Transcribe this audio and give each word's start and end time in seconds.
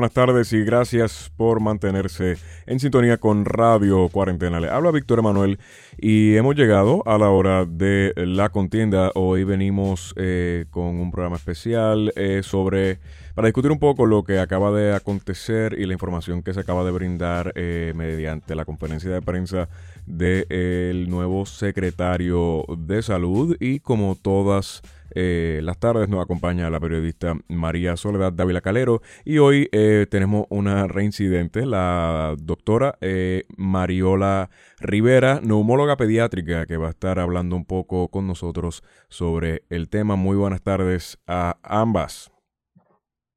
Buenas 0.00 0.14
tardes 0.14 0.50
y 0.54 0.64
gracias 0.64 1.30
por 1.36 1.60
mantenerse 1.60 2.38
en 2.64 2.80
sintonía 2.80 3.18
con 3.18 3.44
Radio 3.44 4.08
Cuarentena. 4.08 4.58
Le 4.58 4.70
habla 4.70 4.92
Víctor 4.92 5.18
Emanuel 5.18 5.58
y 5.98 6.36
hemos 6.36 6.56
llegado 6.56 7.02
a 7.04 7.18
la 7.18 7.28
hora 7.28 7.66
de 7.66 8.14
la 8.16 8.48
contienda. 8.48 9.12
Hoy 9.14 9.44
venimos 9.44 10.14
eh, 10.16 10.64
con 10.70 10.98
un 10.98 11.10
programa 11.10 11.36
especial 11.36 12.14
eh, 12.16 12.40
sobre 12.42 12.98
para 13.34 13.48
discutir 13.48 13.70
un 13.70 13.78
poco 13.78 14.06
lo 14.06 14.24
que 14.24 14.38
acaba 14.38 14.70
de 14.72 14.94
acontecer 14.94 15.78
y 15.78 15.84
la 15.84 15.92
información 15.92 16.42
que 16.42 16.54
se 16.54 16.60
acaba 16.60 16.82
de 16.82 16.92
brindar 16.92 17.52
eh, 17.54 17.92
mediante 17.94 18.54
la 18.54 18.64
conferencia 18.64 19.10
de 19.10 19.20
prensa 19.20 19.68
del 20.10 21.08
nuevo 21.08 21.46
secretario 21.46 22.64
de 22.76 23.02
salud 23.02 23.56
y 23.60 23.80
como 23.80 24.16
todas 24.20 24.82
eh, 25.14 25.60
las 25.62 25.78
tardes 25.78 26.08
nos 26.08 26.22
acompaña 26.22 26.70
la 26.70 26.78
periodista 26.78 27.34
María 27.48 27.96
Soledad 27.96 28.32
Dávila 28.32 28.60
Calero 28.60 29.02
y 29.24 29.38
hoy 29.38 29.68
eh, 29.72 30.06
tenemos 30.08 30.46
una 30.50 30.86
reincidente, 30.86 31.66
la 31.66 32.34
doctora 32.38 32.96
eh, 33.00 33.44
Mariola 33.56 34.50
Rivera, 34.78 35.40
neumóloga 35.42 35.96
pediátrica, 35.96 36.66
que 36.66 36.76
va 36.76 36.88
a 36.88 36.90
estar 36.90 37.18
hablando 37.18 37.56
un 37.56 37.64
poco 37.64 38.08
con 38.08 38.26
nosotros 38.26 38.84
sobre 39.08 39.62
el 39.68 39.88
tema. 39.88 40.16
Muy 40.16 40.36
buenas 40.36 40.62
tardes 40.62 41.18
a 41.26 41.56
ambas. 41.62 42.30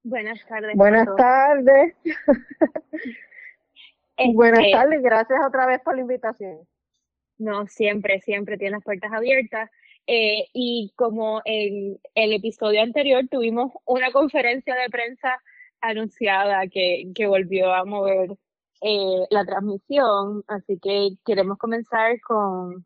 Buenas 0.04 0.40
tardes. 0.48 0.76
Buenas 0.76 1.08
tardes. 1.16 1.96
Buenas 4.18 4.60
este 4.60 4.72
tardes, 4.72 5.02
gracias 5.02 5.40
otra 5.46 5.66
vez 5.66 5.82
por 5.84 5.96
la 5.96 6.02
invitación. 6.02 6.60
No, 7.38 7.66
siempre, 7.68 8.22
siempre 8.22 8.58
tiene 8.58 8.74
las 8.74 8.84
puertas 8.84 9.12
abiertas. 9.12 9.70
Eh, 10.06 10.46
y 10.54 10.92
como 10.96 11.42
en 11.46 11.98
el 12.14 12.34
episodio 12.34 12.82
anterior 12.82 13.24
tuvimos 13.32 13.72
una 13.86 14.12
conferencia 14.12 14.76
de 14.76 14.90
prensa 14.90 15.42
anunciada 15.80 16.68
que, 16.68 17.06
que 17.16 17.26
volvió 17.26 17.74
a 17.74 17.86
mover 17.86 18.32
eh, 18.82 19.26
la 19.30 19.46
transmisión, 19.46 20.44
así 20.48 20.78
que 20.80 21.12
queremos 21.26 21.58
comenzar 21.58 22.20
con, 22.20 22.86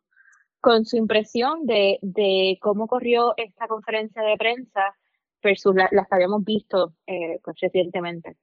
con 0.61 0.85
su 0.85 0.97
impresión 0.97 1.65
de, 1.65 1.97
de 2.03 2.59
cómo 2.61 2.87
corrió 2.87 3.33
esta 3.37 3.67
conferencia 3.67 4.21
de 4.21 4.37
prensa 4.37 4.95
versus 5.41 5.75
las 5.75 5.89
que 5.91 6.15
habíamos 6.15 6.43
visto 6.43 6.93
eh, 7.07 7.39
pues, 7.43 7.59
recientemente. 7.59 8.35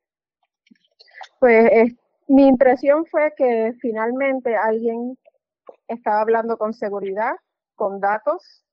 Pues 1.38 1.94
mi 2.28 2.46
impresión 2.46 3.06
fue 3.06 3.32
que 3.36 3.74
finalmente 3.80 4.56
alguien 4.56 5.18
estaba 5.88 6.20
hablando 6.20 6.56
con 6.56 6.72
seguridad, 6.72 7.34
con 7.74 8.00
datos 8.00 8.64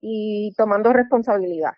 y 0.00 0.52
tomando 0.56 0.92
responsabilidad. 0.92 1.74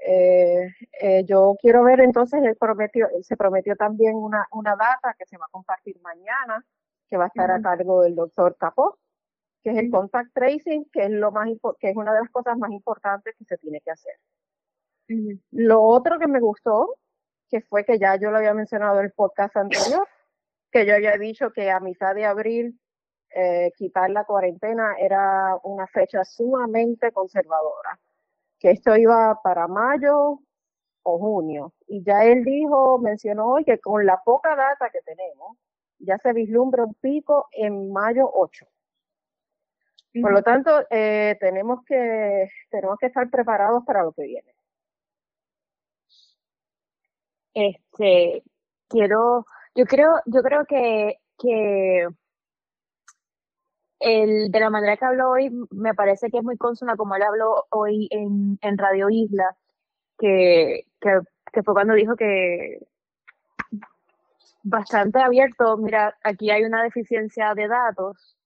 Eh, 0.00 0.68
eh, 1.00 1.24
yo 1.24 1.56
quiero 1.60 1.82
ver 1.84 2.00
entonces, 2.00 2.42
él 2.42 2.56
prometió, 2.58 3.08
se 3.22 3.36
prometió 3.36 3.76
también 3.76 4.14
una, 4.16 4.46
una 4.52 4.76
data 4.76 5.14
que 5.18 5.26
se 5.26 5.36
va 5.36 5.46
a 5.46 5.50
compartir 5.50 6.00
mañana, 6.02 6.64
que 7.08 7.16
va 7.16 7.24
a 7.24 7.28
estar 7.28 7.50
a 7.50 7.60
cargo 7.60 8.02
del 8.02 8.14
doctor 8.14 8.56
Capó, 8.58 8.98
que 9.62 9.70
es 9.70 9.78
el 9.78 9.90
contact 9.90 10.32
tracing, 10.32 10.88
que 10.92 11.04
es 11.04 11.10
lo 11.10 11.32
más 11.32 11.48
que 11.80 11.90
es 11.90 11.96
una 11.96 12.12
de 12.14 12.20
las 12.20 12.30
cosas 12.30 12.56
más 12.58 12.70
importantes 12.70 13.34
que 13.36 13.44
se 13.44 13.58
tiene 13.58 13.80
que 13.80 13.90
hacer. 13.90 14.14
Lo 15.50 15.82
otro 15.82 16.18
que 16.18 16.28
me 16.28 16.40
gustó, 16.40 16.96
que 17.48 17.60
fue 17.62 17.84
que 17.84 17.98
ya 17.98 18.16
yo 18.16 18.30
lo 18.30 18.38
había 18.38 18.54
mencionado 18.54 18.98
en 18.98 19.06
el 19.06 19.12
podcast 19.12 19.56
anterior, 19.56 20.06
que 20.72 20.86
yo 20.86 20.94
había 20.94 21.16
dicho 21.16 21.50
que 21.52 21.70
a 21.70 21.80
mitad 21.80 22.14
de 22.14 22.26
abril 22.26 22.78
eh, 23.34 23.72
quitar 23.76 24.10
la 24.10 24.24
cuarentena 24.24 24.94
era 24.98 25.56
una 25.62 25.86
fecha 25.86 26.24
sumamente 26.24 27.12
conservadora, 27.12 27.98
que 28.58 28.70
esto 28.70 28.96
iba 28.96 29.40
para 29.42 29.66
mayo 29.68 30.40
o 31.02 31.18
junio. 31.18 31.72
Y 31.86 32.02
ya 32.02 32.24
él 32.24 32.44
dijo, 32.44 32.98
mencionó 32.98 33.46
hoy 33.52 33.64
que 33.64 33.78
con 33.78 34.04
la 34.06 34.22
poca 34.24 34.56
data 34.56 34.90
que 34.90 35.00
tenemos, 35.02 35.56
ya 35.98 36.18
se 36.18 36.32
vislumbra 36.32 36.84
un 36.84 36.94
pico 36.94 37.48
en 37.52 37.92
mayo 37.92 38.30
8. 38.32 38.66
Por 40.20 40.32
lo 40.32 40.42
tanto, 40.42 40.70
eh, 40.90 41.36
tenemos 41.38 41.84
que 41.84 42.48
tenemos 42.70 42.98
que 42.98 43.06
estar 43.06 43.28
preparados 43.30 43.84
para 43.84 44.02
lo 44.02 44.12
que 44.12 44.22
viene. 44.22 44.54
Este, 47.54 48.42
quiero, 48.88 49.46
yo 49.74 49.84
creo, 49.86 50.20
yo 50.26 50.42
creo 50.42 50.64
que, 50.66 51.18
que 51.38 52.06
el, 54.00 54.50
de 54.50 54.60
la 54.60 54.70
manera 54.70 54.96
que 54.96 55.04
habló 55.04 55.30
hoy, 55.30 55.50
me 55.70 55.94
parece 55.94 56.30
que 56.30 56.38
es 56.38 56.44
muy 56.44 56.56
consona 56.56 56.96
como 56.96 57.16
él 57.16 57.22
habló 57.22 57.66
hoy 57.70 58.08
en, 58.10 58.58
en 58.62 58.78
Radio 58.78 59.10
Isla, 59.10 59.56
que, 60.18 60.86
que, 61.00 61.20
que 61.52 61.62
fue 61.62 61.74
cuando 61.74 61.94
dijo 61.94 62.16
que 62.16 62.86
bastante 64.62 65.20
abierto, 65.20 65.76
mira, 65.78 66.16
aquí 66.22 66.50
hay 66.50 66.64
una 66.64 66.82
deficiencia 66.82 67.54
de 67.54 67.68
datos, 67.68 68.36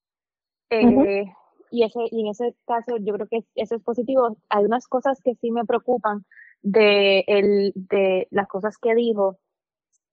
eh, 0.70 1.24
y, 1.70 1.84
ese, 1.84 2.00
y 2.10 2.22
en 2.22 2.28
ese 2.28 2.54
caso 2.66 2.96
yo 2.98 3.14
creo 3.14 3.26
que 3.28 3.44
eso 3.56 3.74
es 3.74 3.82
positivo. 3.82 4.36
Hay 4.48 4.64
unas 4.64 4.86
cosas 4.86 5.20
que 5.22 5.34
sí 5.34 5.50
me 5.50 5.64
preocupan 5.64 6.24
de, 6.62 7.24
el, 7.26 7.72
de 7.74 8.28
las 8.30 8.48
cosas 8.48 8.78
que 8.78 8.94
dijo, 8.94 9.38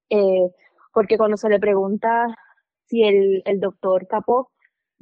eh, 0.09 0.49
porque 0.93 1.17
cuando 1.17 1.37
se 1.37 1.49
le 1.49 1.59
pregunta 1.59 2.27
si 2.85 3.03
el, 3.03 3.43
el 3.45 3.59
doctor 3.59 4.07
Capó 4.07 4.51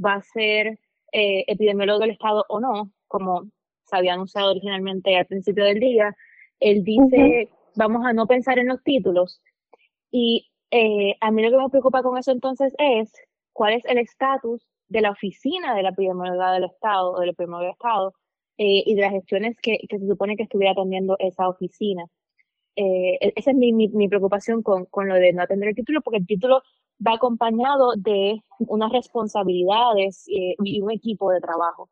va 0.03 0.15
a 0.15 0.21
ser 0.21 0.79
eh, 1.13 1.45
epidemiólogo 1.47 1.99
del 1.99 2.11
Estado 2.11 2.45
o 2.49 2.59
no, 2.59 2.91
como 3.07 3.49
se 3.85 3.95
había 3.95 4.13
anunciado 4.13 4.51
originalmente 4.51 5.15
al 5.15 5.25
principio 5.25 5.63
del 5.63 5.79
día, 5.79 6.15
él 6.59 6.83
dice, 6.83 7.49
vamos 7.75 8.05
a 8.05 8.13
no 8.13 8.27
pensar 8.27 8.59
en 8.59 8.67
los 8.67 8.83
títulos. 8.83 9.41
Y 10.11 10.49
eh, 10.71 11.15
a 11.21 11.31
mí 11.31 11.43
lo 11.43 11.51
que 11.51 11.63
me 11.63 11.69
preocupa 11.69 12.03
con 12.03 12.17
eso 12.17 12.31
entonces 12.31 12.73
es 12.77 13.13
cuál 13.53 13.73
es 13.73 13.85
el 13.85 13.97
estatus 13.97 14.67
de 14.89 15.01
la 15.01 15.11
oficina 15.11 15.73
de 15.75 15.83
la 15.83 15.89
epidemiología 15.89 16.51
del 16.51 16.65
Estado, 16.65 17.13
o 17.13 17.19
del 17.19 17.29
epidemiólogo 17.29 17.63
del 17.63 17.73
Estado, 17.73 18.13
eh, 18.57 18.83
y 18.85 18.95
de 18.95 19.01
las 19.01 19.11
gestiones 19.11 19.57
que, 19.61 19.77
que, 19.87 19.99
se 19.99 20.07
supone 20.07 20.35
que 20.35 20.43
estuviera 20.43 20.71
atendiendo 20.71 21.15
esa 21.19 21.47
oficina. 21.47 22.05
Eh, 22.75 23.17
e-, 23.21 23.33
esa 23.35 23.51
es 23.51 23.57
mi, 23.57 23.73
mi, 23.73 23.87
mi 23.89 24.07
preocupación 24.07 24.63
con, 24.63 24.85
con, 24.85 25.07
lo 25.07 25.15
de 25.15 25.33
no 25.33 25.43
atender 25.43 25.69
el 25.69 25.75
título, 25.75 26.01
porque 26.01 26.19
el 26.19 26.27
título 26.27 26.61
va 27.05 27.13
acompañado 27.13 27.93
de 27.95 28.41
unas 28.59 28.91
responsabilidades 28.91 30.27
eh, 30.27 30.55
y 30.63 30.81
un 30.81 30.91
equipo 30.91 31.31
de 31.31 31.41
trabajo. 31.41 31.89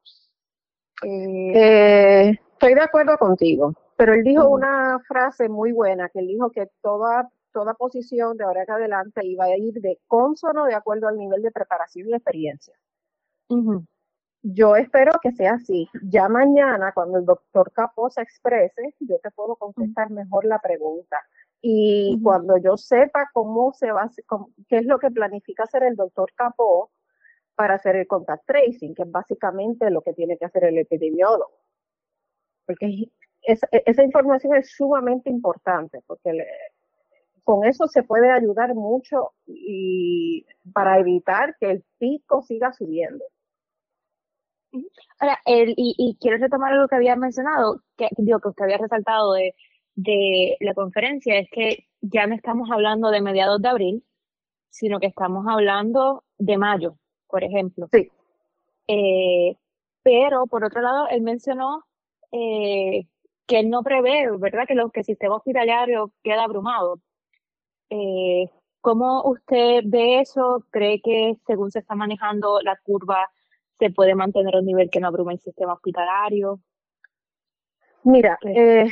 Eh, 1.04 1.52
eh, 1.54 2.40
estoy 2.54 2.74
de 2.74 2.81
acuerdo 2.81 3.18
contigo, 3.18 3.74
pero 3.98 4.14
él 4.14 4.24
dijo 4.24 4.48
una 4.50 5.00
frase 5.08 5.50
muy 5.50 5.72
buena, 5.72 6.09
que 6.09 6.20
él 6.20 6.28
dijo 6.28 6.50
que 6.52 6.68
toda, 6.81 7.30
toda 7.52 7.74
posición 7.74 8.38
de 8.38 8.46
ahora 8.46 8.64
en 8.64 8.72
adelante 8.72 9.25
iba 9.25 9.46
a 9.46 9.58
ir 9.58 9.74
de 9.75 10.00
consono 10.08 10.66
de 10.66 10.74
acuerdo 10.74 11.08
al 11.08 11.18
nivel 11.18 11.42
de 11.42 11.52
preparación 11.52 12.09
y 12.09 12.14
experiencia. 12.14 12.74
Yo 14.47 14.75
espero 14.75 15.11
que 15.23 15.31
sea 15.31 15.53
así. 15.53 15.89
Ya 16.03 16.29
mañana, 16.29 16.91
cuando 16.94 17.17
el 17.17 17.25
doctor 17.25 17.72
Capó 17.72 18.11
se 18.11 18.22
exprese, 18.22 18.94
yo 19.00 19.18
te 19.18 19.31
puedo 19.31 19.56
contestar 19.56 20.12
mejor 20.12 20.45
la 20.45 20.59
pregunta. 20.59 21.18
Y 21.62 22.19
cuando 22.21 22.56
yo 22.57 22.77
sepa 22.77 23.31
cómo 23.33 23.74
se 23.74 23.92
va, 23.92 24.07
qué 24.68 24.77
es 24.77 24.86
lo 24.86 25.00
que 25.00 25.09
planifica 25.09 25.63
hacer 25.63 25.81
el 25.81 25.95
doctor 25.95 26.31
Capó 26.36 26.92
para 27.56 27.74
hacer 27.74 27.95
el 27.95 28.06
contact 28.06 28.45
tracing, 28.45 28.94
que 28.94 29.01
es 29.01 29.12
básicamente 29.12 29.89
lo 29.89 30.01
que 30.01 30.13
tiene 30.13 30.38
que 30.38 30.45
hacer 30.45 30.65
el 30.65 30.77
epidemiólogo. 30.77 31.57
Porque 32.68 33.09
esa, 33.41 33.68
esa 33.71 34.03
información 34.03 34.56
es 34.56 34.75
sumamente 34.75 35.31
importante, 35.31 36.01
porque 36.06 36.45
con 37.44 37.65
eso 37.65 37.88
se 37.88 38.03
puede 38.03 38.30
ayudar 38.30 38.75
mucho 38.75 39.33
y 39.48 40.45
para 40.71 41.00
evitar 41.00 41.56
que 41.59 41.71
el 41.71 41.83
pico 41.98 42.44
siga 42.44 42.74
subiendo. 42.74 43.25
Ahora, 45.19 45.39
el, 45.45 45.72
y, 45.72 45.95
y, 45.98 46.18
quiero 46.19 46.38
retomar 46.38 46.74
algo 46.74 46.88
que 46.88 46.95
había 46.95 47.16
mencionado, 47.16 47.81
que 47.98 48.10
digo 48.18 48.39
que 48.39 48.50
usted 48.50 48.66
había 48.66 48.77
resaltado 48.77 49.33
de 49.33 49.54
de 49.95 50.57
la 50.60 50.74
conferencia 50.74 51.39
es 51.39 51.50
que 51.50 51.88
ya 52.01 52.27
no 52.27 52.36
estamos 52.36 52.69
hablando 52.72 53.10
de 53.10 53.22
mediados 53.22 53.62
de 53.62 53.69
abril, 53.69 54.04
sino 54.69 55.00
que 55.00 55.07
estamos 55.07 55.45
hablando 55.48 56.24
de 56.38 56.57
mayo, 56.57 56.98
por 57.27 57.44
ejemplo. 57.44 57.88
Sí. 57.92 58.12
Eh, 58.88 59.56
pero, 60.04 60.45
por 60.48 60.63
otro 60.63 60.81
lado, 60.81 61.07
él 61.10 61.22
mencionó 61.22 61.86
eh, 62.31 63.07
que 63.48 63.60
él 63.60 63.69
no 63.69 63.81
prevé, 63.81 64.30
¿verdad?, 64.38 64.66
que, 64.68 64.75
lo, 64.75 64.92
que 64.92 65.00
el 65.00 65.06
sistema 65.06 65.38
hospitalario 65.38 66.12
queda 66.22 66.44
abrumado. 66.44 67.00
Eh, 67.89 68.50
¿Cómo 68.81 69.24
usted 69.24 69.81
ve 69.86 70.19
eso? 70.19 70.63
¿Cree 70.69 71.01
que 71.01 71.38
según 71.48 71.72
se 71.72 71.80
está 71.80 71.95
manejando 71.95 72.60
la 72.62 72.77
curva 72.83 73.31
se 73.80 73.89
puede 73.89 74.16
mantener 74.16 74.56
un 74.56 74.66
nivel 74.66 74.89
que 74.89 75.00
no 75.00 75.07
abrume 75.07 75.33
el 75.33 75.39
sistema 75.39 75.74
hospitalario? 75.74 76.60
Mira, 78.04 78.38
eh, 78.45 78.86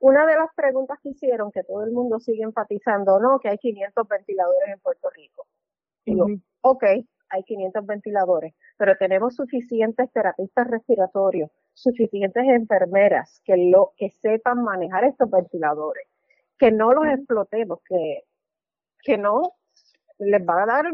una 0.00 0.26
de 0.26 0.36
las 0.36 0.48
preguntas 0.54 0.98
que 1.02 1.10
hicieron, 1.10 1.50
que 1.50 1.64
todo 1.64 1.84
el 1.84 1.90
mundo 1.90 2.20
sigue 2.20 2.42
enfatizando, 2.42 3.18
no, 3.18 3.38
que 3.38 3.48
hay 3.48 3.58
500 3.58 4.08
ventiladores 4.08 4.68
en 4.68 4.80
Puerto 4.80 5.10
Rico. 5.10 5.46
Digo, 6.06 6.26
ok, 6.62 6.84
hay 7.28 7.42
500 7.44 7.86
ventiladores, 7.86 8.54
pero 8.76 8.96
tenemos 8.96 9.36
suficientes 9.36 10.10
terapistas 10.12 10.68
respiratorios, 10.68 11.50
suficientes 11.74 12.44
enfermeras 12.46 13.40
que, 13.44 13.56
lo, 13.56 13.92
que 13.96 14.10
sepan 14.22 14.62
manejar 14.62 15.04
estos 15.04 15.30
ventiladores. 15.30 16.06
que 16.58 16.70
no 16.70 16.92
los 16.92 17.06
explotemos, 17.06 17.80
que, 17.88 18.24
que 19.02 19.16
no 19.18 19.54
les 20.20 20.42
va 20.42 20.62
a 20.62 20.66
dar, 20.66 20.86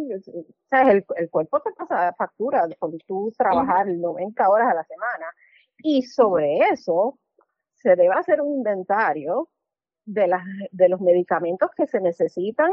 sea, 0.69 0.90
el, 0.90 1.05
el 1.17 1.31
cuerpo 1.31 1.61
te 1.61 1.73
pasa 1.73 2.14
factura 2.14 2.67
con 2.78 2.96
tú 2.99 3.32
trabajar 3.37 3.87
90 3.87 4.49
horas 4.49 4.70
a 4.70 4.75
la 4.75 4.84
semana. 4.84 5.26
Y 5.78 6.02
sobre 6.02 6.58
eso 6.73 7.19
se 7.75 7.96
debe 7.96 8.14
hacer 8.14 8.40
un 8.40 8.55
inventario 8.58 9.49
de, 10.05 10.28
las, 10.28 10.44
de 10.70 10.88
los 10.88 11.00
medicamentos 11.00 11.70
que 11.76 11.87
se 11.87 12.00
necesitan, 12.00 12.70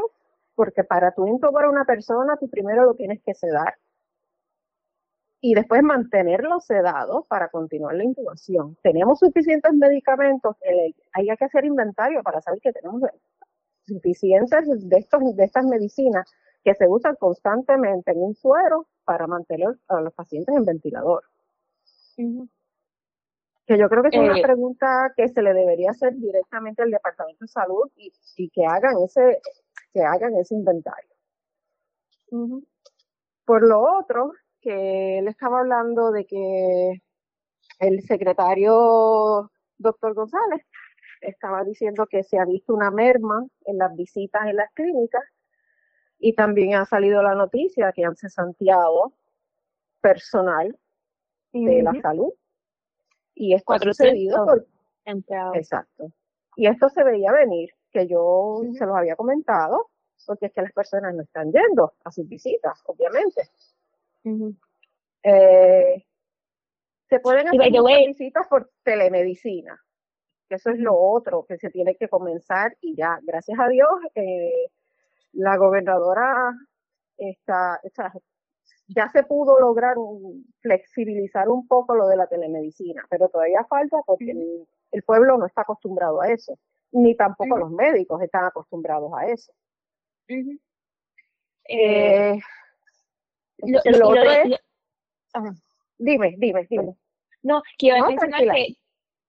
porque 0.54 0.84
para 0.84 1.12
tú 1.12 1.26
intubar 1.26 1.64
a 1.64 1.70
una 1.70 1.84
persona, 1.84 2.36
tú 2.38 2.48
primero 2.48 2.84
lo 2.84 2.94
tienes 2.94 3.20
que 3.22 3.34
sedar. 3.34 3.74
Y 5.40 5.54
después 5.54 5.82
mantenerlo 5.82 6.58
sedado 6.60 7.26
para 7.28 7.48
continuar 7.48 7.96
la 7.96 8.04
intubación. 8.04 8.78
Tenemos 8.82 9.18
suficientes 9.18 9.74
medicamentos, 9.74 10.56
hay 11.12 11.26
que 11.36 11.44
hacer 11.44 11.66
inventario 11.66 12.22
para 12.22 12.40
saber 12.40 12.60
que 12.60 12.72
tenemos 12.72 13.02
suficientes 13.86 14.88
de, 14.88 14.96
estos, 14.96 15.36
de 15.36 15.44
estas 15.44 15.66
medicinas 15.66 16.24
que 16.64 16.74
se 16.74 16.88
usan 16.88 17.14
constantemente 17.16 18.12
en 18.12 18.22
un 18.22 18.34
suero 18.34 18.86
para 19.04 19.26
mantener 19.26 19.68
a 19.88 20.00
los 20.00 20.14
pacientes 20.14 20.56
en 20.56 20.64
ventilador. 20.64 21.22
Que 22.16 23.78
yo 23.78 23.88
creo 23.88 24.02
que 24.02 24.08
es 24.08 24.16
una 24.16 24.38
eh, 24.38 24.42
pregunta 24.42 25.12
que 25.14 25.28
se 25.28 25.42
le 25.42 25.52
debería 25.52 25.90
hacer 25.90 26.14
directamente 26.14 26.82
al 26.82 26.90
Departamento 26.90 27.44
de 27.44 27.48
Salud 27.48 27.90
y, 27.96 28.50
que 28.50 28.64
hagan 28.64 28.96
ese, 29.04 29.40
que 29.92 30.02
hagan 30.02 30.34
ese 30.36 30.54
inventario. 30.54 31.10
Por 33.44 33.68
lo 33.68 33.98
otro, 33.98 34.32
que 34.60 35.18
él 35.18 35.28
estaba 35.28 35.60
hablando 35.60 36.10
de 36.10 36.24
que 36.24 37.02
el 37.78 38.02
secretario 38.02 39.50
doctor 39.76 40.14
González 40.14 40.62
estaba 41.20 41.62
diciendo 41.62 42.06
que 42.06 42.22
se 42.22 42.38
ha 42.38 42.44
visto 42.44 42.72
una 42.74 42.90
merma 42.90 43.46
en 43.66 43.78
las 43.78 43.94
visitas 43.94 44.46
en 44.46 44.56
las 44.56 44.72
clínicas 44.72 45.22
y 46.24 46.32
también 46.32 46.74
ha 46.74 46.86
salido 46.86 47.22
la 47.22 47.34
noticia 47.34 47.92
que 47.92 48.02
han 48.02 48.16
cesanteado 48.16 49.12
personal 50.00 50.74
de 51.52 51.82
la 51.82 51.92
salud. 52.00 52.32
Y 53.34 53.52
esto 53.52 53.74
ha 53.74 53.78
sucedido 53.78 54.46
por... 54.46 54.66
Exacto. 55.54 56.10
Y 56.56 56.66
esto 56.66 56.88
se 56.88 57.04
veía 57.04 57.30
venir, 57.30 57.74
que 57.90 58.06
yo 58.06 58.62
se 58.72 58.86
los 58.86 58.96
había 58.96 59.16
comentado, 59.16 59.90
porque 60.26 60.46
es 60.46 60.52
que 60.54 60.62
las 60.62 60.72
personas 60.72 61.14
no 61.14 61.24
están 61.24 61.52
yendo 61.52 61.92
a 62.04 62.10
sus 62.10 62.26
visitas, 62.26 62.82
obviamente. 62.86 63.50
Eh, 65.24 66.06
se 67.06 67.20
pueden 67.20 67.48
hacer 67.48 68.06
visitas 68.06 68.48
por 68.48 68.70
telemedicina, 68.82 69.78
que 70.48 70.54
eso 70.54 70.70
es 70.70 70.78
lo 70.78 70.98
otro 70.98 71.44
que 71.44 71.58
se 71.58 71.68
tiene 71.68 71.96
que 71.96 72.08
comenzar 72.08 72.78
y 72.80 72.96
ya, 72.96 73.20
gracias 73.22 73.58
a 73.60 73.68
Dios, 73.68 73.90
eh, 74.14 74.70
la 75.34 75.56
gobernadora 75.56 76.52
está, 77.16 77.80
ya 78.88 79.08
se 79.10 79.22
pudo 79.24 79.60
lograr 79.60 79.96
flexibilizar 80.60 81.48
un 81.48 81.66
poco 81.66 81.94
lo 81.94 82.06
de 82.06 82.16
la 82.16 82.26
telemedicina, 82.26 83.04
pero 83.08 83.28
todavía 83.28 83.64
falta 83.64 83.98
porque 84.06 84.30
el, 84.90 85.02
pueblo 85.02 85.36
no 85.38 85.46
está 85.46 85.62
acostumbrado 85.62 86.20
a 86.20 86.28
eso, 86.28 86.58
ni 86.92 87.16
tampoco 87.16 87.56
los 87.56 87.70
médicos 87.70 88.22
están 88.22 88.44
acostumbrados 88.44 89.12
a 89.16 89.26
eso. 89.26 89.52
Eh, 91.68 92.38
lo, 93.58 94.08
otro 94.08 94.22
es, 94.22 94.60
dime, 95.98 96.34
dime, 96.38 96.66
dime. 96.68 96.96
No, 97.42 97.62
quiero 97.76 98.06
mencionar 98.06 98.40
que, 98.40 98.76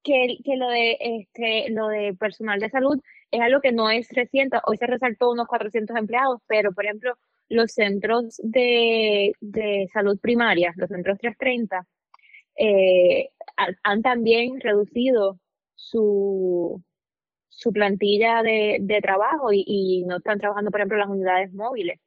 que, 0.06 0.38
que, 0.44 0.56
lo 0.56 0.69
de 0.69 0.98
este, 1.00 1.72
lo 1.72 1.88
de 1.90 2.13
personal 2.13 2.60
de 2.60 2.69
salud 2.69 3.00
es 3.31 3.42
algo 3.42 3.60
que 3.60 3.74
no 3.74 3.90
es 3.90 4.07
reciente. 4.12 4.57
Hoy 4.66 4.78
se 4.78 4.88
resaltó 4.88 5.31
unos 5.31 5.48
400 5.48 5.98
empleados, 5.98 6.42
pero 6.48 6.72
por 6.72 6.86
ejemplo, 6.86 7.18
los 7.50 7.72
centros 7.74 8.40
de, 8.44 9.34
de 9.42 9.90
salud 9.92 10.19
primaria, 10.22 10.74
los 10.78 10.90
centros 10.90 11.18
330, 11.19 11.86
eh, 12.57 13.30
han 13.84 14.02
también 14.02 14.60
reducido 14.62 15.40
su, 15.75 16.81
su 17.50 17.72
plantilla 17.72 18.44
de, 18.44 18.78
de 18.81 19.02
trabajo 19.02 19.50
y, 19.52 20.04
no 20.07 20.18
están 20.18 20.40
trabajando, 20.40 20.72
por 20.72 20.81
ejemplo, 20.81 20.98
las 20.98 21.10
unidades 21.10 21.54
móviles, 21.54 22.00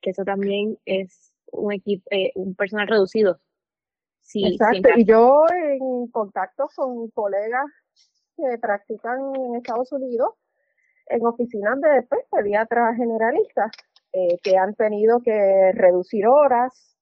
que 0.00 0.10
eso 0.10 0.24
también 0.24 0.78
es 0.84 1.32
un 1.52 1.72
equipo, 1.72 2.04
eh, 2.10 2.32
un 2.34 2.54
personal 2.54 2.86
reducido. 2.86 3.40
Sí, 4.30 4.44
Exacto, 4.46 4.90
y 4.94 5.04
yo 5.04 5.42
en 5.52 6.06
contacto 6.06 6.68
con 6.76 7.10
colegas 7.10 7.66
que 8.36 8.58
practican 8.58 9.18
en 9.34 9.56
Estados 9.56 9.90
Unidos, 9.90 10.34
en 11.06 11.26
oficinas 11.26 11.80
de 11.80 12.02
pues, 12.08 12.20
pediatras 12.30 12.96
generalistas, 12.96 13.72
eh, 14.12 14.38
que 14.40 14.56
han 14.56 14.76
tenido 14.76 15.20
que 15.20 15.72
reducir 15.74 16.28
horas 16.28 16.96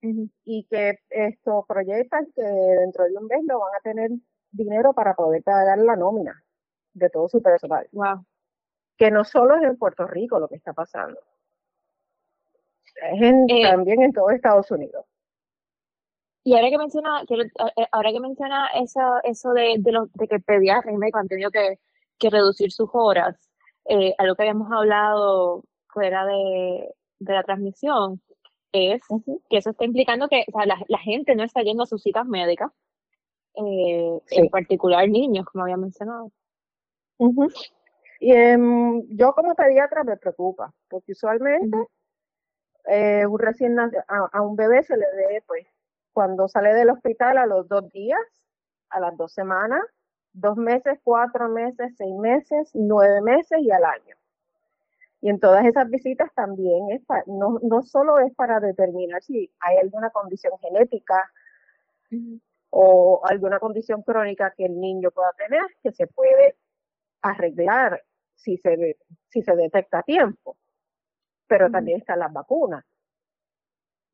y 0.00 0.66
que 0.68 0.98
esto 1.10 1.64
proyectan 1.68 2.26
que 2.34 2.42
dentro 2.42 3.04
de 3.04 3.16
un 3.16 3.26
mes 3.26 3.44
no 3.46 3.60
van 3.60 3.76
a 3.76 3.80
tener 3.80 4.10
dinero 4.50 4.92
para 4.92 5.14
poder 5.14 5.44
pagar 5.44 5.78
la 5.78 5.94
nómina 5.94 6.42
de 6.92 7.08
todo 7.08 7.28
su 7.28 7.40
personal. 7.40 7.86
Wow. 7.92 8.26
Que 8.96 9.12
no 9.12 9.22
solo 9.22 9.54
es 9.54 9.62
en 9.62 9.78
Puerto 9.78 10.08
Rico 10.08 10.40
lo 10.40 10.48
que 10.48 10.56
está 10.56 10.72
pasando, 10.72 11.20
es 12.96 13.22
en, 13.22 13.48
eh, 13.48 13.62
también 13.62 14.02
en 14.02 14.12
todo 14.12 14.30
Estados 14.30 14.72
Unidos. 14.72 15.06
Y 16.42 16.54
ahora 16.54 16.70
que 16.70 16.78
menciona, 16.78 17.22
eh, 17.28 17.86
ahora 17.92 18.12
que 18.12 18.20
menciona 18.20 18.68
eso, 18.74 19.00
eso 19.24 19.52
de, 19.52 19.76
de, 19.78 19.92
los, 19.92 20.12
de 20.14 20.26
que 20.26 20.40
pediatras 20.40 20.94
y 20.94 20.96
médicos 20.96 21.20
han 21.20 21.28
tenido 21.28 21.50
que, 21.50 21.78
que 22.18 22.30
reducir 22.30 22.72
sus 22.72 22.88
horas, 22.92 23.36
eh, 23.86 24.14
algo 24.18 24.34
que 24.34 24.42
habíamos 24.42 24.72
hablado 24.72 25.64
fuera 25.88 26.24
de, 26.24 26.94
de 27.18 27.32
la 27.32 27.42
transmisión, 27.42 28.20
es 28.72 29.02
que 29.48 29.56
eso 29.58 29.70
está 29.70 29.84
implicando 29.84 30.28
que 30.28 30.44
o 30.48 30.52
sea, 30.52 30.66
la, 30.66 30.76
la, 30.88 30.98
gente 30.98 31.34
no 31.34 31.42
está 31.42 31.62
yendo 31.62 31.82
a 31.82 31.86
sus 31.86 32.02
citas 32.02 32.26
médicas, 32.26 32.70
eh, 33.54 34.20
en 34.30 34.48
particular 34.48 35.08
niños, 35.08 35.44
como 35.46 35.64
había 35.64 35.76
mencionado. 35.76 36.30
Y 38.20 38.32
em, 38.32 39.02
yo 39.16 39.32
como 39.32 39.54
pediatra 39.54 40.04
me 40.04 40.16
preocupa, 40.16 40.72
porque 40.88 41.12
usualmente 41.12 41.76
eh, 42.86 43.26
un 43.26 43.38
recién 43.38 43.78
a, 43.78 43.90
a, 44.32 44.42
un 44.42 44.56
bebé 44.56 44.82
se 44.82 44.96
le 44.96 45.06
ve, 45.16 45.42
pues, 45.46 45.66
cuando 46.12 46.48
sale 46.48 46.74
del 46.74 46.90
hospital 46.90 47.38
a 47.38 47.46
los 47.46 47.68
dos 47.68 47.88
días, 47.90 48.20
a 48.90 49.00
las 49.00 49.16
dos 49.16 49.32
semanas, 49.32 49.82
dos 50.32 50.56
meses, 50.56 50.98
cuatro 51.02 51.48
meses, 51.48 51.94
seis 51.96 52.14
meses, 52.16 52.70
nueve 52.74 53.20
meses 53.22 53.58
y 53.60 53.70
al 53.70 53.84
año. 53.84 54.16
Y 55.20 55.28
en 55.28 55.38
todas 55.38 55.66
esas 55.66 55.88
visitas 55.90 56.32
también 56.34 56.90
es 56.90 57.02
no, 57.26 57.58
no 57.62 57.82
solo 57.82 58.18
es 58.20 58.34
para 58.34 58.58
determinar 58.58 59.22
si 59.22 59.50
hay 59.60 59.76
alguna 59.76 60.10
condición 60.10 60.54
genética 60.60 61.30
o 62.70 63.20
alguna 63.24 63.58
condición 63.58 64.02
crónica 64.02 64.54
que 64.56 64.64
el 64.64 64.80
niño 64.80 65.10
pueda 65.10 65.32
tener, 65.36 65.62
que 65.82 65.92
se 65.92 66.06
puede 66.06 66.56
arreglar 67.22 68.02
si 68.34 68.56
se, 68.56 68.96
si 69.28 69.42
se 69.42 69.56
detecta 69.56 69.98
a 69.98 70.02
tiempo. 70.02 70.56
Pero 71.46 71.70
también 71.70 71.98
están 71.98 72.20
las 72.20 72.32
vacunas. 72.32 72.84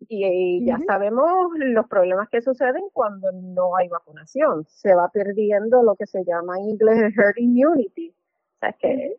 Y, 0.01 0.65
ya 0.65 0.79
sabemos 0.87 1.51
los 1.59 1.87
problemas 1.89 2.29
que 2.29 2.43
suceden 2.43 2.85
cuando 2.93 3.33
no 3.33 3.77
hay 3.77 3.89
vacunación. 3.89 4.65
Se 4.69 4.95
va 4.95 5.09
perdiendo 5.09 5.83
lo 5.83 5.95
que 5.97 6.07
se 6.07 6.25
llama 6.25 6.59
en 6.59 6.71
inglés 6.71 7.15
herd 7.17 7.39
immunity. 7.39 8.11
O 8.11 8.59
sea, 8.61 8.73
que, 8.73 9.17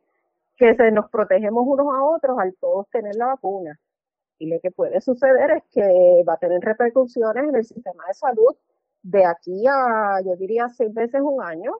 que 0.55 0.75
se 0.75 0.91
nos 0.91 1.09
protegemos 1.09 1.63
unos 1.65 1.87
a 1.93 2.03
otros 2.03 2.37
al 2.39 2.55
todos 2.55 2.87
tener 2.89 3.15
la 3.15 3.27
vacuna. 3.27 3.79
Y 4.39 4.47
lo 4.47 4.59
que 4.59 4.71
puede 4.71 5.01
suceder 5.01 5.51
es 5.51 5.63
que 5.71 6.23
va 6.27 6.33
a 6.33 6.37
tener 6.37 6.61
repercusiones 6.61 7.43
en 7.43 7.55
el 7.55 7.65
sistema 7.65 8.05
de 8.07 8.13
salud 8.13 8.55
de 9.03 9.25
aquí 9.25 9.65
a, 9.67 10.21
yo 10.23 10.35
diría, 10.35 10.69
seis 10.69 10.93
meses, 10.93 11.21
un 11.21 11.41
año, 11.41 11.73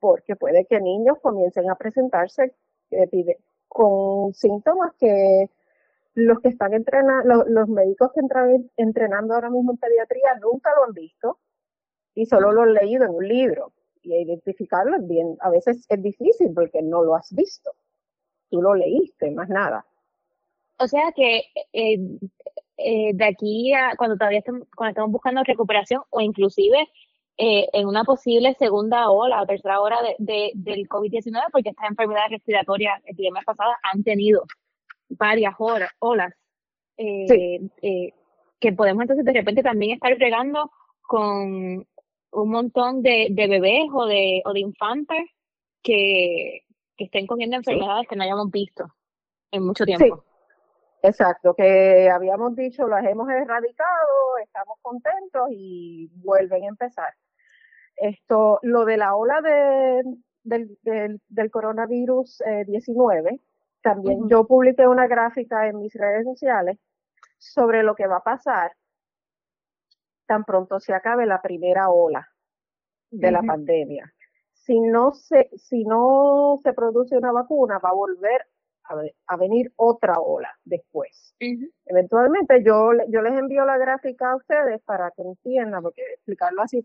porque 0.00 0.36
puede 0.36 0.66
que 0.66 0.80
niños 0.80 1.18
comiencen 1.20 1.70
a 1.70 1.76
presentarse 1.76 2.54
eh, 2.90 3.38
con 3.68 4.32
síntomas 4.34 4.92
que 4.98 5.50
los 6.14 6.40
que 6.40 6.48
están 6.48 6.74
entrenando, 6.74 7.44
los, 7.46 7.68
médicos 7.68 8.10
que 8.14 8.20
entran 8.20 8.68
entrenando 8.76 9.34
ahora 9.34 9.50
mismo 9.50 9.72
en 9.72 9.78
pediatría 9.78 10.34
nunca 10.40 10.70
lo 10.76 10.84
han 10.84 10.92
visto 10.92 11.38
y 12.14 12.26
solo 12.26 12.52
lo 12.52 12.62
han 12.62 12.74
leído 12.74 13.04
en 13.04 13.10
un 13.10 13.26
libro. 13.26 13.72
Y 14.02 14.14
identificarlo 14.14 14.96
es 14.96 15.06
bien, 15.06 15.36
a 15.40 15.50
veces 15.50 15.86
es 15.88 16.02
difícil 16.02 16.52
porque 16.54 16.82
no 16.82 17.02
lo 17.02 17.14
has 17.14 17.32
visto. 17.34 17.70
Tú 18.50 18.60
lo 18.60 18.74
leíste, 18.74 19.30
más 19.30 19.48
nada. 19.48 19.86
O 20.78 20.88
sea 20.88 21.12
que 21.14 21.44
eh, 21.72 21.98
eh, 22.76 23.10
de 23.14 23.24
aquí 23.24 23.72
a 23.72 23.94
cuando 23.96 24.16
todavía 24.16 24.40
estamos, 24.40 24.66
cuando 24.74 24.90
estamos 24.90 25.12
buscando 25.12 25.42
recuperación 25.44 26.02
o 26.10 26.20
inclusive 26.20 26.88
eh, 27.38 27.68
en 27.72 27.86
una 27.86 28.04
posible 28.04 28.54
segunda 28.58 29.10
ola 29.10 29.40
o 29.42 29.46
tercera 29.46 29.80
ola 29.80 30.02
de, 30.02 30.16
de, 30.18 30.50
del 30.54 30.88
COVID-19, 30.88 31.44
porque 31.52 31.70
estas 31.70 31.88
enfermedades 31.88 32.32
respiratorias, 32.32 33.00
epidemias 33.06 33.44
pasadas, 33.44 33.76
han 33.82 34.02
tenido 34.02 34.44
varias 35.16 35.54
horas, 35.58 35.90
olas, 35.98 36.32
eh, 36.96 37.60
eh, 37.82 38.12
que 38.60 38.72
podemos 38.72 39.02
entonces 39.02 39.24
de 39.24 39.32
repente 39.32 39.62
también 39.62 39.92
estar 39.92 40.16
regando 40.18 40.70
con 41.02 41.86
un 42.32 42.50
montón 42.50 43.02
de, 43.02 43.28
de 43.30 43.48
bebés 43.48 43.84
o 43.92 44.06
de, 44.06 44.42
o 44.44 44.52
de 44.52 44.60
infantes 44.60 45.30
que, 45.82 46.62
que 46.96 47.04
estén 47.04 47.26
cogiendo 47.26 47.56
enfermedades 47.56 48.06
que 48.08 48.16
no 48.16 48.22
hayamos 48.22 48.50
visto 48.50 48.86
en 49.50 49.66
mucho 49.66 49.84
tiempo. 49.84 50.24
Exacto, 51.02 51.54
que 51.54 52.08
habíamos 52.08 52.54
dicho, 52.54 52.86
las 52.86 53.04
hemos 53.04 53.28
erradicado, 53.28 54.38
estamos 54.44 54.78
contentos 54.80 55.48
y 55.50 56.08
vuelven 56.14 56.62
a 56.64 56.68
empezar. 56.68 57.12
Esto, 57.96 58.60
lo 58.62 58.84
de 58.84 58.96
la 58.96 59.16
ola 59.16 59.40
de, 59.40 60.04
del, 60.44 61.20
del, 61.28 61.50
coronavirus 61.50 62.40
19, 62.66 63.40
también 63.82 64.28
yo 64.28 64.46
publiqué 64.46 64.86
una 64.86 65.06
gráfica 65.06 65.68
en 65.68 65.78
mis 65.78 65.94
redes 65.94 66.24
sociales 66.24 66.78
sobre 67.38 67.82
lo 67.82 67.94
que 67.94 68.06
va 68.06 68.18
a 68.18 68.24
pasar 68.24 68.72
tan 70.26 70.44
pronto 70.44 70.80
se 70.80 70.94
acabe 70.94 71.26
la 71.26 71.42
primera 71.42 71.90
ola 71.90 72.26
de 73.10 73.30
la 73.30 73.42
pandemia. 73.42 74.10
Si 74.52 74.80
no 74.80 75.12
se, 75.12 75.50
si 75.56 75.84
no 75.84 76.58
se 76.62 76.72
produce 76.72 77.18
una 77.18 77.32
vacuna, 77.32 77.78
va 77.78 77.90
a 77.90 77.94
volver 77.94 78.46
a, 79.26 79.36
venir 79.36 79.72
otra 79.76 80.14
ola 80.18 80.48
después. 80.64 81.34
Eventualmente 81.84 82.62
yo, 82.64 82.92
yo 83.08 83.22
les 83.22 83.34
envío 83.34 83.64
la 83.64 83.76
gráfica 83.76 84.30
a 84.30 84.36
ustedes 84.36 84.80
para 84.82 85.10
que 85.10 85.22
entiendan, 85.22 85.82
porque 85.82 86.02
explicarlo 86.14 86.62
así 86.62 86.84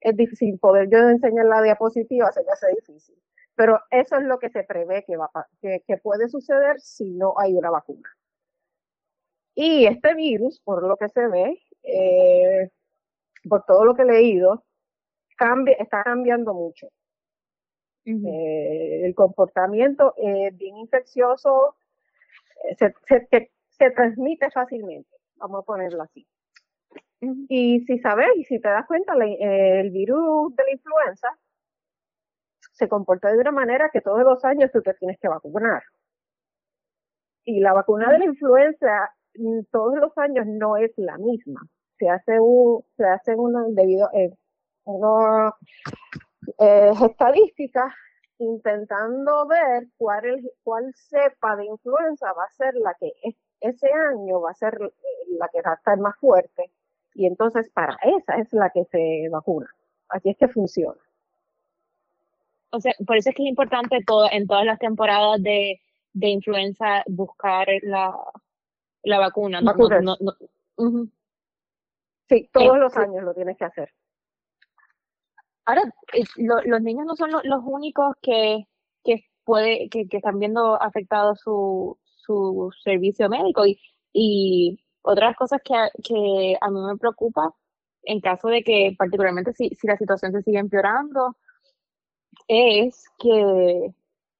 es 0.00 0.16
difícil, 0.16 0.58
poder 0.58 0.88
yo 0.90 0.98
enseñar 1.08 1.46
la 1.46 1.62
diapositiva 1.62 2.30
se 2.32 2.44
me 2.44 2.52
hace 2.52 2.68
difícil. 2.68 3.16
Pero 3.58 3.80
eso 3.90 4.16
es 4.16 4.22
lo 4.22 4.38
que 4.38 4.50
se 4.50 4.62
prevé 4.62 5.04
que, 5.04 5.16
va, 5.16 5.28
que, 5.60 5.82
que 5.84 5.96
puede 5.96 6.28
suceder 6.28 6.80
si 6.80 7.10
no 7.10 7.34
hay 7.36 7.54
una 7.54 7.70
vacuna. 7.70 8.08
Y 9.56 9.84
este 9.86 10.14
virus, 10.14 10.60
por 10.60 10.84
lo 10.84 10.96
que 10.96 11.08
se 11.08 11.26
ve, 11.26 11.60
eh, 11.82 12.70
por 13.48 13.64
todo 13.64 13.84
lo 13.84 13.96
que 13.96 14.02
he 14.02 14.04
leído, 14.04 14.64
cambia, 15.36 15.74
está 15.80 16.04
cambiando 16.04 16.54
mucho. 16.54 16.86
Eh, 18.04 19.00
el 19.04 19.12
comportamiento 19.16 20.14
es 20.16 20.56
bien 20.56 20.76
infeccioso, 20.76 21.74
eh, 22.62 22.76
se, 22.76 22.94
se, 23.08 23.50
se, 23.70 23.90
transmite 23.90 24.52
fácilmente, 24.52 25.10
vamos 25.34 25.62
a 25.62 25.66
ponerlo 25.66 26.04
así. 26.04 26.24
Y 27.20 27.80
si 27.80 27.98
sabes, 27.98 28.28
y 28.36 28.44
si 28.44 28.60
te 28.60 28.68
das 28.68 28.86
cuenta, 28.86 29.14
el 29.14 29.90
virus 29.90 30.54
de 30.54 30.62
la 30.62 30.70
influenza 30.70 31.36
se 32.78 32.88
comporta 32.88 33.30
de 33.32 33.38
una 33.38 33.50
manera 33.50 33.90
que 33.92 34.00
todos 34.00 34.22
los 34.22 34.44
años 34.44 34.70
tú 34.72 34.80
te 34.82 34.94
tienes 34.94 35.18
que 35.20 35.28
vacunar. 35.28 35.82
Y 37.44 37.60
la 37.60 37.72
vacuna 37.72 38.10
de 38.12 38.18
la 38.18 38.24
influenza 38.26 39.10
mm, 39.34 39.60
todos 39.70 39.98
los 39.98 40.16
años 40.18 40.46
no 40.46 40.76
es 40.76 40.92
la 40.96 41.18
misma. 41.18 41.60
Se 41.98 42.08
hace 42.08 42.38
un, 42.38 42.84
se 42.96 43.04
hace 43.06 43.34
una 43.34 43.64
debido 43.70 44.08
eh, 44.12 44.30
eh, 46.58 46.92
estadísticas 47.04 47.92
intentando 48.38 49.46
ver 49.48 49.88
cuál, 49.96 50.22
cuál 50.62 50.94
cepa 50.94 51.56
de 51.56 51.66
influenza 51.66 52.32
va 52.32 52.44
a 52.44 52.50
ser 52.50 52.74
la 52.74 52.94
que 52.94 53.12
ese 53.60 53.90
año 53.92 54.40
va 54.40 54.52
a 54.52 54.54
ser 54.54 54.78
la 54.78 55.48
que 55.48 55.60
va 55.62 55.72
a 55.72 55.74
estar 55.74 55.98
más 55.98 56.16
fuerte 56.20 56.70
y 57.14 57.26
entonces 57.26 57.68
para 57.70 57.98
esa 58.02 58.36
es 58.36 58.52
la 58.52 58.70
que 58.70 58.84
se 58.84 59.28
vacuna. 59.28 59.68
Así 60.08 60.30
es 60.30 60.36
que 60.36 60.46
funciona. 60.46 61.00
O 62.70 62.80
sea, 62.80 62.92
por 63.06 63.16
eso 63.16 63.30
es 63.30 63.36
que 63.36 63.42
es 63.42 63.48
importante 63.48 63.98
todo, 64.06 64.28
en 64.30 64.46
todas 64.46 64.64
las 64.64 64.78
temporadas 64.78 65.42
de, 65.42 65.80
de 66.12 66.28
influenza 66.28 67.02
buscar 67.06 67.66
la, 67.82 68.14
la 69.02 69.18
vacuna. 69.18 69.60
No, 69.60 69.72
Sí, 72.28 72.50
todos 72.52 72.78
los 72.78 72.92
este 72.92 73.04
años 73.04 73.24
lo 73.24 73.32
tienes 73.32 73.56
que 73.56 73.64
hacer. 73.64 73.90
Ahora, 75.64 75.82
eh, 76.12 76.24
los 76.36 76.82
niños 76.82 77.06
no 77.06 77.16
son 77.16 77.30
los 77.30 77.62
únicos 77.64 78.14
que, 78.20 78.66
que, 79.02 79.24
puede, 79.44 79.88
que, 79.88 80.06
que 80.08 80.18
están 80.18 80.38
viendo 80.38 80.80
afectado 80.80 81.34
su, 81.36 81.98
su 82.04 82.70
servicio 82.82 83.28
médico 83.30 83.66
y, 83.66 83.80
y 84.12 84.78
otras 85.02 85.36
cosas 85.36 85.60
que, 85.64 85.74
que 86.02 86.56
a 86.60 86.70
mí 86.70 86.80
me 86.80 86.96
preocupa 86.96 87.54
en 88.02 88.20
caso 88.20 88.48
de 88.48 88.62
que, 88.62 88.94
particularmente 88.96 89.52
si, 89.52 89.70
si 89.70 89.86
la 89.86 89.96
situación 89.96 90.32
se 90.32 90.42
sigue 90.42 90.58
empeorando, 90.58 91.36
es 92.46 93.04
que, 93.18 93.92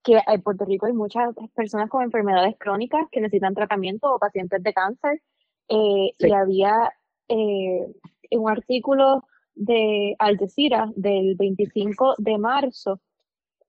que 0.03 0.21
en 0.27 0.43
Puerto 0.43 0.65
Rico 0.65 0.87
hay 0.87 0.93
muchas 0.93 1.35
personas 1.55 1.91
con 1.91 2.03
enfermedades 2.03 2.57
crónicas 2.59 3.07
que 3.11 3.21
necesitan 3.21 3.55
tratamiento 3.55 4.13
o 4.13 4.19
pacientes 4.19 4.63
de 4.63 4.73
cáncer. 4.73 5.23
Eh, 5.69 6.15
y 6.19 6.33
había 6.33 6.93
eh, 7.29 7.87
un 8.31 8.51
artículo 8.51 9.25
de 9.55 10.15
Al 10.19 10.39
Jazeera 10.39 10.91
del 10.97 11.35
25 11.37 12.15
de 12.19 12.39
marzo, 12.39 13.01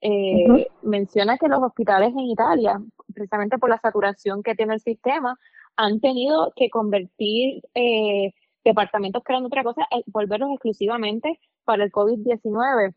eh, 0.01 0.67
menciona 0.81 1.37
que 1.37 1.49
los 1.49 1.61
hospitales 1.61 2.13
en 2.13 2.19
Italia, 2.21 2.79
precisamente 3.13 3.57
por 3.57 3.69
la 3.69 3.79
saturación 3.79 4.43
que 4.43 4.55
tiene 4.55 4.75
el 4.75 4.79
sistema, 4.79 5.37
han 5.75 5.99
tenido 5.99 6.53
que 6.55 6.69
convertir 6.69 7.61
eh, 7.73 8.33
departamentos 8.63 9.23
que 9.23 9.33
eran 9.33 9.45
otra 9.45 9.63
cosa, 9.63 9.87
volverlos 10.07 10.51
exclusivamente 10.51 11.39
para 11.65 11.83
el 11.83 11.91
COVID-19. 11.91 12.93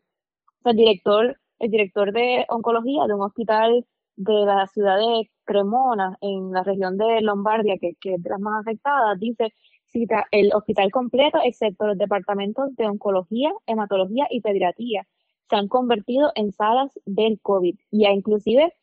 El 0.65 0.75
director, 0.77 1.37
el 1.59 1.71
director 1.71 2.11
de 2.13 2.45
oncología 2.49 3.05
de 3.07 3.13
un 3.13 3.21
hospital 3.21 3.85
de 4.15 4.45
la 4.45 4.67
ciudad 4.67 4.97
de 4.97 5.29
Cremona, 5.45 6.17
en 6.21 6.51
la 6.51 6.63
región 6.63 6.97
de 6.97 7.21
Lombardia, 7.21 7.77
que, 7.79 7.95
es 8.01 8.23
de 8.23 8.29
las 8.29 8.39
más 8.39 8.61
afectadas, 8.61 9.19
dice, 9.19 9.53
cita 9.87 10.25
el 10.31 10.53
hospital 10.53 10.91
completo, 10.91 11.39
excepto 11.43 11.87
los 11.87 11.97
departamentos 11.97 12.75
de 12.75 12.87
oncología, 12.87 13.51
hematología 13.65 14.27
y 14.29 14.41
pediatría, 14.41 15.05
se 15.49 15.55
han 15.55 15.67
convertido 15.67 16.31
en 16.35 16.51
salas 16.51 16.91
del 17.05 17.39
COVID. 17.41 17.75
Y 17.91 18.07
inclusive 18.07 18.73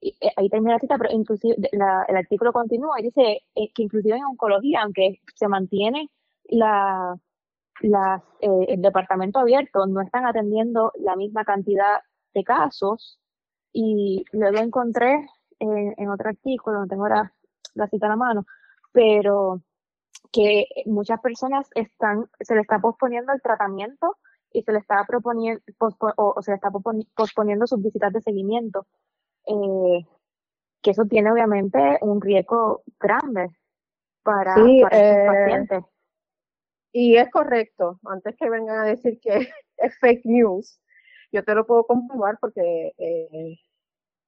eh, 0.00 0.12
ahí 0.36 0.48
termina 0.48 0.74
la 0.74 0.80
cita, 0.80 0.96
pero 0.98 1.12
inclusive 1.12 1.56
el 1.72 2.16
artículo 2.16 2.52
continúa 2.52 3.00
y 3.00 3.04
dice 3.04 3.42
eh, 3.54 3.70
que 3.74 3.82
inclusive 3.82 4.16
en 4.16 4.24
oncología, 4.24 4.82
aunque 4.82 5.20
se 5.34 5.48
mantiene 5.48 6.08
la, 6.48 7.16
eh, 7.82 8.66
el 8.68 8.82
departamento 8.82 9.38
abierto, 9.38 9.86
no 9.86 10.00
están 10.00 10.26
atendiendo 10.26 10.92
la 10.96 11.16
misma 11.16 11.44
cantidad 11.44 12.00
de 12.34 12.44
casos. 12.44 13.18
Y 13.72 14.24
luego 14.32 14.58
encontré 14.58 15.26
en, 15.58 16.10
otro 16.10 16.30
artículo, 16.30 16.80
no 16.80 16.86
tengo 16.86 17.08
la, 17.08 17.32
cita 17.90 18.06
a 18.06 18.10
la 18.10 18.16
mano, 18.16 18.46
pero 18.92 19.60
que 20.32 20.66
muchas 20.86 21.20
personas 21.20 21.68
están, 21.74 22.26
se 22.40 22.54
le 22.54 22.62
está 22.62 22.78
posponiendo 22.78 23.32
el 23.32 23.42
tratamiento 23.42 24.16
y 24.52 24.62
se 24.62 24.72
le 24.72 24.78
está 24.78 25.04
proponiendo, 25.06 25.62
o, 26.16 26.40
se 26.40 26.52
le 26.52 26.54
está 26.56 26.70
posponiendo 26.70 27.66
sus 27.66 27.82
visitas 27.82 28.12
de 28.12 28.22
seguimiento 28.22 28.86
eh, 29.46 30.06
que 30.82 30.90
eso 30.90 31.04
tiene 31.04 31.32
obviamente 31.32 31.98
un 32.00 32.20
riesgo 32.20 32.82
grande 32.98 33.50
para, 34.22 34.54
sí, 34.54 34.82
eh, 34.90 35.26
pacientes. 35.26 35.84
Y 36.98 37.18
es 37.18 37.30
correcto, 37.30 38.00
antes 38.06 38.34
que 38.36 38.48
vengan 38.48 38.78
a 38.78 38.86
decir 38.86 39.20
que 39.20 39.50
es 39.76 39.98
fake 39.98 40.24
news, 40.24 40.80
yo 41.30 41.44
te 41.44 41.54
lo 41.54 41.66
puedo 41.66 41.84
comprobar 41.84 42.38
porque 42.40 42.94
eh, 42.96 43.58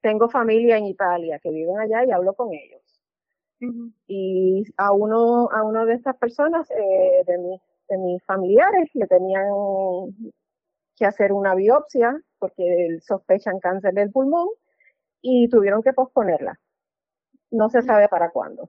tengo 0.03 0.29
familia 0.29 0.77
en 0.77 0.85
Italia 0.85 1.39
que 1.39 1.49
viven 1.49 1.79
allá 1.79 2.05
y 2.05 2.11
hablo 2.11 2.35
con 2.35 2.53
ellos. 2.53 2.83
Y 4.07 4.65
a 4.77 4.93
uno, 4.93 5.49
a 5.51 5.63
una 5.63 5.87
de 5.87 5.95
estas 5.95 6.19
personas, 6.19 6.71
eh, 6.73 7.25
de, 7.27 7.39
mi, 7.39 7.59
de 7.89 7.97
mis 7.97 8.23
familiares, 8.27 8.91
le 8.93 9.07
tenían 9.07 9.47
que 10.95 11.07
hacer 11.07 11.33
una 11.33 11.55
biopsia 11.55 12.21
porque 12.39 12.99
sospechan 13.01 13.61
cáncer 13.61 13.95
del 13.95 14.11
pulmón 14.11 14.49
y 15.23 15.49
tuvieron 15.49 15.83
que 15.83 15.95
posponerla. 15.95 16.61
No 17.51 17.71
se 17.71 17.81
sabe 17.81 18.11
para 18.11 18.29
cuándo. 18.29 18.69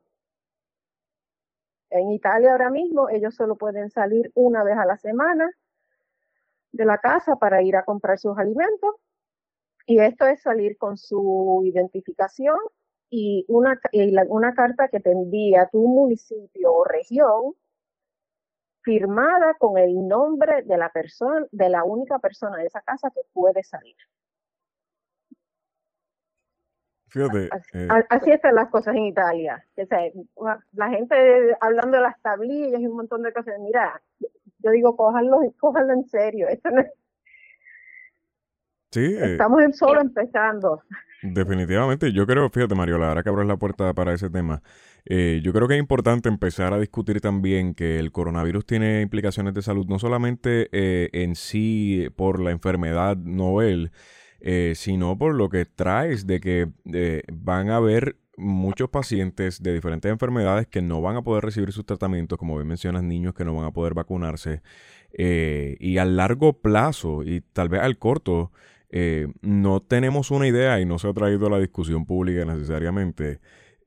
En 1.89 2.11
Italia 2.11 2.51
ahora 2.51 2.69
mismo 2.69 3.09
ellos 3.09 3.35
solo 3.35 3.55
pueden 3.55 3.89
salir 3.89 4.31
una 4.35 4.63
vez 4.63 4.77
a 4.77 4.85
la 4.85 4.97
semana 4.97 5.51
de 6.71 6.85
la 6.85 6.99
casa 6.99 7.35
para 7.37 7.61
ir 7.61 7.75
a 7.75 7.83
comprar 7.83 8.19
sus 8.19 8.37
alimentos 8.37 8.95
y 9.85 9.99
esto 9.99 10.27
es 10.27 10.41
salir 10.41 10.77
con 10.77 10.97
su 10.97 11.63
identificación 11.65 12.57
y 13.09 13.43
una, 13.47 13.79
una 14.27 14.53
carta 14.53 14.87
que 14.87 14.99
te 14.99 15.11
envía 15.11 15.67
tu 15.71 15.87
municipio 15.87 16.71
o 16.71 16.83
región 16.83 17.55
firmada 18.81 19.55
con 19.55 19.77
el 19.77 20.07
nombre 20.07 20.61
de 20.63 20.77
la 20.77 20.91
persona, 20.91 21.45
de 21.51 21.69
la 21.69 21.83
única 21.83 22.19
persona 22.19 22.57
de 22.57 22.67
esa 22.67 22.81
casa 22.81 23.09
que 23.09 23.21
puede 23.33 23.63
salir. 23.63 23.95
Fíjate, 27.09 27.49
eh, 27.73 27.87
así, 28.09 28.31
están 28.31 28.55
las 28.55 28.69
cosas 28.69 28.95
en 28.95 29.05
Italia. 29.05 29.65
la 30.73 30.89
gente 30.89 31.57
hablando 31.59 31.97
de 31.97 32.03
las 32.03 32.21
tablillas 32.21 32.79
y 32.79 32.87
un 32.87 32.97
montón 32.97 33.23
de 33.23 33.33
cosas. 33.33 33.55
Mira, 33.59 34.01
yo 34.59 34.71
digo, 34.71 34.95
cójanlo, 34.95 35.39
cójanlo 35.59 35.93
en 35.93 36.07
serio. 36.07 36.47
Esto 36.47 36.69
no 36.69 36.83
sí, 38.91 38.99
eh, 39.01 39.31
Estamos 39.31 39.61
solo 39.73 40.01
empezando. 40.01 40.83
Definitivamente, 41.21 42.13
yo 42.13 42.25
creo, 42.25 42.49
fíjate 42.49 42.75
Mario, 42.75 43.03
ahora 43.03 43.23
que 43.23 43.29
abres 43.29 43.47
la 43.47 43.57
puerta 43.57 43.93
para 43.93 44.13
ese 44.13 44.29
tema, 44.29 44.61
eh, 45.03 45.41
yo 45.43 45.51
creo 45.51 45.67
que 45.67 45.73
es 45.73 45.79
importante 45.79 46.29
empezar 46.29 46.73
a 46.73 46.79
discutir 46.79 47.19
también 47.19 47.73
que 47.73 47.99
el 47.99 48.11
coronavirus 48.11 48.65
tiene 48.65 49.01
implicaciones 49.01 49.53
de 49.53 49.61
salud, 49.61 49.85
no 49.87 49.99
solamente 49.99 50.69
en 50.71 51.35
sí 51.35 52.07
por 52.15 52.39
la 52.39 52.51
enfermedad 52.51 53.17
novel, 53.17 53.91
eh, 54.41 54.73
sino 54.75 55.17
por 55.17 55.35
lo 55.35 55.49
que 55.49 55.65
traes 55.65 56.27
de 56.27 56.39
que 56.39 56.69
eh, 56.93 57.23
van 57.31 57.69
a 57.69 57.77
haber 57.77 58.17
muchos 58.37 58.89
pacientes 58.89 59.61
de 59.61 59.73
diferentes 59.73 60.09
enfermedades 60.09 60.67
que 60.67 60.81
no 60.81 61.01
van 61.01 61.17
a 61.17 61.21
poder 61.21 61.43
recibir 61.43 61.71
sus 61.73 61.85
tratamientos, 61.85 62.37
como 62.37 62.55
bien 62.55 62.67
mencionas, 62.67 63.03
niños 63.03 63.33
que 63.33 63.43
no 63.43 63.53
van 63.53 63.65
a 63.65 63.71
poder 63.71 63.93
vacunarse, 63.93 64.61
eh, 65.11 65.75
y 65.79 65.97
a 65.97 66.05
largo 66.05 66.53
plazo 66.53 67.23
y 67.23 67.41
tal 67.41 67.69
vez 67.69 67.81
al 67.81 67.97
corto, 67.97 68.51
no 69.41 69.81
tenemos 69.81 70.31
una 70.31 70.47
idea 70.47 70.79
y 70.79 70.85
no 70.85 70.97
se 70.97 71.07
ha 71.07 71.13
traído 71.13 71.45
a 71.45 71.51
la 71.51 71.59
discusión 71.59 72.07
pública 72.07 72.43
necesariamente 72.43 73.39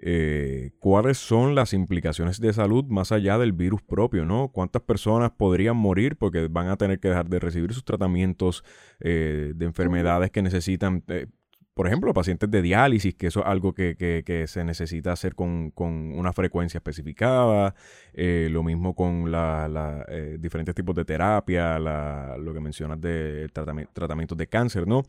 eh, 0.04 0.72
cuáles 0.80 1.16
son 1.16 1.54
las 1.54 1.72
implicaciones 1.72 2.40
de 2.40 2.52
salud 2.52 2.84
más 2.86 3.12
allá 3.12 3.38
del 3.38 3.52
virus 3.52 3.82
propio, 3.82 4.24
¿no? 4.24 4.48
¿Cuántas 4.48 4.82
personas 4.82 5.30
podrían 5.30 5.76
morir 5.76 6.16
porque 6.16 6.48
van 6.48 6.68
a 6.68 6.76
tener 6.76 6.98
que 6.98 7.06
dejar 7.06 7.28
de 7.28 7.38
recibir 7.38 7.72
sus 7.72 7.84
tratamientos 7.84 8.64
eh, 8.98 9.52
de 9.54 9.64
enfermedades 9.64 10.32
que 10.32 10.42
necesitan, 10.42 11.04
eh, 11.06 11.28
por 11.74 11.86
ejemplo, 11.86 12.12
pacientes 12.12 12.50
de 12.50 12.62
diálisis, 12.62 13.14
que 13.14 13.28
eso 13.28 13.40
es 13.40 13.46
algo 13.46 13.74
que, 13.74 14.44
se 14.48 14.64
necesita 14.64 15.12
hacer 15.12 15.36
con, 15.36 15.72
una 15.76 16.32
frecuencia 16.32 16.78
especificada, 16.78 17.74
lo 18.14 18.62
mismo 18.64 18.94
con 18.96 19.30
la, 19.30 20.04
diferentes 20.38 20.74
tipos 20.74 20.96
de 20.96 21.04
terapia, 21.04 21.78
lo 21.78 22.52
que 22.52 22.60
mencionas 22.60 23.00
de 23.00 23.48
tratamientos 23.52 24.36
de 24.36 24.48
cáncer, 24.48 24.86
¿no? 24.86 25.04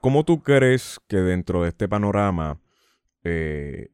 ¿Cómo, 0.00 0.24
tú 0.24 0.42
crees 0.42 0.98
que 1.06 1.18
dentro 1.18 1.62
de 1.62 1.68
este 1.68 1.86
panorama 1.86 2.58
eh, 3.24 3.90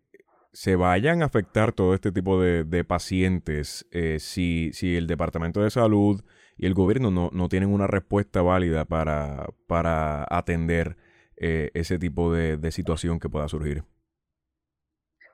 se 0.52 0.76
vayan 0.76 1.22
a 1.22 1.26
afectar 1.26 1.72
todo 1.72 1.94
este 1.94 2.12
tipo 2.12 2.40
de, 2.40 2.84
pacientes 2.84 3.88
eh, 3.90 4.20
si, 4.20 4.72
si, 4.74 4.96
el 4.96 5.08
Departamento 5.08 5.60
de 5.60 5.70
Salud 5.70 6.22
y 6.56 6.66
el 6.66 6.74
gobierno 6.74 7.10
no, 7.10 7.48
tienen 7.48 7.72
una 7.72 7.88
respuesta 7.88 8.42
válida 8.42 8.84
para, 8.84 9.48
para 9.66 10.24
atender 10.30 10.96
eh, 11.36 11.72
ese 11.74 11.98
tipo 11.98 12.32
de, 12.32 12.70
situación 12.70 13.18
que 13.18 13.28
pueda 13.28 13.48
surgir? 13.48 13.82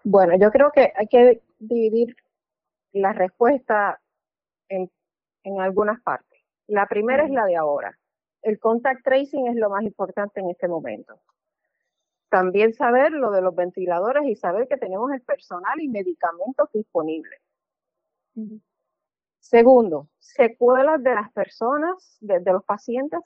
Bueno, 0.03 0.33
yo 0.41 0.51
creo 0.51 0.71
que 0.75 0.95
hay 0.97 1.09
que 1.09 1.43
dividir 1.59 2.17
la 2.93 3.13
respuesta 3.13 4.01
en, 4.71 4.91
en 5.43 5.61
algunas 5.61 6.01
partes. 6.01 6.41
La 6.69 6.87
primera 6.87 7.27
es 7.27 7.31
la 7.31 7.45
de 7.45 7.57
ahora 7.57 7.98
el 8.43 8.59
contact 8.59 9.05
tracing 9.05 9.49
es 9.49 9.57
lo 9.57 9.71
más 9.71 9.83
importante 9.83 10.41
en 10.41 10.51
este 10.51 10.69
momento. 10.69 11.21
También 12.31 12.75
saber 12.75 13.13
lo 13.13 13.31
de 13.31 13.41
los 13.41 13.55
ventiladores 13.55 14.25
y 14.27 14.37
saber 14.37 14.69
que 14.69 14.77
tenemos 14.77 15.11
el 15.13 15.23
personal 15.23 15.81
y 15.81 15.89
medicamentos 15.89 16.69
disponibles. 16.73 17.41
Segundo, 19.41 20.09
secuelas 20.19 21.03
de 21.03 21.15
las 21.15 21.33
personas, 21.33 22.19
de, 22.21 22.41
los 22.41 22.65
pacientes 22.65 23.21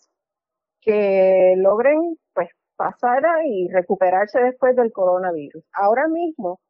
que 0.80 1.54
logren 1.56 2.18
pues 2.32 2.48
pasar 2.76 3.22
y 3.44 3.68
recuperarse 3.68 4.40
después 4.40 4.76
del 4.76 4.92
coronavirus. 4.92 5.64
Ahora 5.72 6.08
mismo 6.08 6.60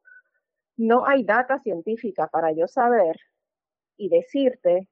no 0.77 1.07
hay 1.07 1.25
data 1.25 1.61
científica 1.61 2.29
para 2.29 2.53
yo 2.53 2.67
saber 2.67 3.17
y 3.97 4.09
decirte 4.09 4.89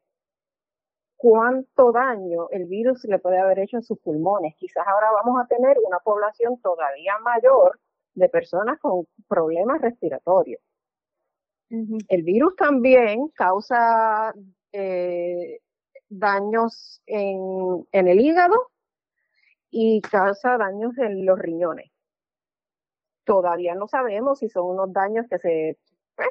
cuánto 1.21 1.93
daño 1.93 2.49
el 2.51 2.65
virus 2.65 3.05
le 3.05 3.19
puede 3.19 3.39
haber 3.39 3.59
hecho 3.59 3.77
en 3.77 3.83
sus 3.83 3.99
pulmones. 3.99 4.55
Quizás 4.57 4.87
ahora 4.87 5.09
vamos 5.23 5.39
a 5.39 5.47
tener 5.47 5.77
una 5.87 5.99
población 5.99 6.59
todavía 6.63 7.19
mayor 7.19 7.79
de 8.15 8.31
personas 8.31 8.79
con 8.81 9.07
problemas 9.29 9.83
respiratorios. 9.83 10.63
El 11.69 12.23
virus 12.23 12.57
también 12.57 13.29
causa 13.29 14.35
eh, 14.73 15.61
daños 16.09 17.03
en, 17.05 17.87
el 17.93 18.21
hígado 18.21 18.71
y 19.71 20.01
causa 20.01 20.57
daños 20.57 20.97
en 20.97 21.27
los 21.27 21.39
riñones. 21.39 21.93
Todavía 23.25 23.75
no 23.75 23.89
sabemos 23.89 24.39
si 24.39 24.49
son 24.49 24.71
unos 24.71 24.91
daños 24.91 25.27
que 25.29 25.39
se, 25.39 25.79
pues, 26.17 26.31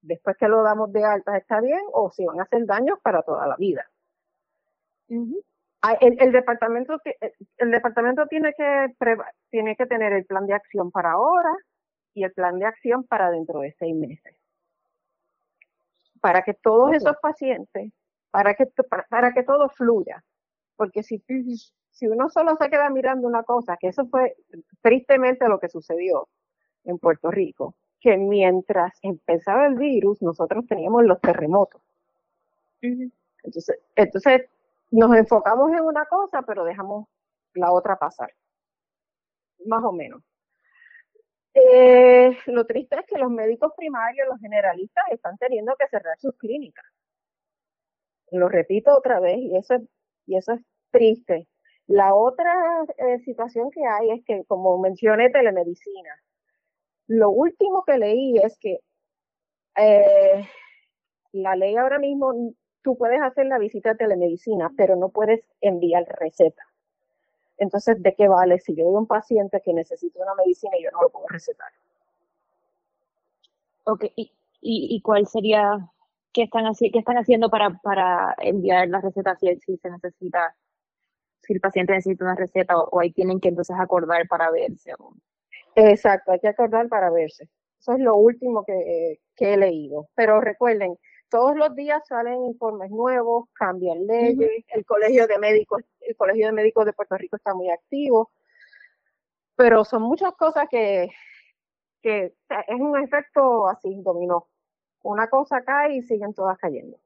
después 0.00 0.34
que 0.38 0.48
lo 0.48 0.62
damos 0.62 0.90
de 0.92 1.04
alta 1.04 1.36
está 1.36 1.60
bien 1.60 1.82
o 1.92 2.10
si 2.10 2.24
van 2.24 2.40
a 2.40 2.44
hacer 2.44 2.64
daños 2.64 2.98
para 3.02 3.22
toda 3.22 3.46
la 3.46 3.56
vida. 3.56 3.86
Ah, 5.86 5.98
el, 6.00 6.32
departamento 6.32 6.98
eh, 7.04 7.34
el 7.58 7.70
departamento 7.70 8.26
tiene 8.26 8.54
que 8.56 8.94
tiene 9.50 9.76
que 9.76 9.84
tener 9.84 10.14
el 10.14 10.24
plan 10.24 10.46
de 10.46 10.54
acción 10.54 10.90
para 10.90 11.12
ahora 11.12 11.54
y 12.14 12.24
el 12.24 12.32
plan 12.32 12.58
de 12.58 12.64
acción 12.64 13.04
para 13.04 13.30
dentro 13.30 13.60
de 13.60 13.74
seis 13.78 13.94
meses. 13.94 14.34
Para 16.22 16.40
que 16.42 16.54
todos 16.54 16.94
esos 16.94 17.16
pacientes 17.20 17.92
para 18.30 18.54
que 18.54 18.66
para, 19.10 19.32
que 19.32 19.42
todo 19.42 19.68
fluya. 19.68 20.24
Porque 20.74 21.02
si 21.02 21.22
si 21.90 22.08
uno 22.08 22.30
solo 22.30 22.56
se 22.56 22.70
queda 22.70 22.88
mirando 22.90 23.28
una 23.28 23.44
cosa 23.44 23.76
que 23.76 23.88
eso 23.88 24.06
fue 24.06 24.34
tristemente 24.80 25.48
lo 25.48 25.60
que 25.60 25.68
sucedió 25.68 26.28
en 26.84 26.98
Puerto 26.98 27.30
Rico 27.30 27.76
que 28.00 28.16
mientras 28.16 28.92
empezaba 29.02 29.66
el 29.66 29.76
virus 29.76 30.20
nosotros 30.20 30.66
teníamos 30.66 31.04
los 31.04 31.20
terremotos. 31.20 31.82
Entonces 32.80 33.78
entonces 33.94 34.48
nos 34.94 35.16
enfocamos 35.16 35.72
en 35.72 35.80
una 35.80 36.06
cosa, 36.06 36.42
pero 36.42 36.64
dejamos 36.64 37.06
la 37.54 37.72
otra 37.72 37.96
pasar. 37.96 38.32
Más 39.66 39.82
o 39.82 39.92
menos. 39.92 40.22
Eh, 41.52 42.36
lo 42.46 42.64
triste 42.66 42.96
es 42.96 43.06
que 43.06 43.18
los 43.18 43.30
médicos 43.30 43.72
primarios, 43.76 44.28
los 44.28 44.40
generalistas, 44.40 45.04
están 45.10 45.36
teniendo 45.38 45.74
que 45.76 45.88
cerrar 45.88 46.16
sus 46.18 46.36
clínicas. 46.36 46.84
Lo 48.30 48.48
repito 48.48 48.96
otra 48.96 49.20
vez, 49.20 49.38
y 49.38 49.56
eso, 49.56 49.76
y 50.26 50.36
eso 50.36 50.52
es 50.52 50.60
triste. 50.90 51.48
La 51.86 52.14
otra 52.14 52.54
eh, 52.98 53.18
situación 53.24 53.70
que 53.70 53.84
hay 53.84 54.10
es 54.12 54.24
que, 54.24 54.44
como 54.46 54.78
mencioné, 54.78 55.30
telemedicina. 55.30 56.22
Lo 57.08 57.30
último 57.30 57.84
que 57.84 57.98
leí 57.98 58.38
es 58.38 58.56
que 58.58 58.78
eh, 59.76 60.48
la 61.32 61.56
ley 61.56 61.76
ahora 61.76 61.98
mismo 61.98 62.54
tú 62.84 62.96
puedes 62.96 63.20
hacer 63.22 63.46
la 63.46 63.58
visita 63.58 63.90
de 63.90 63.96
telemedicina, 63.96 64.70
pero 64.76 64.94
no 64.94 65.08
puedes 65.08 65.42
enviar 65.62 66.04
receta. 66.20 66.62
Entonces, 67.56 68.00
¿de 68.02 68.14
qué 68.14 68.28
vale 68.28 68.60
si 68.60 68.74
yo 68.74 68.84
veo 68.84 68.98
un 68.98 69.06
paciente 69.06 69.62
que 69.64 69.72
necesita 69.72 70.20
una 70.22 70.34
medicina 70.34 70.76
y 70.78 70.84
yo 70.84 70.90
no 70.90 71.02
lo 71.02 71.08
puedo 71.08 71.26
recetar? 71.28 71.72
Ok, 73.84 74.04
¿y, 74.16 74.30
y, 74.60 75.00
cuál 75.00 75.26
sería, 75.26 75.90
qué 76.32 76.42
están, 76.42 76.64
qué 76.74 76.98
están 76.98 77.16
haciendo 77.16 77.48
para, 77.48 77.70
para 77.82 78.34
enviar 78.38 78.88
la 78.88 79.00
receta 79.00 79.34
si, 79.36 79.54
si 79.60 79.76
se 79.78 79.90
necesita, 79.90 80.54
si 81.42 81.54
el 81.54 81.60
paciente 81.60 81.92
necesita 81.94 82.24
una 82.24 82.34
receta 82.34 82.78
o, 82.78 83.00
ahí 83.00 83.12
tienen 83.12 83.40
que 83.40 83.48
entonces 83.48 83.76
acordar 83.78 84.28
para 84.28 84.50
verse? 84.50 84.92
Exacto, 85.74 86.32
hay 86.32 86.40
que 86.40 86.48
acordar 86.48 86.88
para 86.88 87.10
verse. 87.10 87.48
Eso 87.78 87.92
es 87.92 88.00
lo 88.00 88.16
último 88.16 88.64
que, 88.64 89.20
que 89.36 89.54
he 89.54 89.56
leído. 89.56 90.08
Pero 90.14 90.40
recuerden, 90.40 90.98
todos 91.34 91.56
los 91.56 91.74
días 91.74 92.00
salen 92.06 92.44
informes 92.44 92.92
nuevos, 92.92 93.48
cambian 93.54 94.06
leyes, 94.06 94.64
el 94.68 94.84
colegio 94.84 95.26
de 95.26 95.36
médicos, 95.40 95.82
el 96.02 96.14
colegio 96.14 96.46
de 96.46 96.52
médicos 96.52 96.86
de 96.86 96.92
Puerto 96.92 97.16
Rico 97.18 97.34
está 97.34 97.52
muy 97.54 97.70
activo, 97.70 98.30
pero 99.56 99.84
son 99.84 100.02
muchas 100.02 100.32
cosas 100.36 100.68
que, 100.70 101.10
que 102.02 102.26
es 102.68 102.80
un 102.80 102.96
efecto 103.02 103.66
así, 103.66 104.00
dominó. 104.04 104.46
Una 105.02 105.28
cosa 105.28 105.64
cae 105.64 105.96
y 105.96 106.02
siguen 106.02 106.34
todas 106.34 106.56
cayendo. 106.56 107.00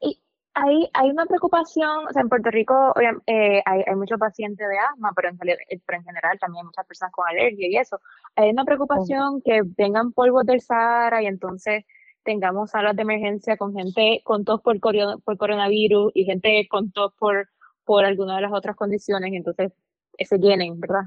Y 0.00 0.22
hay, 0.54 0.88
hay 0.94 1.10
una 1.10 1.26
preocupación, 1.26 2.06
o 2.06 2.12
sea, 2.12 2.22
en 2.22 2.28
Puerto 2.28 2.52
Rico 2.52 2.94
eh, 3.26 3.60
hay, 3.66 3.82
hay 3.84 3.94
muchos 3.96 4.20
pacientes 4.20 4.68
de 4.68 4.78
asma, 4.78 5.10
pero 5.16 5.30
en, 5.30 5.38
pero 5.38 5.98
en 5.98 6.04
general 6.04 6.38
también 6.38 6.60
hay 6.62 6.66
muchas 6.66 6.86
personas 6.86 7.12
con 7.12 7.28
alergia 7.28 7.66
y 7.68 7.76
eso. 7.76 8.00
Hay 8.36 8.50
una 8.50 8.64
preocupación 8.64 9.42
que 9.42 9.62
vengan 9.76 10.12
polvos 10.12 10.46
del 10.46 10.60
Sahara 10.60 11.24
y 11.24 11.26
entonces 11.26 11.84
tengamos 12.26 12.70
salas 12.70 12.94
de 12.94 13.02
emergencia 13.02 13.56
con 13.56 13.72
gente 13.72 14.20
con 14.24 14.44
tos 14.44 14.60
por, 14.60 14.78
por 14.80 15.38
coronavirus 15.38 16.12
y 16.14 16.24
gente 16.24 16.66
con 16.68 16.90
tos 16.90 17.14
por, 17.18 17.48
por 17.84 18.04
alguna 18.04 18.36
de 18.36 18.42
las 18.42 18.52
otras 18.52 18.76
condiciones, 18.76 19.32
entonces 19.32 19.72
se 20.18 20.38
llenen, 20.38 20.78
¿verdad? 20.78 21.04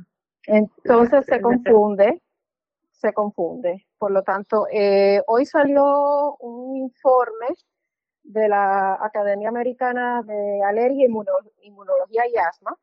Entonces 0.48 1.26
se 1.26 1.42
confunde, 1.42 2.22
se 2.92 3.14
confunde. 3.14 3.86
Por 3.98 4.12
lo 4.12 4.24
tanto, 4.24 4.66
eh, 4.72 5.22
hoy 5.28 5.46
salió 5.46 6.36
un 6.38 6.78
informe 6.78 7.48
de 8.24 8.48
la 8.48 8.94
Academia 8.94 9.50
Americana 9.50 10.24
de 10.24 10.62
Alergia, 10.64 11.06
Inmunología 11.06 12.24
y 12.28 12.38
Asma 12.38 12.78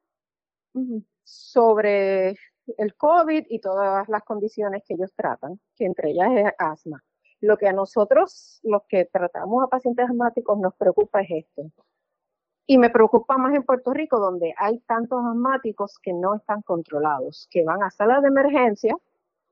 sobre 1.25 2.37
el 2.77 2.95
COVID 2.97 3.47
y 3.49 3.61
todas 3.61 4.09
las 4.09 4.23
condiciones 4.25 4.83
que 4.87 4.95
ellos 4.95 5.13
tratan, 5.15 5.59
que 5.75 5.87
entre 5.87 6.11
ellas 6.11 6.29
es 6.35 6.53
asma. 6.59 7.03
Lo 7.41 7.57
que 7.57 7.69
a 7.69 7.73
nosotros, 7.73 8.61
los 8.63 8.83
que 8.89 9.05
tratamos 9.05 9.63
a 9.65 9.69
pacientes 9.69 10.09
asmáticos, 10.09 10.59
nos 10.59 10.75
preocupa 10.75 11.21
es 11.21 11.45
esto. 11.45 11.71
Y 12.67 12.79
me 12.79 12.91
preocupa 12.91 13.37
más 13.37 13.55
en 13.55 13.63
Puerto 13.63 13.93
Rico, 13.93 14.19
donde 14.19 14.55
hay 14.57 14.81
tantos 14.81 15.25
asmáticos 15.25 15.99
que 15.99 16.13
no 16.13 16.35
están 16.35 16.63
controlados, 16.63 17.47
que 17.51 17.63
van 17.65 17.83
a 17.83 17.91
salas 17.91 18.23
de 18.23 18.29
emergencia 18.29 18.97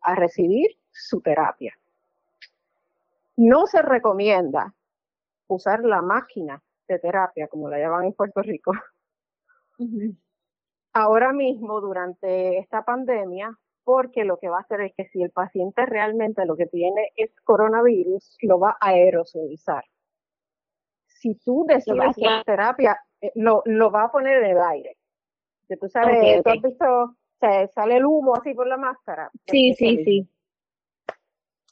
a 0.01 0.15
recibir 0.15 0.77
su 0.91 1.21
terapia. 1.21 1.75
No 3.37 3.67
se 3.67 3.83
recomienda 3.83 4.75
usar 5.47 5.85
la 5.85 6.03
máquina 6.03 6.63
de 6.89 6.99
terapia, 6.99 7.49
como 7.49 7.69
la 7.69 7.79
llaman 7.79 8.05
en 8.05 8.13
Puerto 8.13 8.43
Rico, 8.43 8.73
ahora 10.93 11.33
mismo 11.33 11.81
durante 11.81 12.59
esta 12.59 12.85
pandemia, 12.85 13.59
porque 13.85 14.25
lo 14.25 14.39
que 14.39 14.49
va 14.49 14.59
a 14.59 14.61
hacer 14.63 14.81
es 14.81 14.95
que 14.95 15.07
si 15.07 15.23
el 15.23 15.31
paciente 15.31 15.85
realmente 15.87 16.45
lo 16.47 16.57
que 16.57 16.67
tiene 16.67 17.13
es 17.17 17.31
coronavirus, 17.43 18.37
lo 18.43 18.59
va 18.59 18.77
a 18.81 18.89
aerosolizar. 18.89 19.85
Si 21.07 21.35
tú 21.37 21.65
decides 21.69 22.17
la 22.19 22.43
terapia, 22.45 22.99
eh, 23.21 23.33
lo, 23.35 23.63
lo 23.67 23.91
va 23.91 24.05
a 24.05 24.13
poner 24.13 24.43
en 24.43 24.51
el 24.51 24.63
aire. 24.63 24.97
Que 25.69 25.77
tú 25.77 25.89
sabes, 25.89 26.43
tú 26.43 26.51
has 26.51 26.63
visto, 26.63 27.17
se 27.41 27.69
sale 27.69 27.97
el 27.97 28.05
humo 28.05 28.35
así 28.37 28.53
por 28.55 28.67
la 28.67 28.77
máscara. 28.77 29.31
Sí, 29.47 29.75
sí, 29.75 30.05
sí. 30.05 30.29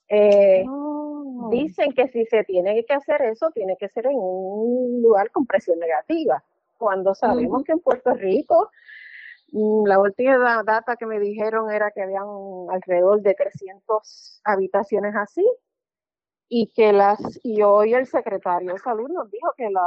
Eh, 0.09 0.65
oh. 0.69 1.49
Dicen 1.51 1.93
que 1.93 2.09
si 2.09 2.25
se 2.27 2.45
tiene 2.45 2.85
que 2.85 2.95
hacer 2.95 3.23
eso, 3.23 3.51
tiene 3.51 3.77
que 3.79 3.89
ser 3.89 4.07
en 4.07 4.17
un 4.17 5.03
lugar 5.03 5.31
con 5.31 5.47
presión 5.47 5.79
negativa. 5.79 6.43
Cuando 6.79 7.15
sabemos 7.15 7.63
que 7.65 7.73
en 7.73 7.81
Puerto 7.81 8.13
Rico, 8.15 8.71
la 9.53 9.99
última 10.01 10.63
data 10.65 10.97
que 10.97 11.07
me 11.07 11.21
dijeron 11.21 11.71
era 11.71 11.91
que 11.91 12.03
habían 12.03 12.27
alrededor 12.71 13.21
de 13.21 13.35
300 13.35 14.41
habitaciones 14.45 15.15
así, 15.15 15.47
y 16.49 16.69
que 16.75 16.93
las, 16.93 17.41
y 17.43 17.63
hoy 17.63 17.95
el 17.95 18.07
secretario 18.07 18.73
de 18.73 18.79
salud 18.79 19.09
nos 19.11 19.31
dijo 19.31 19.53
que 19.57 19.71
las 19.71 19.85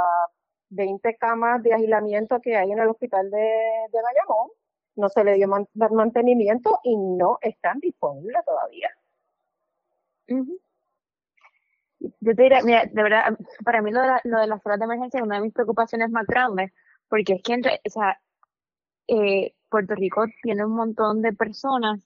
20 0.69 1.15
camas 1.17 1.61
de 1.63 1.73
aislamiento 1.73 2.41
que 2.41 2.55
hay 2.57 2.71
en 2.71 2.79
el 2.79 2.89
hospital 2.89 3.29
de, 3.29 3.37
de 3.37 4.01
Bayamón 4.01 4.49
no 4.95 5.09
se 5.09 5.23
le 5.23 5.33
dio 5.33 5.47
mantenimiento 5.47 6.79
y 6.83 6.95
no 6.97 7.37
están 7.41 7.79
disponibles 7.79 8.43
todavía. 8.45 8.89
Yo 11.99 12.35
te 12.35 12.43
diría, 12.43 12.61
mira, 12.63 12.85
de 12.85 13.03
verdad, 13.03 13.37
para 13.63 13.81
mí 13.81 13.91
lo 13.91 14.01
de, 14.01 14.07
lo 14.23 14.39
de 14.39 14.47
las 14.47 14.61
salas 14.61 14.79
de 14.79 14.85
emergencia 14.85 15.19
es 15.19 15.23
una 15.23 15.35
de 15.35 15.41
mis 15.41 15.53
preocupaciones 15.53 16.09
más 16.11 16.25
grandes, 16.25 16.71
porque 17.09 17.33
es 17.33 17.43
que, 17.43 17.53
entre, 17.53 17.81
o 17.85 17.89
sea, 17.89 18.19
eh, 19.07 19.53
Puerto 19.69 19.95
Rico 19.95 20.25
tiene 20.41 20.65
un 20.65 20.75
montón 20.75 21.21
de 21.21 21.33
personas 21.33 21.99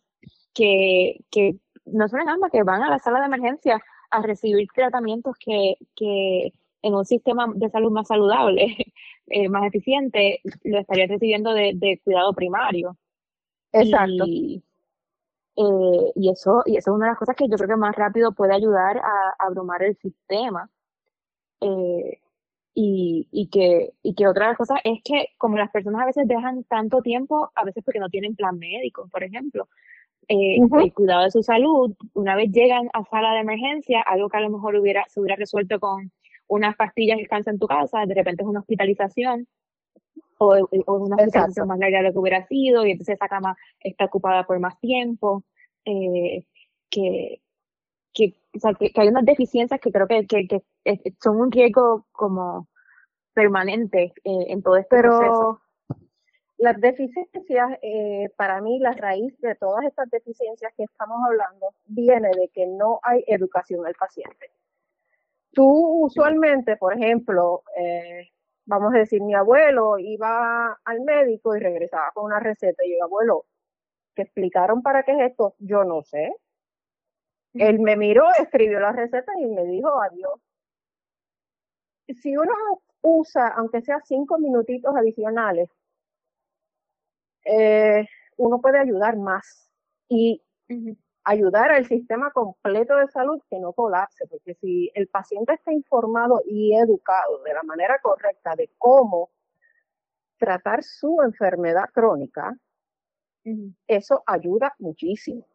que, 0.54 1.24
que 1.32 1.58
no 1.86 2.08
son 2.08 2.22
más 2.26 2.52
que 2.52 2.64
van 2.64 2.84
a 2.84 2.90
la 2.90 3.00
sala 3.00 3.20
de 3.20 3.26
emergencia 3.28 3.82
a 4.12 4.22
recibir 4.22 4.68
tratamientos 4.74 5.36
que, 5.40 5.76
que 5.96 6.54
en 6.82 6.96
un 6.96 7.06
sistema 7.06 7.48
de 7.54 7.70
salud 7.70 7.92
más 7.92 8.08
saludable, 8.08 8.76
eh, 9.28 9.50
más 9.50 9.66
eficiente, 9.66 10.42
lo 10.64 10.80
estarían 10.80 11.10
recibiendo 11.10 11.54
de, 11.54 11.74
de 11.76 12.00
cuidado 12.04 12.34
primario. 12.34 12.98
Exacto. 13.72 14.24
Y, 14.26 14.64
eh, 15.56 16.12
y, 16.16 16.30
eso, 16.30 16.64
y 16.66 16.78
eso 16.78 16.92
es 16.92 16.96
una 16.96 17.08
de 17.08 17.12
las 17.12 17.20
cosas 17.20 17.36
que 17.36 17.48
yo 17.50 17.58
creo 17.58 17.68
que 17.68 17.76
más 17.76 17.96
rápido 17.96 18.32
puede 18.32 18.54
ayudar 18.56 18.98
a, 18.98 19.36
abrumar 19.40 19.84
el 19.84 19.98
sistema. 19.98 20.70
Eh, 21.62 22.20
y, 22.82 23.28
y, 23.32 23.50
que, 23.50 23.92
y 24.04 24.16
que 24.16 24.26
otra 24.26 24.56
cosas 24.56 24.80
es 24.86 25.02
que 25.04 25.28
como 25.38 25.58
las 25.58 25.70
personas 25.70 26.02
a 26.02 26.06
veces 26.06 26.26
dejan 26.30 26.64
tanto 26.64 27.02
tiempo, 27.02 27.52
a 27.54 27.66
veces 27.66 27.84
porque 27.84 28.00
no 28.00 28.08
tienen 28.08 28.38
plan 28.38 28.58
médico, 28.58 29.10
por 29.12 29.22
ejemplo, 29.22 29.68
eh, 30.30 30.60
el 30.82 30.94
cuidado 30.94 31.24
de 31.24 31.32
su 31.32 31.44
salud, 31.44 31.94
una 32.14 32.38
vez 32.38 32.50
llegan 32.54 32.88
a 32.94 33.04
sala 33.04 33.34
de 33.34 33.42
emergencia, 33.42 34.02
algo 34.02 34.30
que 34.30 34.38
a 34.38 34.42
lo 34.42 34.50
mejor 34.50 34.78
hubiera, 34.78 35.04
se 35.10 35.20
hubiera 35.20 35.36
resuelto 35.36 35.78
con 35.82 36.10
unas 36.48 36.78
pastillas 36.78 37.18
que 37.18 37.24
descansan 37.24 37.56
en 37.56 37.60
tu 37.60 37.68
casa, 37.68 38.06
de 38.06 38.16
repente 38.16 38.44
es 38.44 38.48
una 38.48 38.62
hospitalización, 38.62 39.46
o, 40.38 40.56
o 40.86 40.94
una 40.94 41.18
hospitalización 41.18 41.68
más 41.68 41.80
larga 41.80 41.98
de 41.98 42.04
lo 42.06 42.14
que 42.14 42.20
hubiera 42.20 42.48
sido, 42.48 42.86
y 42.86 42.92
entonces 42.92 43.16
esa 43.16 43.28
cama 43.28 43.58
está 43.82 44.06
ocupada 44.06 44.46
por 44.46 44.58
más 44.62 44.80
tiempo, 44.80 45.44
eh, 45.84 46.46
que, 46.90 47.42
que, 48.14 48.36
o 48.56 48.60
sea, 48.60 48.74
que, 48.74 48.90
hay 48.96 49.10
unas 49.10 49.26
deficiencias 49.26 49.82
que 49.82 49.92
creo 49.92 50.08
que, 50.08 50.26
que, 50.26 50.48
que 50.48 50.62
son 51.22 51.42
un 51.42 51.52
riesgo 51.52 52.06
como 52.14 52.69
permanente 53.34 54.14
eh, 54.24 54.46
en 54.48 54.62
todo 54.62 54.78
este 54.78 54.96
Pero... 54.96 55.18
proceso 55.18 55.62
las 56.60 56.80
deficiencias, 56.82 57.80
eh, 57.82 58.30
para 58.36 58.60
mí, 58.62 58.80
la 58.80 58.92
raíz 58.92 59.34
de 59.40 59.56
todas 59.56 59.86
estas 59.86 60.10
deficiencias 60.10 60.74
que 60.76 60.84
estamos 60.84 61.18
hablando 61.26 61.74
viene 61.86 62.30
de 62.36 62.50
que 62.50 62.68
no 62.68 63.00
hay 63.02 63.24
educación 63.28 63.86
al 63.88 63.96
paciente. 63.96 64.52
Tú 65.54 66.04
usualmente, 66.04 66.76
por 66.76 66.94
ejemplo, 66.94 67.64
eh, 67.78 68.28
vamos 68.66 68.94
a 68.94 68.98
decir, 68.98 69.22
mi 69.22 69.34
abuelo 69.36 69.98
iba 70.00 70.78
al 70.84 71.02
médico 71.02 71.56
y 71.56 71.60
regresaba 71.62 72.12
con 72.14 72.26
una 72.26 72.42
receta 72.42 72.84
y 72.86 72.92
yo, 72.98 73.06
abuelo, 73.06 73.46
¿te 74.14 74.24
explicaron 74.24 74.82
para 74.82 75.04
qué 75.04 75.14
es 75.14 75.32
esto? 75.32 75.56
Yo 75.60 75.86
no 75.86 76.04
sé. 76.04 76.36
Él 77.54 77.80
me 77.80 77.96
miró, 77.96 78.26
escribió 78.38 78.82
la 78.82 78.92
receta 78.92 79.32
y 79.40 79.46
me 79.46 79.64
dijo 79.64 79.90
adiós. 80.02 80.42
Si 82.22 82.36
uno 82.36 82.54
usa, 83.02 83.48
aunque 83.50 83.82
sea 83.82 84.00
cinco 84.04 84.38
minutitos 84.40 84.96
adicionales, 84.96 85.70
eh, 87.46 88.06
uno 88.38 88.60
puede 88.62 88.80
ayudar 88.80 89.18
más 89.18 89.70
y 90.08 90.42
ayudar 91.24 91.72
al 91.72 91.86
sistema 91.86 92.32
completo 92.32 92.96
de 92.96 93.08
salud 93.08 93.42
que 93.50 93.60
no 93.60 93.74
colapse, 93.74 94.26
porque 94.28 94.56
si 94.56 94.92
el 94.94 95.08
paciente 95.08 95.54
está 95.54 95.72
informado 95.72 96.42
y 96.46 96.76
educado 96.76 97.44
de 97.44 97.54
la 97.54 97.64
manera 97.64 98.00
correcta 98.02 98.56
de 98.56 98.70
cómo 98.78 99.30
tratar 100.38 100.84
su 100.84 101.22
enfermedad 101.22 101.90
crónica, 101.94 102.58
eso 103.88 104.24
ayuda 104.26 104.74
muchísimo. 104.80 105.46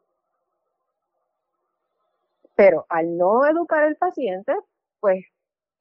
Pero 2.55 2.87
al 2.89 3.17
no 3.17 3.47
educar 3.47 3.85
al 3.85 3.97
paciente, 3.97 4.55
pues 5.01 5.25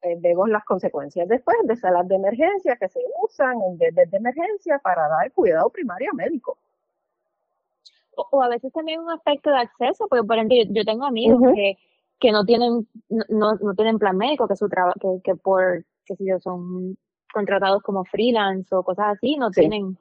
eh, 0.04 0.16
vemos 0.20 0.50
las 0.50 0.64
consecuencias 0.64 1.26
después 1.28 1.56
de 1.64 1.76
salas 1.76 2.06
de 2.06 2.16
emergencia 2.16 2.76
que 2.76 2.88
se 2.88 3.00
usan 3.22 3.56
en 3.62 3.78
vez 3.78 4.10
de 4.10 4.16
emergencia 4.18 4.78
para 4.78 5.08
dar 5.08 5.32
cuidado 5.32 5.70
primario 5.70 6.12
médico. 6.12 6.58
O, 8.14 8.42
a 8.42 8.48
veces 8.48 8.70
también 8.72 9.00
un 9.00 9.10
aspecto 9.10 9.50
de 9.50 9.56
acceso, 9.56 10.06
porque 10.08 10.26
por 10.26 10.36
ejemplo 10.36 10.56
yo, 10.70 10.84
tengo 10.84 11.06
amigos 11.06 11.40
que, 11.54 11.78
que 12.20 12.32
no 12.32 12.44
tienen 12.44 12.86
no, 13.08 13.54
no 13.54 13.74
tienen 13.74 13.98
plan 13.98 14.16
médico, 14.16 14.46
que 14.46 14.56
su 14.56 14.68
trabajo 14.68 14.98
que, 15.00 15.20
que 15.24 15.36
por 15.36 15.84
qué 16.04 16.16
sé 16.16 16.24
yo 16.26 16.38
son 16.38 16.98
contratados 17.32 17.82
como 17.82 18.04
freelance 18.04 18.74
o 18.74 18.82
cosas 18.82 19.16
así, 19.16 19.36
no 19.36 19.50
tienen 19.50 19.96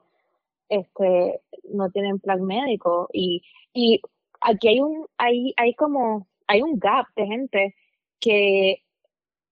este 0.67 1.41
no 1.71 1.89
tienen 1.91 2.19
plan 2.19 2.43
médico. 2.43 3.07
Y 3.13 3.41
y 3.73 4.01
aquí 4.41 4.67
hay 4.67 4.81
un 4.81 5.07
hay 5.17 5.53
hay 5.55 5.73
como 5.75 6.27
hay 6.47 6.61
un 6.61 6.77
gap 6.77 7.07
de 7.15 7.25
gente 7.25 7.75
que 8.19 8.83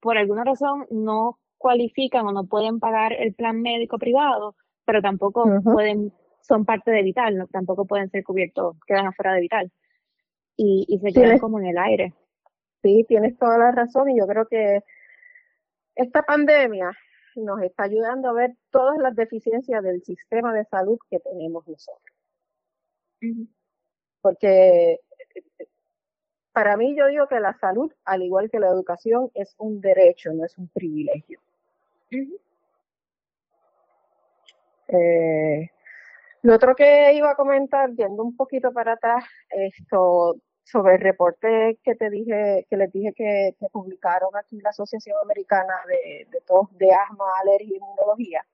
por 0.02 0.18
alguna 0.18 0.44
razón 0.44 0.86
no 0.90 1.40
cualifican 1.58 2.26
o 2.26 2.32
no 2.32 2.46
pueden 2.46 2.80
pagar 2.80 3.14
el 3.14 3.34
plan 3.34 3.62
médico 3.62 3.98
privado, 3.98 4.56
pero 4.86 5.02
tampoco 5.02 5.46
pueden, 5.64 6.12
son 6.42 6.66
parte 6.66 6.92
de 6.92 7.04
Vital, 7.04 7.38
¿no? 7.38 7.48
tampoco 7.48 7.86
pueden 7.86 8.10
ser 8.10 8.24
cubiertos, 8.24 8.78
quedan 8.88 9.08
afuera 9.08 9.34
de 9.34 9.42
Vital. 9.42 9.72
Y, 10.58 10.86
y 10.88 11.00
se 11.00 11.14
quedan 11.14 11.40
como 11.40 11.60
en 11.60 11.68
el 11.68 11.78
aire. 11.78 12.14
Sí, 12.84 13.06
tienes 13.08 13.38
toda 13.38 13.58
la 13.58 13.72
razón 13.72 14.10
y 14.10 14.20
yo 14.20 14.28
creo 14.28 14.48
que 14.48 14.82
esta 15.96 16.24
pandemia 16.24 16.92
nos 17.36 17.62
está 17.62 17.84
ayudando 17.84 18.30
a 18.30 18.34
ver 18.34 18.52
todas 18.72 18.98
las 18.98 19.16
deficiencias 19.16 19.84
del 19.84 20.04
sistema 20.04 20.54
de 20.54 20.66
salud 20.66 20.98
que 21.10 21.20
tenemos 21.20 21.68
nosotros. 21.68 22.16
Porque 24.22 25.00
para 26.54 26.78
mí 26.78 26.96
yo 26.98 27.08
digo 27.08 27.28
que 27.28 27.40
la 27.40 27.58
salud, 27.60 27.92
al 28.06 28.24
igual 28.24 28.50
que 28.50 28.60
la 28.60 28.68
educación, 28.68 29.32
es 29.34 29.56
un 29.58 29.82
derecho, 29.82 30.34
no 30.34 30.46
es 30.46 30.58
un 30.58 30.68
privilegio. 30.70 31.40
eh, 34.90 35.70
lo 36.44 36.56
otro 36.56 36.76
que 36.76 37.14
iba 37.14 37.32
a 37.32 37.36
comentar, 37.36 37.92
yendo 37.92 38.24
un 38.24 38.36
poquito 38.36 38.74
para 38.74 38.94
atrás, 38.94 39.24
esto 39.50 40.36
sobre 40.64 40.96
el 40.96 41.02
reporte 41.02 41.80
que 41.84 41.96
te 41.96 42.10
dije, 42.10 42.66
que 42.70 42.78
les 42.78 42.92
dije 42.92 43.14
que, 43.14 43.56
publicaron 43.72 44.36
aquí 44.36 44.60
la 44.62 44.70
Asociación 44.70 45.18
Americana 45.24 45.74
de, 45.88 46.28
de, 46.30 46.40
de 46.78 46.94
asma, 46.94 47.26
alergia 47.42 47.74
y 47.74 47.78
inmunología. 47.78 48.46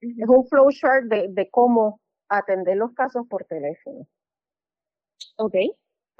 Es 0.00 0.28
un 0.28 0.46
flowchart 0.46 1.04
de, 1.04 1.26
de 1.28 1.50
cómo 1.50 2.00
atender 2.28 2.76
los 2.76 2.92
casos 2.92 3.26
por 3.28 3.44
teléfono. 3.44 4.06
Ok. 5.36 5.54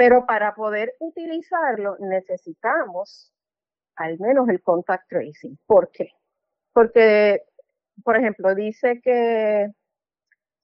Pero 0.01 0.25
para 0.25 0.55
poder 0.55 0.95
utilizarlo 0.99 1.99
necesitamos 1.99 3.35
al 3.97 4.19
menos 4.19 4.49
el 4.49 4.63
contact 4.63 5.07
tracing. 5.11 5.59
¿Por 5.67 5.91
qué? 5.91 6.13
Porque, 6.73 7.43
por 8.03 8.17
ejemplo, 8.17 8.55
dice 8.55 9.03
que 9.03 9.69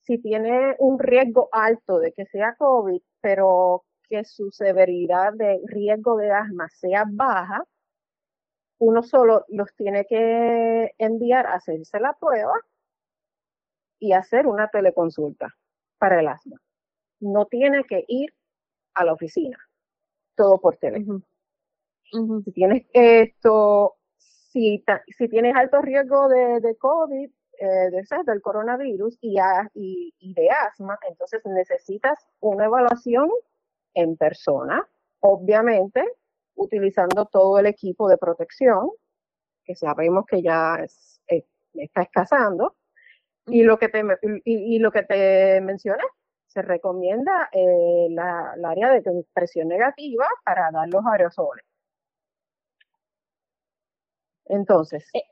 si 0.00 0.16
tiene 0.22 0.74
un 0.78 0.98
riesgo 0.98 1.50
alto 1.52 1.98
de 1.98 2.12
que 2.12 2.24
sea 2.24 2.54
COVID, 2.54 3.02
pero 3.20 3.84
que 4.08 4.24
su 4.24 4.50
severidad 4.52 5.34
de 5.34 5.60
riesgo 5.66 6.16
de 6.16 6.30
asma 6.30 6.70
sea 6.70 7.04
baja, 7.06 7.62
uno 8.78 9.02
solo 9.02 9.44
los 9.48 9.68
tiene 9.74 10.06
que 10.06 10.94
enviar 10.96 11.46
a 11.46 11.56
hacerse 11.56 12.00
la 12.00 12.14
prueba 12.14 12.54
y 13.98 14.14
hacer 14.14 14.46
una 14.46 14.68
teleconsulta 14.68 15.54
para 15.98 16.20
el 16.20 16.28
asma. 16.28 16.56
No 17.20 17.44
tiene 17.44 17.84
que 17.84 18.02
ir 18.08 18.32
a 18.96 19.04
la 19.04 19.12
oficina, 19.12 19.58
todo 20.34 20.58
por 20.60 20.76
teléfono. 20.76 21.22
Si 22.44 22.52
tienes 22.52 22.86
esto, 22.92 23.96
si, 24.16 24.84
si 25.08 25.28
tienes 25.28 25.54
alto 25.54 25.82
riesgo 25.82 26.28
de, 26.28 26.60
de 26.60 26.76
COVID, 26.76 27.30
eh, 27.58 27.90
de, 27.90 28.04
del 28.26 28.42
coronavirus 28.42 29.18
y, 29.20 29.36
y, 29.74 30.14
y 30.18 30.34
de 30.34 30.50
asma, 30.50 30.98
entonces 31.08 31.40
necesitas 31.44 32.26
una 32.40 32.66
evaluación 32.66 33.30
en 33.94 34.16
persona, 34.16 34.86
obviamente 35.20 36.04
utilizando 36.56 37.26
todo 37.26 37.58
el 37.58 37.66
equipo 37.66 38.08
de 38.08 38.18
protección, 38.18 38.90
que 39.64 39.76
sabemos 39.76 40.24
que 40.26 40.42
ya 40.42 40.84
eh, 41.28 41.44
está 41.74 42.02
escasando, 42.02 42.76
y 43.46 43.62
lo 43.62 43.78
que 43.78 43.88
te, 43.88 44.02
y, 44.44 44.78
lo 44.80 44.90
que 44.90 45.02
te 45.02 45.60
mencioné, 45.60 46.02
se 46.56 46.62
recomienda 46.62 47.50
eh, 47.52 48.06
la, 48.08 48.54
área 48.64 48.90
de 48.90 49.02
presión 49.34 49.68
negativa 49.68 50.26
para 50.42 50.70
dar 50.70 50.88
los 50.88 51.04
aerosoles. 51.04 51.66
Entonces, 54.46 55.06
eh, 55.12 55.24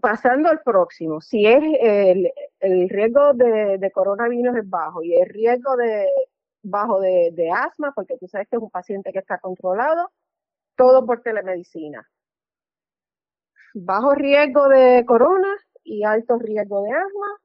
pasando 0.00 0.48
al 0.48 0.62
próximo, 0.62 1.20
si 1.20 1.46
es 1.46 1.62
el, 1.82 2.32
el 2.60 2.88
riesgo 2.88 3.34
de, 3.34 3.76
de, 3.76 3.90
coronavirus 3.90 4.56
es 4.56 4.70
bajo 4.70 5.02
y 5.02 5.14
el 5.16 5.28
riesgo 5.28 5.76
de 5.76 6.08
bajo 6.62 6.98
de, 6.98 7.30
de, 7.34 7.50
asma, 7.50 7.92
porque 7.94 8.16
tú 8.16 8.26
sabes 8.26 8.48
que 8.48 8.56
es 8.56 8.62
un 8.62 8.70
paciente 8.70 9.12
que 9.12 9.18
está 9.18 9.38
controlado, 9.38 10.10
todo 10.76 11.04
por 11.04 11.20
telemedicina. 11.20 12.08
Bajo 13.74 14.14
riesgo 14.14 14.68
de 14.68 15.04
corona 15.06 15.54
y 15.84 16.04
alto 16.04 16.38
riesgo 16.38 16.82
de 16.84 16.92
asma, 16.92 17.38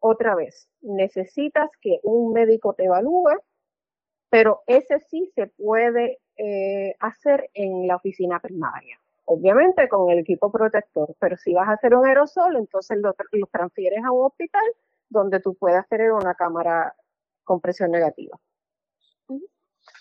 otra 0.00 0.34
vez, 0.34 0.68
necesitas 0.80 1.70
que 1.80 2.00
un 2.02 2.32
médico 2.32 2.74
te 2.74 2.84
evalúe, 2.84 3.30
pero 4.30 4.62
ese 4.66 5.00
sí 5.10 5.30
se 5.34 5.46
puede 5.46 6.18
eh, 6.36 6.94
hacer 7.00 7.50
en 7.54 7.86
la 7.86 7.96
oficina 7.96 8.40
primaria 8.40 8.98
obviamente 9.30 9.88
con 9.88 10.10
el 10.10 10.20
equipo 10.20 10.50
protector, 10.50 11.14
pero 11.20 11.36
si 11.36 11.52
vas 11.52 11.68
a 11.68 11.72
hacer 11.72 11.94
un 11.94 12.06
aerosol, 12.06 12.56
entonces 12.56 12.98
lo, 12.98 13.14
transfieres 13.52 14.02
a 14.02 14.10
un 14.10 14.24
hospital 14.24 14.62
donde 15.10 15.40
tú 15.40 15.54
puedas 15.54 15.86
tener 15.88 16.12
una 16.12 16.34
cámara 16.34 16.94
con 17.44 17.60
presión 17.60 17.90
negativa. 17.90 18.38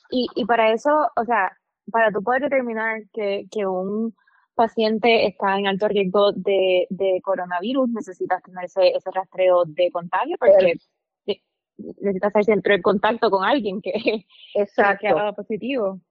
Y, 0.10 0.28
y 0.34 0.46
para 0.46 0.72
eso, 0.72 1.10
o 1.14 1.26
sea, 1.26 1.58
para 1.92 2.10
tú 2.12 2.24
poder 2.24 2.44
determinar 2.44 3.02
que, 3.12 3.48
que 3.52 3.66
un 3.66 4.16
paciente 4.58 5.28
está 5.28 5.58
en 5.58 5.67
alto 5.67 5.88
riesgo 5.88 6.34
de, 6.34 6.88
de 6.89 7.22
coronavirus, 7.24 7.89
necesitas 7.89 8.43
tener 8.43 8.65
ese, 8.65 8.89
ese 8.89 9.12
rastreo 9.12 9.63
de 9.65 9.89
contagio, 9.91 10.36
porque 10.38 10.74
necesitas 11.78 12.36
hacer 12.36 12.60
el 12.63 12.82
contacto 12.82 13.30
con 13.30 13.46
alguien 13.46 13.82
que, 13.82 13.93
Exacto. 14.56 15.08
que, 15.08 15.13
que 15.13 15.34
positivo. 15.34 16.02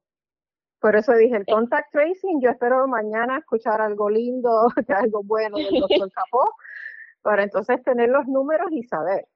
Por 0.80 0.94
eso 0.94 1.12
dije, 1.14 1.36
el 1.36 1.42
eh. 1.42 1.52
contact 1.52 1.90
tracing, 1.92 2.40
yo 2.40 2.50
espero 2.50 2.86
mañana 2.86 3.38
escuchar 3.38 3.80
algo 3.80 4.08
lindo, 4.08 4.68
algo 4.88 5.22
bueno 5.24 5.56
del 5.56 5.80
doctor 5.80 6.10
Capó, 6.14 6.54
para 7.22 7.42
entonces 7.42 7.82
tener 7.82 8.08
los 8.08 8.26
números 8.26 8.68
y 8.70 8.84
saber. 8.84 9.26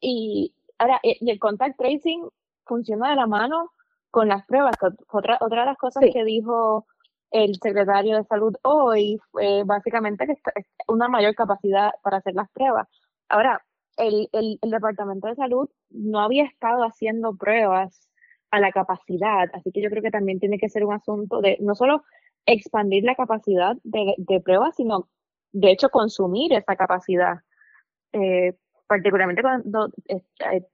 Y 0.00 0.54
ahora, 0.78 1.00
eh, 1.02 1.18
el 1.20 1.38
contact 1.38 1.76
tracing 1.76 2.28
funciona 2.64 3.10
de 3.10 3.16
la 3.16 3.26
mano 3.26 3.72
con 4.10 4.28
las 4.28 4.46
pruebas. 4.46 4.76
Otra, 5.10 5.38
otra 5.40 5.60
de 5.60 5.66
las 5.66 5.76
cosas 5.76 6.04
que 6.12 6.24
dijo 6.24 6.86
el 7.30 7.56
secretario 7.56 8.16
de 8.16 8.24
salud 8.24 8.54
hoy 8.62 9.18
fue 9.30 9.62
básicamente 9.64 10.26
una 10.88 11.08
mayor 11.08 11.34
capacidad 11.34 11.92
para 12.02 12.18
hacer 12.18 12.34
las 12.34 12.50
pruebas. 12.50 12.88
Ahora, 13.28 13.62
el, 13.96 14.28
el, 14.32 14.58
departamento 14.62 15.26
de 15.26 15.34
salud 15.34 15.68
no 15.90 16.20
había 16.20 16.44
estado 16.44 16.84
haciendo 16.84 17.36
pruebas 17.36 18.08
a 18.50 18.60
la 18.60 18.72
capacidad. 18.72 19.48
Así 19.52 19.72
que 19.72 19.82
yo 19.82 19.90
creo 19.90 20.02
que 20.02 20.10
también 20.10 20.40
tiene 20.40 20.58
que 20.58 20.68
ser 20.68 20.84
un 20.84 20.94
asunto 20.94 21.40
de 21.40 21.58
no 21.60 21.74
solo 21.74 22.02
expandir 22.46 23.04
la 23.04 23.14
capacidad 23.14 23.76
de, 23.82 24.14
de 24.16 24.40
pruebas, 24.40 24.76
sino 24.76 25.08
de 25.52 25.72
hecho 25.72 25.90
consumir 25.90 26.52
esa 26.52 26.76
capacidad. 26.76 27.40
Eh, 28.12 28.54
particularmente 28.86 29.42
cuando 29.42 29.90
eh, 30.08 30.22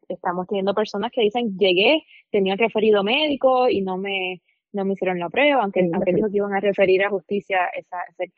estamos 0.09 0.47
teniendo 0.47 0.75
personas 0.75 1.11
que 1.13 1.23
dicen 1.23 1.59
llegué, 1.59 2.05
tenía 2.31 2.55
referido 2.57 3.03
médico 3.03 3.69
y 3.69 3.81
no 3.83 3.97
me 3.99 4.41
no 4.75 4.85
me 4.85 4.95
hicieron 4.95 5.19
la 5.19 5.31
prueba, 5.31 5.63
aunque, 5.63 5.89
aunque 5.93 6.13
dijo 6.13 6.29
que 6.29 6.37
iban 6.37 6.55
a 6.55 6.61
referir 6.61 7.03
a 7.05 7.11
justicia 7.11 7.67
esa, 7.75 7.99
esa, 8.17 8.33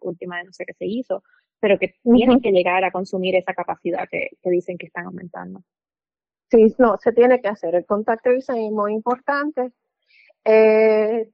última 0.00 0.38
denuncia 0.38 0.64
que 0.64 0.74
se 0.74 0.86
hizo, 0.86 1.22
pero 1.58 1.78
que 1.78 1.94
tienen 2.02 2.40
que 2.40 2.52
llegar 2.52 2.84
a 2.84 2.90
consumir 2.90 3.36
esa 3.36 3.54
capacidad 3.54 4.08
que, 4.08 4.30
que 4.42 4.50
dicen 4.50 4.78
que 4.78 4.86
están 4.86 5.06
aumentando. 5.06 5.62
Sí, 6.50 6.74
no, 6.78 6.96
se 6.98 7.12
tiene 7.12 7.40
que 7.40 7.48
hacer. 7.48 7.74
El 7.74 7.86
contacto 7.86 8.30
es 8.30 8.48
muy 8.48 8.92
importante. 8.92 9.72
Eh, 10.44 11.28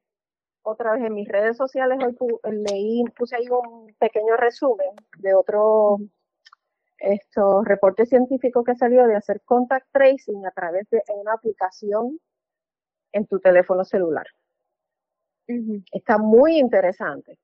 otra 0.63 0.93
vez 0.93 1.05
en 1.05 1.15
mis 1.15 1.29
redes 1.29 1.57
sociales 1.57 1.99
hoy 2.03 2.17
leí, 2.69 3.05
puse 3.17 3.37
ahí 3.37 3.47
un 3.49 3.95
pequeño 3.99 4.37
resumen 4.37 4.91
de 5.19 5.35
otro 5.35 5.99
esto, 6.99 7.63
reporte 7.63 8.07
científico 8.07 8.65
que 8.65 8.75
salió 8.75 9.07
de 9.07 9.17
hacer 9.17 9.43
contact 9.45 9.87
tracing 9.93 10.45
a 10.47 10.51
través 10.51 10.89
de 10.91 11.03
una 11.15 11.35
aplicación 11.35 12.19
en 13.13 13.27
tu 13.27 13.39
teléfono 13.39 13.85
celular. 13.85 14.27
Está 15.93 16.19
muy 16.19 16.59
interesante. 16.59 17.39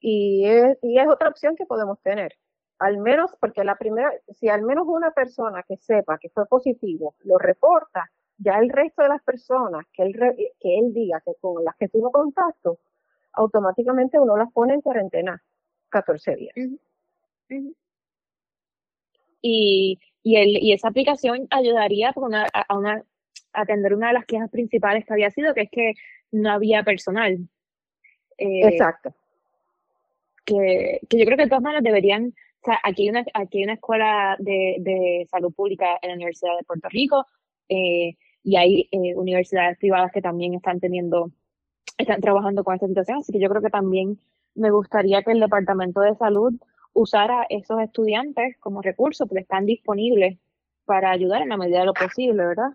Y 0.00 0.46
es, 0.46 0.78
y 0.82 0.98
es 0.98 1.08
otra 1.08 1.28
opción 1.28 1.56
que 1.56 1.66
podemos 1.66 2.00
tener 2.02 2.36
al 2.78 2.98
menos, 2.98 3.34
porque 3.40 3.64
la 3.64 3.76
primera, 3.76 4.12
si 4.28 4.48
al 4.48 4.62
menos 4.62 4.86
una 4.86 5.10
persona 5.10 5.64
que 5.66 5.76
sepa 5.76 6.18
que 6.18 6.28
fue 6.30 6.46
positivo 6.46 7.14
lo 7.24 7.38
reporta, 7.38 8.10
ya 8.36 8.58
el 8.58 8.70
resto 8.70 9.02
de 9.02 9.08
las 9.08 9.22
personas 9.22 9.84
que 9.92 10.04
él, 10.04 10.12
que 10.60 10.78
él 10.78 10.92
diga 10.94 11.20
que 11.24 11.32
con 11.40 11.64
las 11.64 11.74
que 11.76 11.88
tuvo 11.88 12.12
contacto, 12.12 12.78
automáticamente 13.32 14.18
uno 14.18 14.36
las 14.36 14.52
pone 14.52 14.74
en 14.74 14.80
cuarentena 14.80 15.42
14 15.88 16.36
días. 16.36 16.54
Y, 19.40 19.98
y, 20.22 20.36
el, 20.36 20.62
y 20.62 20.72
esa 20.72 20.88
aplicación 20.88 21.48
ayudaría 21.50 22.10
a, 22.10 22.20
una, 22.20 22.44
a 22.54 23.60
atender 23.60 23.94
una 23.94 24.08
de 24.08 24.14
las 24.14 24.26
quejas 24.26 24.50
principales 24.50 25.04
que 25.04 25.12
había 25.12 25.30
sido, 25.30 25.54
que 25.54 25.62
es 25.62 25.70
que 25.70 25.94
no 26.32 26.50
había 26.50 26.82
personal. 26.82 27.38
Eh, 28.36 28.68
Exacto. 28.68 29.14
Que, 30.44 31.00
que 31.08 31.18
yo 31.18 31.24
creo 31.24 31.36
que 31.36 31.44
de 31.44 31.48
todas 31.48 31.62
maneras 31.62 31.84
deberían 31.84 32.34
o 32.60 32.64
sea, 32.64 32.80
aquí 32.82 33.02
hay 33.02 33.10
una, 33.10 33.24
aquí 33.34 33.58
hay 33.58 33.64
una 33.64 33.74
escuela 33.74 34.36
de, 34.38 34.76
de 34.80 35.26
salud 35.30 35.52
pública 35.54 35.98
en 36.02 36.08
la 36.08 36.16
Universidad 36.16 36.56
de 36.56 36.64
Puerto 36.64 36.88
Rico 36.88 37.24
eh, 37.68 38.16
y 38.42 38.56
hay 38.56 38.88
eh, 38.90 39.14
universidades 39.14 39.78
privadas 39.78 40.10
que 40.12 40.22
también 40.22 40.54
están 40.54 40.80
teniendo, 40.80 41.30
están 41.98 42.20
trabajando 42.20 42.64
con 42.64 42.74
esta 42.74 42.88
situación, 42.88 43.18
así 43.18 43.32
que 43.32 43.40
yo 43.40 43.48
creo 43.48 43.62
que 43.62 43.70
también 43.70 44.18
me 44.54 44.70
gustaría 44.70 45.22
que 45.22 45.32
el 45.32 45.40
Departamento 45.40 46.00
de 46.00 46.16
Salud 46.16 46.54
usara 46.94 47.46
esos 47.48 47.80
estudiantes 47.80 48.56
como 48.58 48.82
recursos, 48.82 49.28
porque 49.28 49.42
están 49.42 49.66
disponibles 49.66 50.38
para 50.84 51.10
ayudar 51.10 51.42
en 51.42 51.50
la 51.50 51.56
medida 51.56 51.80
de 51.80 51.86
lo 51.86 51.94
posible, 51.94 52.44
¿verdad? 52.44 52.70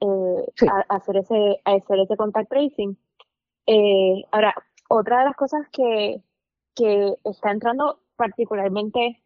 Eh, 0.00 0.68
a, 0.70 0.96
hacer 0.96 1.16
ese, 1.16 1.60
a 1.64 1.72
hacer 1.74 1.98
ese 2.00 2.16
contact 2.16 2.50
tracing. 2.50 2.96
Eh, 3.66 4.24
ahora, 4.30 4.54
otra 4.88 5.20
de 5.20 5.24
las 5.26 5.36
cosas 5.36 5.66
que, 5.72 6.22
que 6.74 7.14
está 7.24 7.50
entrando 7.50 8.00
particularmente 8.16 9.20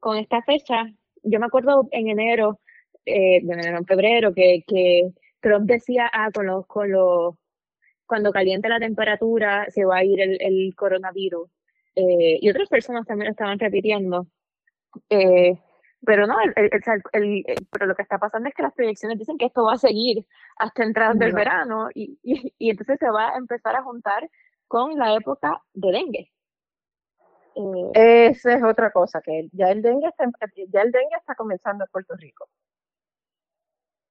con 0.00 0.16
esta 0.16 0.42
fecha, 0.42 0.84
yo 1.22 1.40
me 1.40 1.46
acuerdo 1.46 1.88
en 1.92 2.08
enero, 2.08 2.60
eh, 3.04 3.38
en 3.38 3.86
febrero, 3.86 4.34
que, 4.34 4.64
que 4.66 5.12
Trump 5.40 5.66
decía, 5.66 6.10
ah, 6.12 6.30
con 6.32 6.46
los, 6.46 6.66
con 6.66 6.90
los, 6.90 7.34
cuando 8.06 8.32
caliente 8.32 8.68
la 8.68 8.80
temperatura 8.80 9.66
se 9.70 9.84
va 9.84 9.98
a 9.98 10.04
ir 10.04 10.20
el, 10.20 10.40
el 10.40 10.74
coronavirus. 10.76 11.48
Eh, 11.96 12.38
y 12.40 12.50
otras 12.50 12.68
personas 12.68 13.06
también 13.06 13.26
lo 13.26 13.30
estaban 13.32 13.58
repitiendo. 13.58 14.26
Eh, 15.08 15.58
pero 16.04 16.26
no, 16.26 16.36
el, 16.40 16.52
el, 16.56 17.44
pero 17.70 17.86
lo 17.86 17.94
que 17.94 18.02
está 18.02 18.18
pasando 18.18 18.48
es 18.48 18.54
que 18.54 18.62
las 18.62 18.74
proyecciones 18.74 19.18
dicen 19.18 19.38
que 19.38 19.46
esto 19.46 19.64
va 19.64 19.74
a 19.74 19.78
seguir 19.78 20.26
hasta 20.56 20.84
entrada 20.84 21.14
del 21.14 21.32
verano 21.32 21.88
y, 21.94 22.18
y, 22.22 22.54
y, 22.58 22.70
entonces 22.70 22.98
se 22.98 23.10
va 23.10 23.34
a 23.34 23.38
empezar 23.38 23.74
a 23.74 23.82
juntar 23.82 24.28
con 24.68 24.96
la 24.96 25.14
época 25.14 25.62
de 25.72 25.92
dengue. 25.92 26.32
Eh, 27.56 28.28
Esa 28.28 28.54
es 28.54 28.62
otra 28.62 28.90
cosa, 28.90 29.20
que 29.22 29.48
ya 29.52 29.70
el 29.70 29.80
dengue 29.80 30.08
está, 30.08 30.30
ya 30.68 30.82
el 30.82 30.92
dengue 30.92 31.16
está 31.18 31.34
comenzando 31.34 31.84
en 31.84 31.90
Puerto 31.90 32.14
Rico. 32.16 32.48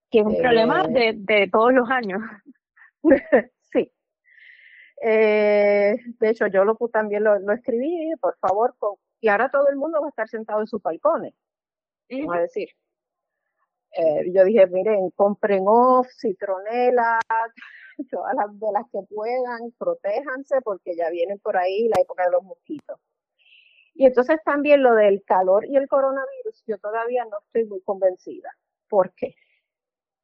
Que 0.10 0.19
es 0.19 0.26
un 0.26 0.38
problema 0.38 0.84
eh, 0.95 1.13
de, 1.15 1.48
todos 1.52 1.71
los 1.71 1.89
años. 1.89 2.21
sí. 3.71 3.91
Eh, 5.02 5.95
de 6.19 6.30
hecho, 6.30 6.48
yo 6.48 6.65
lo 6.65 6.76
también 6.91 7.24
lo, 7.24 7.52
escribí, 7.52 8.13
por 8.19 8.36
favor, 8.38 8.76
y 9.19 9.28
ahora 9.28 9.50
todo 9.50 9.69
el 9.69 9.76
mundo 9.76 10.02
va 10.02 10.08
a 10.08 10.10
estar 10.10 10.28
sentado 10.28 10.62
en 10.62 10.67
sus 10.67 10.82
balcones. 10.82 11.34
Vamos 12.10 12.36
a 12.36 12.39
decir. 12.41 12.70
yo 14.34 14.44
dije, 14.44 14.68
miren, 14.68 15.10
compren 15.12 15.63
off, 15.68 16.08
citronela, 16.20 17.20
todas 18.12 18.34
las 18.36 18.60
de 18.60 18.72
las 18.72 18.84
que 18.91 19.00
puedan, 19.13 19.72
protéjanse 19.78 20.62
porque 20.62 20.96
ya 20.96 21.10
viene 21.10 21.38
por 21.38 21.58
ahí 21.58 21.88
la 21.88 22.02
época 22.02 22.26
de 22.26 22.32
los 22.32 22.44
mosquitos. 22.44 23.00
Y 23.94 24.06
entonces 24.06 24.39
también 24.44 24.84
lo 24.84 24.94
del 24.94 25.24
calor 25.24 25.65
y 25.65 25.78
el 25.78 25.88
coronavirus, 25.88 26.63
yo 26.68 26.78
todavía 26.80 27.24
no 27.26 27.38
estoy 27.46 27.63
muy 27.65 27.82
convencida. 27.82 28.50
¿Por 28.89 29.13
qué? 29.13 29.36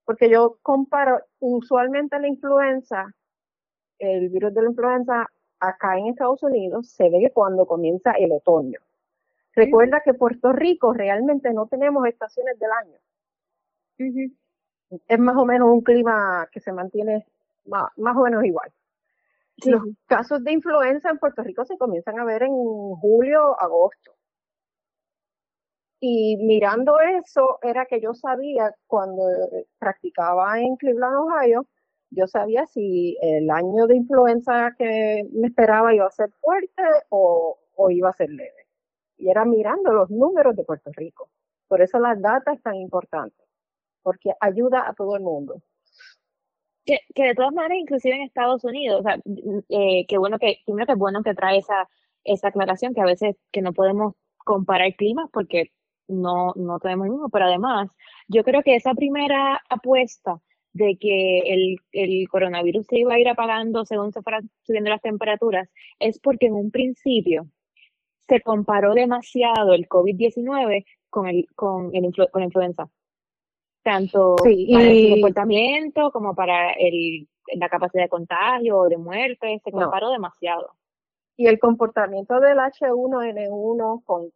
Porque 0.03 0.29
yo 0.29 0.57
comparo 0.61 1.21
usualmente 1.39 2.19
la 2.19 2.27
influenza, 2.27 3.15
el 3.97 4.29
virus 4.29 4.53
de 4.53 4.61
la 4.63 4.69
influenza 4.69 5.27
acá 5.59 5.97
en 5.97 6.07
Estados 6.07 6.43
Unidos 6.43 6.89
se 6.89 7.09
ve 7.09 7.31
cuando 7.33 7.65
comienza 7.65 8.11
el 8.11 8.33
otoño. 8.33 8.79
Recuerda 9.55 10.01
que 10.03 10.13
Puerto 10.13 10.53
Rico 10.53 10.93
realmente 10.93 11.51
no 11.53 11.67
tenemos 11.67 12.05
estaciones 12.07 12.57
del 12.59 12.71
año. 12.71 12.97
Es 15.07 15.19
más 15.19 15.35
o 15.37 15.45
menos 15.45 15.69
un 15.69 15.81
clima 15.81 16.47
que 16.51 16.59
se 16.59 16.71
mantiene 16.71 17.25
más, 17.65 17.91
más 17.97 18.15
o 18.15 18.21
menos 18.21 18.43
igual. 18.43 18.71
Los 19.65 19.83
casos 20.07 20.43
de 20.43 20.53
influenza 20.53 21.09
en 21.09 21.19
Puerto 21.19 21.43
Rico 21.43 21.65
se 21.65 21.77
comienzan 21.77 22.19
a 22.19 22.25
ver 22.25 22.43
en 22.43 22.51
julio, 22.51 23.59
agosto. 23.59 24.13
Y 25.99 26.35
mirando 26.37 26.99
eso, 26.99 27.59
era 27.61 27.85
que 27.85 28.01
yo 28.01 28.15
sabía 28.15 28.73
cuando 28.87 29.23
practicaba 29.77 30.59
en 30.59 30.75
Cleveland, 30.77 31.15
Ohio, 31.15 31.67
yo 32.09 32.25
sabía 32.27 32.65
si 32.65 33.17
el 33.21 33.49
año 33.51 33.85
de 33.85 33.97
influenza 33.97 34.73
que 34.77 35.27
me 35.31 35.47
esperaba 35.47 35.93
iba 35.93 36.07
a 36.07 36.11
ser 36.11 36.31
fuerte 36.41 36.83
o, 37.09 37.57
iba 37.89 38.09
a 38.09 38.13
ser 38.13 38.29
leve. 38.31 38.60
Y 39.21 39.29
era 39.29 39.45
mirando 39.45 39.93
los 39.93 40.09
números 40.09 40.55
de 40.55 40.63
Puerto 40.63 40.91
Rico. 40.93 41.29
Por 41.67 41.81
eso 41.81 41.99
las 41.99 42.19
datas 42.21 42.57
es 42.57 42.63
tan 42.63 42.75
importante, 42.75 43.43
porque 44.01 44.31
ayuda 44.39 44.89
a 44.89 44.93
todo 44.93 45.15
el 45.15 45.21
mundo. 45.21 45.61
Que, 46.85 46.99
que 47.13 47.25
de 47.25 47.35
todas 47.35 47.53
maneras, 47.53 47.77
inclusive 47.77 48.15
en 48.15 48.23
Estados 48.23 48.63
Unidos, 48.63 49.01
o 49.01 49.03
sea, 49.03 49.19
eh, 49.69 50.05
qué 50.07 50.17
bueno 50.17 50.39
que, 50.39 50.57
primero 50.65 50.87
que 50.87 50.95
bueno 50.95 51.21
que 51.23 51.35
trae 51.35 51.59
esa, 51.59 51.87
esa 52.23 52.47
aclaración, 52.47 52.95
que 52.95 53.01
a 53.01 53.05
veces 53.05 53.35
que 53.51 53.61
no 53.61 53.73
podemos 53.73 54.15
comparar 54.37 54.95
climas 54.95 55.29
porque 55.31 55.71
no, 56.07 56.53
no 56.55 56.79
tenemos 56.79 57.05
el 57.05 57.11
mismo, 57.11 57.29
pero 57.29 57.45
además, 57.45 57.89
yo 58.27 58.43
creo 58.43 58.63
que 58.63 58.75
esa 58.75 58.95
primera 58.95 59.61
apuesta 59.69 60.41
de 60.73 60.97
que 60.97 61.39
el, 61.39 61.77
el, 61.91 62.27
coronavirus 62.29 62.87
se 62.87 62.99
iba 62.99 63.13
a 63.13 63.19
ir 63.19 63.29
apagando 63.29 63.85
según 63.85 64.11
se 64.11 64.21
fueran 64.21 64.49
subiendo 64.63 64.89
las 64.89 65.01
temperaturas, 65.01 65.69
es 65.99 66.19
porque 66.19 66.47
en 66.47 66.53
un 66.53 66.71
principio 66.71 67.47
se 68.31 68.39
comparó 68.39 68.93
demasiado 68.93 69.73
el 69.73 69.89
COVID-19 69.89 70.85
con, 71.09 71.27
el, 71.27 71.45
con, 71.53 71.93
el 71.93 72.13
con 72.31 72.39
la 72.39 72.45
influenza. 72.45 72.87
Tanto 73.83 74.37
para 74.37 74.83
el 74.83 75.09
comportamiento 75.11 76.11
como 76.11 76.33
para 76.33 76.71
el, 76.71 77.27
la 77.55 77.67
capacidad 77.67 78.03
de 78.03 78.09
contagio 78.09 78.77
o 78.77 78.87
de 78.87 78.95
muerte, 78.95 79.59
se 79.61 79.71
comparó 79.71 80.11
demasiado. 80.11 80.75
Y 81.35 81.47
el 81.47 81.59
comportamiento 81.59 82.39
del 82.39 82.57
H1N1 82.59 84.05
con, 84.05 84.31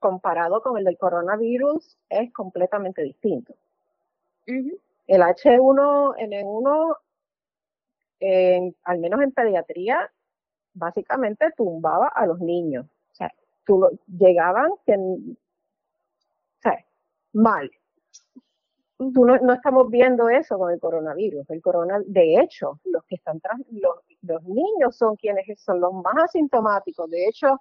comparado 0.00 0.60
con 0.60 0.76
el 0.76 0.82
del 0.84 0.98
coronavirus 0.98 1.96
es 2.08 2.32
completamente 2.32 3.02
distinto. 3.02 3.54
El 4.46 5.22
H1N1, 5.22 6.96
al 8.82 8.98
menos 8.98 9.22
en 9.22 9.30
pediatría, 9.30 10.10
básicamente 10.74 11.50
tumbaba 11.56 12.08
a 12.08 12.26
los 12.26 12.40
niños. 12.40 12.86
O 12.86 13.14
sea, 13.14 13.32
tú 13.64 13.88
llegaban 14.06 14.72
que, 14.86 14.96
o 14.96 15.18
sea, 16.60 16.84
mal. 17.32 17.70
Tú 18.98 19.24
no, 19.24 19.34
estamos 19.52 19.90
viendo 19.90 20.28
eso 20.28 20.58
con 20.58 20.70
el 20.70 20.78
coronavirus. 20.78 21.50
El 21.50 21.60
corona, 21.60 22.00
de 22.06 22.40
hecho, 22.40 22.78
los 22.84 23.02
que 23.04 23.16
están 23.16 23.40
tras, 23.40 23.58
los, 23.70 23.96
los 24.22 24.44
niños 24.44 24.96
son 24.96 25.16
quienes 25.16 25.60
son 25.60 25.80
los 25.80 25.92
más 25.92 26.14
asintomáticos. 26.24 27.10
De 27.10 27.26
hecho, 27.26 27.58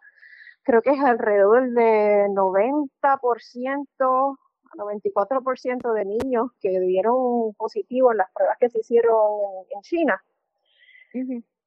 creo 0.61 0.83
que 0.83 0.91
es 0.91 0.99
alrededor 0.99 1.71
de 1.71 2.27
90% 2.29 4.37
94% 4.75 5.93
de 5.93 6.05
niños 6.05 6.51
que 6.59 6.79
dieron 6.79 7.53
positivo 7.55 8.11
en 8.11 8.19
las 8.19 8.31
pruebas 8.31 8.57
que 8.59 8.69
se 8.69 8.79
hicieron 8.79 9.65
en, 9.69 9.81
China, 9.81 10.23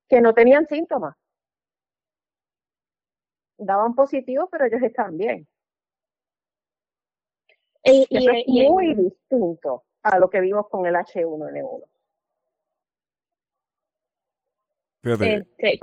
que 0.09 0.21
no 0.21 0.33
tenían 0.33 0.67
síntomas. 0.67 1.17
Daban 3.59 3.95
positivo, 3.95 4.49
pero 4.51 4.67
ellos 4.67 4.83
estaban 4.83 5.17
bien. 5.17 5.47
Y, 7.85 8.07
es 8.11 8.71
muy 8.71 8.95
distinto 8.95 9.85
a 10.03 10.19
lo 10.19 10.31
que 10.31 10.41
vimos 10.41 10.69
con 10.69 10.87
el 10.87 10.95
H1N1. 10.95 11.85
Fíjate. 15.03 15.47
Este, 15.59 15.81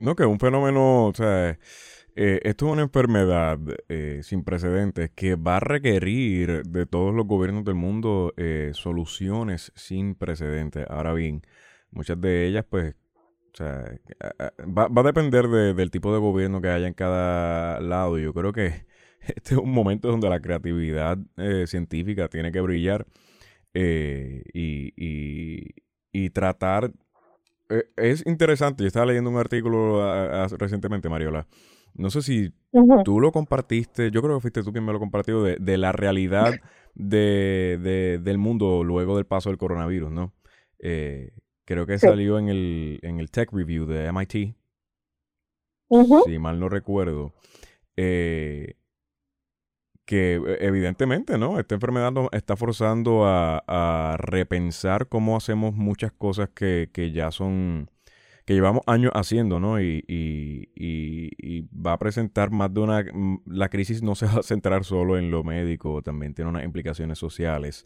no, 0.00 0.14
que 0.14 0.22
es 0.22 0.28
un 0.28 0.38
fenómeno, 0.38 1.06
o 1.06 1.14
sea, 1.14 1.58
eh, 2.20 2.40
esto 2.42 2.66
es 2.66 2.72
una 2.72 2.82
enfermedad 2.82 3.58
eh, 3.88 4.20
sin 4.22 4.42
precedentes 4.42 5.10
que 5.10 5.36
va 5.36 5.58
a 5.58 5.60
requerir 5.60 6.62
de 6.64 6.86
todos 6.86 7.14
los 7.14 7.26
gobiernos 7.26 7.64
del 7.64 7.74
mundo 7.74 8.32
eh, 8.36 8.70
soluciones 8.74 9.72
sin 9.76 10.14
precedentes. 10.14 10.86
Ahora 10.88 11.12
bien, 11.12 11.42
muchas 11.90 12.20
de 12.20 12.46
ellas, 12.46 12.64
pues, 12.68 12.94
o 13.52 13.56
sea, 13.56 13.98
va, 14.60 14.88
va, 14.88 15.00
a 15.02 15.04
depender 15.04 15.48
del 15.48 15.90
tipo 15.90 16.12
de 16.12 16.20
gobierno 16.20 16.60
que 16.60 16.68
haya 16.68 16.86
en 16.86 16.94
cada 16.94 17.80
lado. 17.80 18.18
Yo 18.18 18.32
creo 18.32 18.52
que 18.52 18.86
este 19.20 19.54
es 19.54 19.60
un 19.60 19.72
momento 19.72 20.08
donde 20.08 20.28
la 20.28 20.40
creatividad 20.40 21.18
científica 21.66 22.28
tiene 22.28 22.52
que 22.52 22.60
brillar 22.60 23.06
y, 23.74 24.92
y, 24.96 25.74
y 26.12 26.30
tratar 26.30 26.92
es 27.96 28.24
interesante, 28.26 28.82
yo 28.82 28.86
estaba 28.86 29.06
leyendo 29.06 29.30
un 29.30 29.36
artículo 29.36 30.00
recientemente, 30.56 31.08
Mariola, 31.08 31.46
no 31.94 32.10
sé 32.10 32.22
si 32.22 32.52
tú 33.04 33.20
lo 33.20 33.32
compartiste, 33.32 34.10
yo 34.10 34.22
creo 34.22 34.36
que 34.36 34.42
fuiste 34.42 34.62
tú 34.62 34.72
quien 34.72 34.84
me 34.84 34.92
lo 34.92 34.98
compartió, 34.98 35.42
de, 35.42 35.56
de 35.60 35.78
la 35.78 35.92
realidad 35.92 36.54
de, 36.94 38.18
del 38.22 38.38
mundo 38.38 38.84
luego 38.84 39.16
del 39.16 39.26
paso 39.26 39.50
del 39.50 39.58
coronavirus, 39.58 40.10
¿no? 40.10 40.32
Eh, 40.78 41.32
creo 41.68 41.84
que 41.84 41.98
salió 41.98 42.38
en 42.38 42.48
el, 42.48 42.98
en 43.02 43.20
el 43.20 43.30
Tech 43.30 43.52
Review 43.52 43.84
de 43.84 44.10
MIT, 44.10 44.56
si 46.24 46.38
mal 46.38 46.58
no 46.58 46.70
recuerdo. 46.70 47.34
Eh, 47.94 48.76
que 50.06 50.36
e, 50.36 50.66
evidentemente, 50.66 51.36
¿no? 51.36 51.60
Esta 51.60 51.74
enfermedad 51.74 52.10
nos 52.10 52.30
está 52.32 52.56
forzando 52.56 53.26
a, 53.26 53.62
a 53.66 54.16
repensar 54.16 55.08
cómo 55.08 55.36
hacemos 55.36 55.74
muchas 55.74 56.10
cosas 56.10 56.48
que, 56.54 56.88
que 56.90 57.12
ya 57.12 57.30
son 57.30 57.90
que 58.46 58.54
llevamos 58.54 58.80
años 58.86 59.12
haciendo, 59.14 59.60
¿no? 59.60 59.78
Y, 59.78 60.06
va 61.70 61.92
a 61.92 61.98
presentar 61.98 62.50
más 62.50 62.72
de 62.72 62.80
una... 62.80 63.04
La 63.44 63.68
crisis 63.68 64.02
no 64.02 64.14
se 64.14 64.24
va 64.24 64.40
a 64.40 64.42
centrar 64.42 64.84
solo 64.84 65.18
en 65.18 65.30
lo 65.30 65.44
médico, 65.44 66.00
también 66.00 66.32
tiene 66.32 66.48
unas 66.48 66.64
implicaciones 66.64 67.18
sociales. 67.18 67.84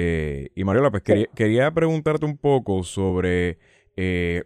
Eh, 0.00 0.50
y 0.54 0.62
Mariola, 0.62 0.92
pues 0.92 1.02
quería, 1.34 1.72
preguntarte 1.72 2.24
un 2.24 2.38
poco 2.38 2.84
sobre 2.84 3.58
eh, 3.96 4.44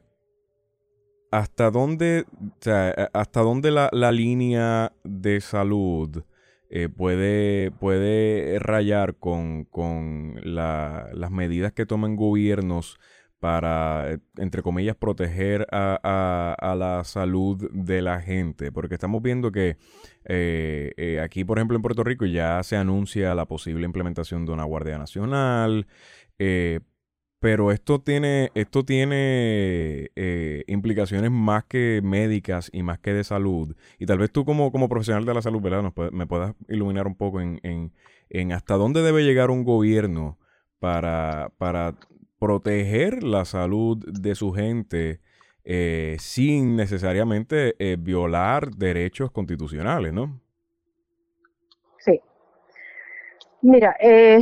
hasta 1.31 1.71
dónde, 1.71 2.25
o 2.41 2.57
sea, 2.59 3.11
hasta 3.13 3.43
dónde 3.43 3.71
la, 3.71 4.13
línea 4.13 4.93
de 5.05 5.43
salud 5.43 6.25
eh, 6.71 6.89
puede, 6.89 7.71
puede 7.71 8.61
rayar 8.61 9.17
con, 9.17 9.65
con 9.65 10.41
las 10.43 11.31
medidas 11.31 11.75
que 11.75 11.85
toman 11.85 12.17
gobiernos 12.17 12.99
para, 13.43 14.21
entre 14.37 14.63
comillas, 14.63 14.95
proteger 14.95 15.67
a, 15.73 16.55
a, 16.61 16.77
la 16.77 17.03
salud 17.03 17.69
de 17.73 18.01
la 18.01 18.21
gente. 18.21 18.71
Porque 18.71 18.95
estamos 18.95 19.21
viendo 19.21 19.51
que 19.51 19.79
eh, 20.27 20.93
eh, 20.97 21.19
aquí, 21.21 21.43
por 21.43 21.59
ejemplo, 21.59 21.75
en 21.77 21.83
Puerto 21.83 22.05
Rico 22.05 22.25
ya 22.25 22.63
se 22.63 22.77
anuncia 22.77 23.35
la 23.35 23.47
posible 23.47 23.85
implementación 23.85 24.47
de 24.47 24.53
una 24.53 24.63
Guardia 24.63 24.97
Nacional. 24.97 25.89
Eh, 26.39 26.79
pero 27.41 27.73
esto 27.73 28.01
tiene, 28.01 28.53
esto 28.55 28.85
tiene 28.85 30.13
implicaciones 30.69 31.33
más 31.33 31.65
que 31.65 32.01
médicas 32.01 32.71
y 32.73 32.85
más 32.85 33.01
que 33.01 33.13
de 33.13 33.25
salud. 33.25 33.75
Y 33.99 34.07
tal 34.07 34.19
vez 34.19 34.31
tú 34.31 34.45
como, 34.45 34.71
como 34.71 34.89
profesional 34.89 35.25
de 35.25 35.35
la 35.35 35.43
salud, 35.43 35.61
¿verdad? 35.61 35.83
Nos 35.83 36.13
me 36.13 36.29
puedas 36.29 36.55
iluminar 36.69 37.09
un 37.09 37.17
poco 37.17 37.41
en, 37.41 37.59
en, 37.65 37.93
en 38.31 38.53
hasta 38.53 38.75
dónde 38.75 39.03
debe 39.03 39.25
llegar 39.25 39.51
un 39.51 39.65
gobierno 39.65 40.39
para, 40.79 41.51
para 41.59 41.97
proteger 42.43 43.23
la 43.23 43.45
salud 43.45 44.05
de 44.05 44.35
su 44.35 44.51
gente 44.51 45.21
eh, 45.63 46.17
sin 46.19 46.75
necesariamente 46.75 47.77
eh, 47.79 47.97
violar 47.97 48.71
derechos 48.71 49.31
constitucionales, 49.31 50.13
¿no? 50.13 50.41
Sí. 51.99 52.21
Mira, 53.61 53.95
eh, 54.01 54.41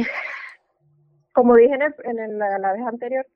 como 1.34 1.56
dije 1.56 1.74
en, 1.74 2.38
la, 2.38 2.72
vez 2.72 2.86
anterior, 2.86 3.26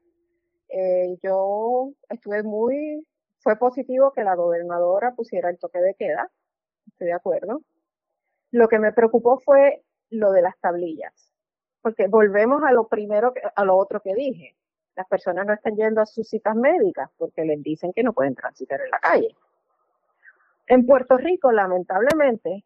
yo 1.23 1.91
estuve 2.09 2.43
muy, 2.43 3.07
fue 3.41 3.59
positivo 3.59 4.15
que 4.15 4.25
la 4.25 4.35
gobernadora 4.35 5.13
pusiera 5.15 5.51
el 5.51 5.59
toque 5.59 5.81
de 5.81 5.95
queda, 5.95 6.31
estoy 6.87 7.09
de 7.09 7.13
acuerdo. 7.13 7.61
Lo 8.51 8.69
que 8.69 8.79
me 8.79 8.95
preocupó 8.95 9.39
fue 9.41 9.83
lo 10.09 10.33
de 10.33 10.41
las 10.41 10.59
tablillas 10.59 11.34
porque 11.85 12.09
volvemos 12.09 12.63
a 12.63 12.73
lo 12.73 12.89
primero, 12.89 13.35
a 13.55 13.63
lo 13.63 13.77
otro 13.77 14.01
que 14.01 14.15
dije. 14.15 14.57
Las 14.97 15.07
personas 15.07 15.47
no 15.47 15.53
están 15.53 15.77
yendo 15.77 16.01
a 16.01 16.07
sus 16.07 16.27
citas 16.27 16.57
médicas 16.57 17.11
porque 17.19 17.45
les 17.45 17.63
dicen 17.63 17.93
que 17.93 18.03
no 18.03 18.15
pueden 18.15 18.35
transitar 18.35 18.81
en 18.81 18.91
la 18.91 18.99
calle. 18.99 19.37
En 20.67 20.87
Puerto 20.87 21.19
Rico, 21.19 21.53
lamentablemente, 21.53 22.65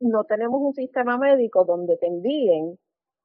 no 0.00 0.24
tenemos 0.24 0.60
un 0.60 0.74
sistema 0.74 1.16
médico 1.16 1.64
donde 1.64 1.96
te 1.96 2.08
envíen 2.08 2.78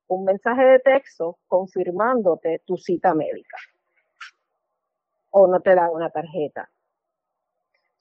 un 0.07 0.23
mensaje 0.23 0.63
de 0.63 0.79
texto 0.79 1.39
confirmándote 1.45 2.61
tu 2.65 2.77
cita 2.77 3.13
médica. 3.13 3.57
O 5.31 5.45
no 5.45 5.59
te 5.59 5.75
da 5.75 5.91
una 5.91 6.09
tarjeta. 6.09 6.69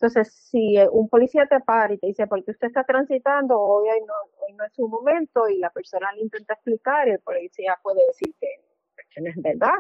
Entonces, 0.00 0.32
si 0.32 0.78
eh, 0.78 0.88
un 0.90 1.10
policía 1.10 1.44
te 1.46 1.60
para 1.60 1.92
y 1.92 1.98
te 1.98 2.06
dice, 2.06 2.26
¿por 2.26 2.42
qué 2.42 2.52
usted 2.52 2.68
está 2.68 2.84
transitando? 2.84 3.60
Hoy 3.60 3.86
no, 4.06 4.14
hoy 4.40 4.54
no 4.54 4.64
es 4.64 4.72
su 4.72 4.88
momento 4.88 5.46
y 5.46 5.58
la 5.58 5.68
persona 5.68 6.10
le 6.12 6.22
intenta 6.22 6.54
explicar 6.54 7.06
y 7.06 7.10
el 7.10 7.20
policía 7.20 7.78
puede 7.82 8.06
decir 8.06 8.34
que, 8.40 8.48
que 9.10 9.20
no 9.20 9.28
es 9.28 9.36
verdad. 9.36 9.74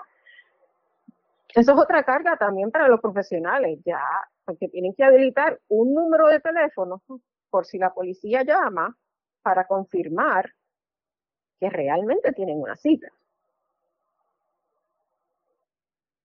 Eso 1.54 1.72
es 1.72 1.78
otra 1.78 2.02
carga 2.04 2.36
también 2.36 2.70
para 2.70 2.86
los 2.86 3.00
profesionales, 3.00 3.78
ya, 3.82 4.04
porque 4.44 4.68
tienen 4.68 4.92
que 4.92 5.04
habilitar 5.04 5.58
un 5.68 5.94
número 5.94 6.28
de 6.28 6.40
teléfono 6.40 7.02
por 7.48 7.64
si 7.64 7.78
la 7.78 7.94
policía 7.94 8.42
llama 8.42 8.94
para 9.40 9.66
confirmar 9.66 10.52
que 11.58 11.70
realmente 11.70 12.32
tienen 12.32 12.60
una 12.60 12.76
cita. 12.76 13.08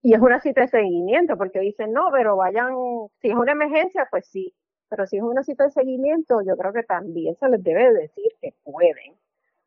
Y 0.05 0.13
es 0.13 0.19
una 0.19 0.39
cita 0.39 0.61
de 0.61 0.67
seguimiento, 0.67 1.35
porque 1.35 1.59
dicen, 1.59 1.91
no, 1.91 2.09
pero 2.11 2.35
vayan, 2.35 2.75
si 3.23 3.29
es 3.29 3.35
una 3.35 3.53
emergencia, 3.53 4.07
pues 4.11 4.27
sí, 4.27 4.53
pero 4.87 5.07
si 5.07 5.17
es 5.17 5.23
una 5.23 5.41
cita 5.41 5.63
de 5.63 5.71
seguimiento, 5.71 6.43
yo 6.45 6.55
creo 6.55 6.71
que 6.73 6.83
también 6.83 7.35
se 7.37 7.49
les 7.49 7.63
debe 7.63 7.91
decir 7.91 8.31
que 8.39 8.53
pueden, 8.63 9.15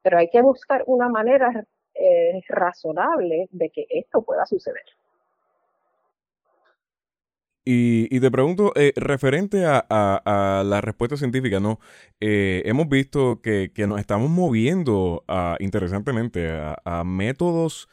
pero 0.01 0.19
hay 0.19 0.31
que 0.31 0.41
buscar 0.41 0.85
una 0.87 1.09
manera 1.09 1.67
eh, 1.93 2.41
razonable 2.49 3.49
de 3.51 3.71
que 3.71 3.87
esto 3.91 4.23
pueda 4.23 4.47
suceder. 4.47 4.85
Y, 7.65 8.21
te 8.21 8.31
pregunto, 8.31 8.71
eh, 8.77 8.93
referente 8.95 9.65
a, 9.67 10.63
la 10.65 10.81
respuesta 10.81 11.17
científica, 11.17 11.59
¿no? 11.59 11.81
Eh, 12.21 12.63
hemos 12.65 12.89
visto 12.89 13.43
que, 13.43 13.73
nos 13.89 13.99
estamos 13.99 14.31
moviendo, 14.31 15.25
interesantemente, 15.59 16.49
a, 16.49 17.03
métodos 17.05 17.89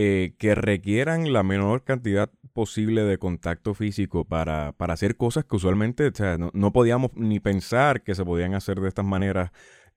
eh, 0.00 0.36
que 0.38 0.54
requieran 0.54 1.32
la 1.32 1.42
menor 1.42 1.82
cantidad 1.82 2.30
posible 2.52 3.02
de 3.02 3.18
contacto 3.18 3.74
físico 3.74 4.24
para, 4.24 4.70
para 4.70 4.94
hacer 4.94 5.16
cosas 5.16 5.44
que 5.44 5.56
usualmente 5.56 6.12
no, 6.38 6.52
no, 6.54 6.72
podíamos 6.72 7.10
ni 7.16 7.40
pensar 7.40 8.04
que 8.04 8.14
se 8.14 8.24
podían 8.24 8.54
hacer 8.54 8.80
de 8.80 8.86
estas 8.86 9.04
maneras 9.04 9.50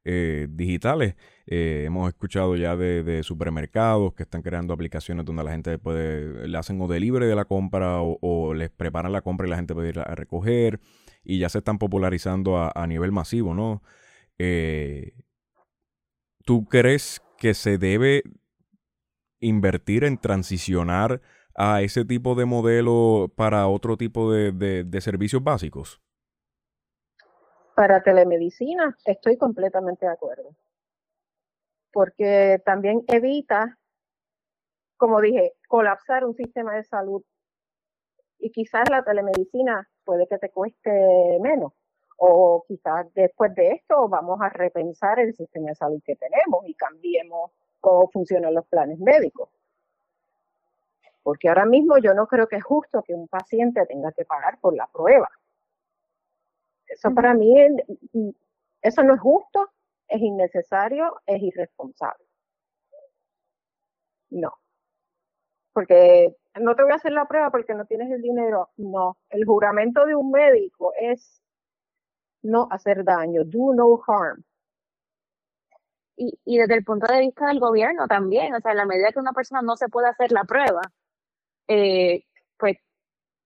eh, 0.03 0.47
digitales. 0.49 1.15
Eh, 1.45 1.83
hemos 1.85 2.09
escuchado 2.09 2.55
ya 2.55 2.75
de, 2.75 3.21
supermercados 3.21 4.15
que 4.15 4.23
están 4.23 4.41
creando 4.41 4.73
aplicaciones 4.73 5.23
donde 5.23 5.43
la 5.43 5.51
gente 5.51 5.77
puede, 5.77 6.47
le 6.47 6.57
hacen 6.57 6.81
o 6.81 6.87
delivery 6.87 7.27
de 7.27 7.35
la 7.35 7.45
compra 7.45 7.99
o, 8.01 8.55
les 8.55 8.71
preparan 8.71 9.11
la 9.11 9.21
compra 9.21 9.45
y 9.45 9.51
la 9.51 9.57
gente 9.57 9.75
puede 9.75 9.89
ir 9.89 9.99
a 9.99 10.15
recoger 10.15 10.79
y 11.23 11.37
ya 11.37 11.47
se 11.49 11.59
están 11.59 11.77
popularizando 11.77 12.57
a, 12.57 12.87
nivel 12.87 13.11
masivo, 13.11 13.53
¿no? 13.53 13.83
¿Tú 16.43 16.65
crees 16.65 17.21
que 17.37 17.53
se 17.53 17.77
debe 17.77 18.23
invertir 19.41 20.05
en 20.05 20.17
transicionar 20.17 21.21
a 21.55 21.81
ese 21.81 22.05
tipo 22.05 22.35
de 22.35 22.45
modelo 22.45 23.29
para 23.35 23.67
otro 23.67 23.97
tipo 23.97 24.31
de 24.31 25.01
servicios 25.01 25.43
básicos? 25.43 26.01
Para 27.75 28.01
telemedicina 28.03 28.95
estoy 29.05 29.37
completamente 29.37 30.05
de 30.05 30.11
acuerdo, 30.11 30.55
porque 31.91 32.61
también 32.65 33.03
evita, 33.07 33.77
como 34.97 35.19
dije, 35.19 35.53
colapsar 35.67 36.25
un 36.25 36.35
sistema 36.35 36.75
de 36.75 36.83
salud. 36.83 37.23
Y 38.39 38.51
quizás 38.51 38.89
la 38.89 39.03
telemedicina 39.03 39.89
puede 40.03 40.27
que 40.27 40.37
te 40.37 40.49
cueste 40.49 41.39
menos. 41.41 41.73
O 42.17 42.63
quizás 42.67 43.11
después 43.13 43.55
de 43.55 43.71
esto 43.71 44.07
vamos 44.09 44.39
a 44.41 44.49
repensar 44.49 45.19
el 45.19 45.33
sistema 45.33 45.69
de 45.69 45.75
salud 45.75 46.01
que 46.05 46.15
tenemos 46.15 46.67
y 46.67 46.75
cambiemos 46.75 47.51
cómo 47.81 48.09
funcionan 48.09 48.53
los 48.53 48.65
planes 48.67 48.99
médicos. 48.99 49.49
Porque 51.23 51.49
ahora 51.49 51.65
mismo 51.65 51.97
yo 51.97 52.13
no 52.13 52.27
creo 52.27 52.47
que 52.47 52.55
es 52.55 52.63
justo 52.63 53.03
que 53.03 53.13
un 53.13 53.27
paciente 53.27 53.85
tenga 53.85 54.11
que 54.11 54.25
pagar 54.25 54.59
por 54.59 54.75
la 54.75 54.87
prueba. 54.87 55.29
Eso 56.87 57.13
para 57.13 57.33
mí, 57.33 57.55
eso 58.81 59.03
no 59.03 59.13
es 59.15 59.21
justo, 59.21 59.69
es 60.07 60.21
innecesario, 60.21 61.21
es 61.25 61.41
irresponsable. 61.41 62.25
No. 64.29 64.53
Porque 65.73 66.35
no 66.59 66.75
te 66.75 66.83
voy 66.83 66.91
a 66.91 66.95
hacer 66.95 67.13
la 67.13 67.27
prueba 67.27 67.49
porque 67.51 67.73
no 67.75 67.85
tienes 67.85 68.11
el 68.11 68.21
dinero. 68.21 68.69
No. 68.77 69.17
El 69.29 69.45
juramento 69.45 70.05
de 70.05 70.15
un 70.15 70.31
médico 70.31 70.93
es 70.99 71.41
no 72.43 72.67
hacer 72.71 73.03
daño, 73.03 73.43
do 73.45 73.73
no 73.73 74.01
harm. 74.07 74.43
Y, 76.21 76.39
y 76.45 76.59
desde 76.59 76.75
el 76.75 76.83
punto 76.83 77.11
de 77.11 77.19
vista 77.19 77.47
del 77.47 77.59
gobierno 77.59 78.07
también, 78.07 78.53
o 78.53 78.59
sea, 78.59 78.73
en 78.73 78.77
la 78.77 78.85
medida 78.85 79.11
que 79.11 79.17
una 79.17 79.33
persona 79.33 79.63
no 79.63 79.75
se 79.75 79.89
puede 79.89 80.07
hacer 80.07 80.31
la 80.31 80.43
prueba, 80.43 80.81
eh, 81.67 82.25
pues 82.59 82.77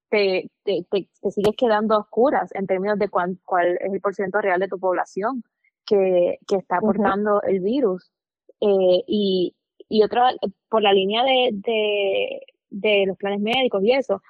te, 0.10 0.52
te, 0.64 0.86
te, 0.92 1.32
sigues 1.32 1.56
quedando 1.58 1.98
oscuras 1.98 2.54
en 2.54 2.68
términos 2.68 3.00
de 3.00 3.08
cuál 3.08 3.40
es 3.80 3.94
el 3.94 4.02
porcentaje 4.02 4.48
real 4.48 4.60
de 4.60 4.68
tu 4.68 4.78
población 4.78 5.42
que, 5.86 6.38
que 6.46 6.58
está 6.58 6.78
aportando 6.78 7.42
el 7.44 7.62
virus. 7.62 8.12
Eh, 8.60 9.04
y, 9.08 9.56
y 9.88 10.04
otra, 10.04 10.34
por 10.68 10.82
la 10.82 10.92
línea 10.92 11.24
de, 11.24 11.52
de, 11.54 12.42
de, 12.72 13.06
los 13.08 13.18
planes 13.18 13.40
médicos 13.40 13.84
y 13.86 13.94
eso, 13.94 14.22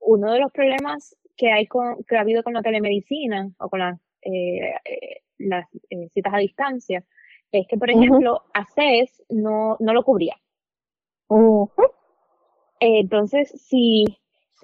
uno 0.00 0.30
de 0.30 0.40
los 0.40 0.52
problemas 0.52 1.16
que, 1.38 1.50
hay 1.50 1.66
con, 1.66 2.04
que 2.04 2.18
ha 2.18 2.20
habido 2.20 2.42
con 2.42 2.52
la 2.52 2.62
telemedicina 2.62 3.48
o 3.58 3.70
con 3.70 3.78
las, 3.80 3.98
eh, 4.20 4.74
eh, 4.84 5.22
las 5.38 5.66
citas 6.12 6.34
a 6.34 6.38
distancia 6.38 7.02
es 7.60 7.66
que, 7.68 7.76
por 7.76 7.90
ejemplo, 7.90 8.42
ACES 8.52 9.24
no, 9.28 9.76
no 9.80 9.92
lo 9.92 10.02
cubría. 10.02 10.36
entonces, 12.80 13.50
si 13.62 14.04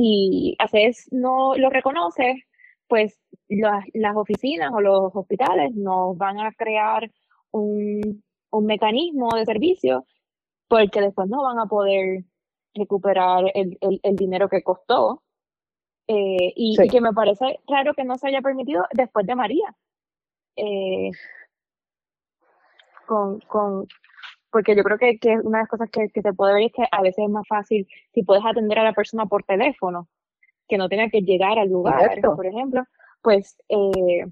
si 0.00 0.56
ACES 0.58 1.08
no 1.12 1.54
lo 1.56 1.68
reconoce, 1.68 2.44
pues 2.88 3.20
las, 3.48 3.84
las 3.92 4.16
oficinas 4.16 4.72
o 4.72 4.80
los 4.80 5.14
hospitales 5.14 5.74
nos 5.74 6.16
van 6.16 6.40
a 6.40 6.52
crear 6.52 7.10
un, 7.50 8.22
un 8.50 8.66
mecanismo 8.66 9.28
de 9.36 9.44
servicio 9.44 10.06
porque 10.68 11.02
después 11.02 11.28
no 11.28 11.42
van 11.42 11.58
a 11.58 11.66
poder 11.66 12.24
recuperar 12.74 13.44
el, 13.54 13.76
el, 13.80 14.16
dinero 14.16 14.48
que 14.48 14.62
costó. 14.62 15.22
Eh, 16.06 16.52
y, 16.56 16.76
que 16.88 17.00
me 17.00 17.12
parece 17.12 17.60
raro 17.68 17.92
que 17.94 18.04
no 18.04 18.16
se 18.16 18.28
haya 18.28 18.40
permitido 18.40 18.84
después 18.92 19.26
de 19.26 19.34
María. 19.34 19.76
Eh, 20.56 21.10
con, 23.10 23.40
con, 23.40 23.88
porque 24.52 24.76
yo 24.76 24.84
creo 24.84 24.96
que, 24.96 25.18
que 25.18 25.30
una 25.30 25.58
de 25.58 25.62
las 25.62 25.68
cosas 25.68 25.90
que, 25.90 26.08
que 26.10 26.22
se 26.22 26.32
puede 26.32 26.54
ver 26.54 26.62
es 26.62 26.72
que 26.72 26.84
a 26.88 27.02
veces 27.02 27.24
es 27.24 27.30
más 27.30 27.46
fácil 27.48 27.88
si 28.14 28.22
puedes 28.22 28.44
atender 28.44 28.78
a 28.78 28.84
la 28.84 28.92
persona 28.92 29.26
por 29.26 29.42
teléfono, 29.42 30.08
que 30.68 30.78
no 30.78 30.88
tenga 30.88 31.08
que 31.08 31.22
llegar 31.22 31.58
al 31.58 31.68
lugar, 31.68 32.20
por 32.22 32.46
ejemplo, 32.46 32.84
pues, 33.20 33.56
eh, 33.68 34.26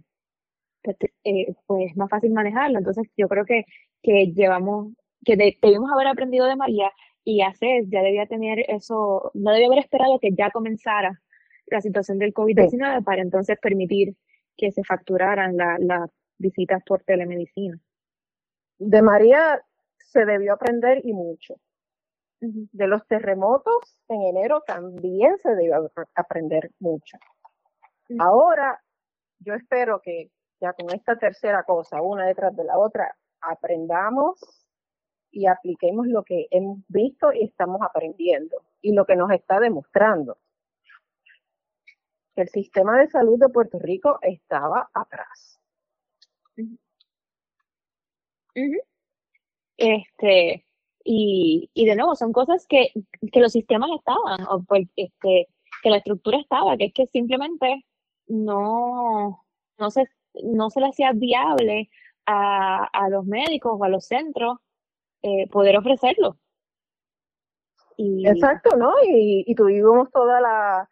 pues, 0.80 0.96
eh, 1.24 1.54
pues, 1.66 1.90
es 1.90 1.96
más 1.96 2.08
fácil 2.08 2.32
manejarlo. 2.32 2.78
Entonces 2.78 3.08
yo 3.16 3.26
creo 3.26 3.44
que, 3.44 3.64
que 4.00 4.32
llevamos, 4.32 4.92
que 5.24 5.34
debimos 5.36 5.90
haber 5.92 6.06
aprendido 6.06 6.46
de 6.46 6.54
María 6.54 6.92
y 7.24 7.42
hacer, 7.42 7.82
ya 7.88 8.02
debía 8.02 8.26
tener 8.26 8.60
eso, 8.68 9.32
no 9.34 9.50
debía 9.50 9.66
haber 9.66 9.80
esperado 9.80 10.20
que 10.20 10.30
ya 10.38 10.52
comenzara 10.52 11.20
la 11.66 11.80
situación 11.80 12.18
del 12.18 12.32
COVID-19 12.32 13.02
para 13.02 13.22
entonces 13.22 13.58
permitir 13.60 14.14
que 14.56 14.70
se 14.70 14.84
facturaran 14.84 15.56
las 15.56 16.10
visitas 16.38 16.80
por 16.84 17.02
telemedicina. 17.02 17.80
De 18.78 19.02
María 19.02 19.60
se 19.98 20.24
debió 20.24 20.54
aprender 20.54 21.00
y 21.04 21.12
mucho. 21.12 21.54
De 22.40 22.86
los 22.86 23.04
terremotos 23.06 24.00
en 24.08 24.22
enero 24.22 24.62
también 24.66 25.36
se 25.38 25.54
debió 25.54 25.90
aprender 26.14 26.70
mucho. 26.78 27.18
Ahora, 28.18 28.80
yo 29.40 29.54
espero 29.54 30.00
que 30.00 30.30
ya 30.60 30.72
con 30.72 30.90
esta 30.94 31.16
tercera 31.16 31.64
cosa, 31.64 32.00
una 32.00 32.26
detrás 32.26 32.54
de 32.56 32.64
la 32.64 32.78
otra, 32.78 33.16
aprendamos 33.40 34.40
y 35.30 35.46
apliquemos 35.46 36.06
lo 36.06 36.22
que 36.22 36.46
hemos 36.50 36.78
visto 36.88 37.32
y 37.32 37.44
estamos 37.44 37.80
aprendiendo 37.82 38.56
y 38.80 38.92
lo 38.92 39.04
que 39.04 39.16
nos 39.16 39.30
está 39.30 39.60
demostrando. 39.60 40.38
El 42.36 42.48
sistema 42.48 42.98
de 42.98 43.08
salud 43.08 43.38
de 43.38 43.48
Puerto 43.48 43.78
Rico 43.80 44.18
estaba 44.22 44.88
atrás. 44.94 45.60
Este, 49.76 50.66
y, 51.04 51.70
y 51.72 51.86
de 51.86 51.96
nuevo, 51.96 52.14
son 52.14 52.32
cosas 52.32 52.66
que, 52.66 52.92
que 53.32 53.40
los 53.40 53.52
sistemas 53.52 53.90
estaban, 53.96 54.46
o 54.50 54.62
pues, 54.64 54.88
este, 54.96 55.48
que 55.82 55.90
la 55.90 55.98
estructura 55.98 56.38
estaba, 56.38 56.76
que 56.76 56.86
es 56.86 56.92
que 56.92 57.06
simplemente 57.06 57.84
no, 58.26 59.44
no 59.78 59.90
se, 59.90 60.08
no 60.42 60.70
se 60.70 60.80
le 60.80 60.88
hacía 60.88 61.12
viable 61.12 61.90
a, 62.26 62.84
a 62.84 63.08
los 63.08 63.24
médicos 63.24 63.72
o 63.78 63.84
a 63.84 63.88
los 63.88 64.06
centros 64.06 64.58
eh, 65.22 65.48
poder 65.48 65.78
ofrecerlo. 65.78 66.36
Y, 67.96 68.28
Exacto, 68.28 68.76
¿no? 68.76 68.92
Y, 69.04 69.44
y 69.46 69.54
tuvimos 69.54 70.10
toda 70.10 70.40
la, 70.40 70.88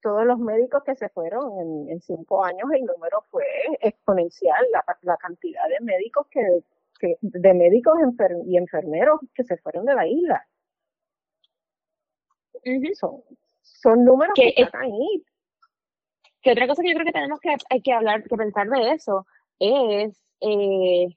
todos 0.00 0.24
los 0.24 0.38
médicos 0.38 0.82
que 0.84 0.96
se 0.96 1.08
fueron 1.08 1.58
en, 1.60 1.90
en 1.90 2.00
cinco 2.00 2.44
años, 2.44 2.70
el 2.72 2.84
número 2.84 3.22
fue 3.30 3.44
exponencial, 3.80 4.64
la, 4.72 4.84
la 5.02 5.16
cantidad 5.16 5.68
de 5.68 5.84
médicos 5.84 6.26
que, 6.30 6.62
de 7.20 7.54
médicos 7.54 7.94
y 8.46 8.56
enfermeros 8.56 9.20
que 9.34 9.44
se 9.44 9.56
fueron 9.58 9.84
de 9.84 9.94
la 9.94 10.06
isla. 10.06 10.46
son, 12.94 13.22
son, 13.62 14.04
números 14.04 14.34
que, 14.34 14.52
están 14.56 14.82
ahí. 14.82 15.24
Que 16.42 16.52
otra 16.52 16.66
cosa 16.66 16.82
que 16.82 16.88
yo 16.90 16.94
creo 16.94 17.06
que 17.06 17.12
tenemos 17.12 17.40
que, 17.40 17.54
hay 17.70 17.80
que 17.80 17.92
hablar, 17.92 18.22
que 18.22 18.36
pensar 18.36 18.68
de 18.68 18.92
eso 18.92 19.26
es 19.58 20.20
eh, 20.40 21.16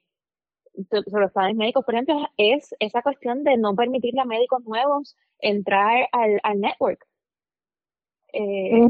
sobre 0.88 1.24
los 1.24 1.32
planes 1.32 1.56
médicos, 1.56 1.84
por 1.84 1.94
ejemplo, 1.94 2.28
es 2.36 2.74
esa 2.78 3.02
cuestión 3.02 3.44
de 3.44 3.56
no 3.56 3.74
permitirle 3.74 4.20
a 4.20 4.24
médicos 4.24 4.64
nuevos 4.64 5.16
entrar 5.38 6.08
al, 6.12 6.40
al 6.42 6.60
network. 6.60 7.06
Eh, 8.32 8.88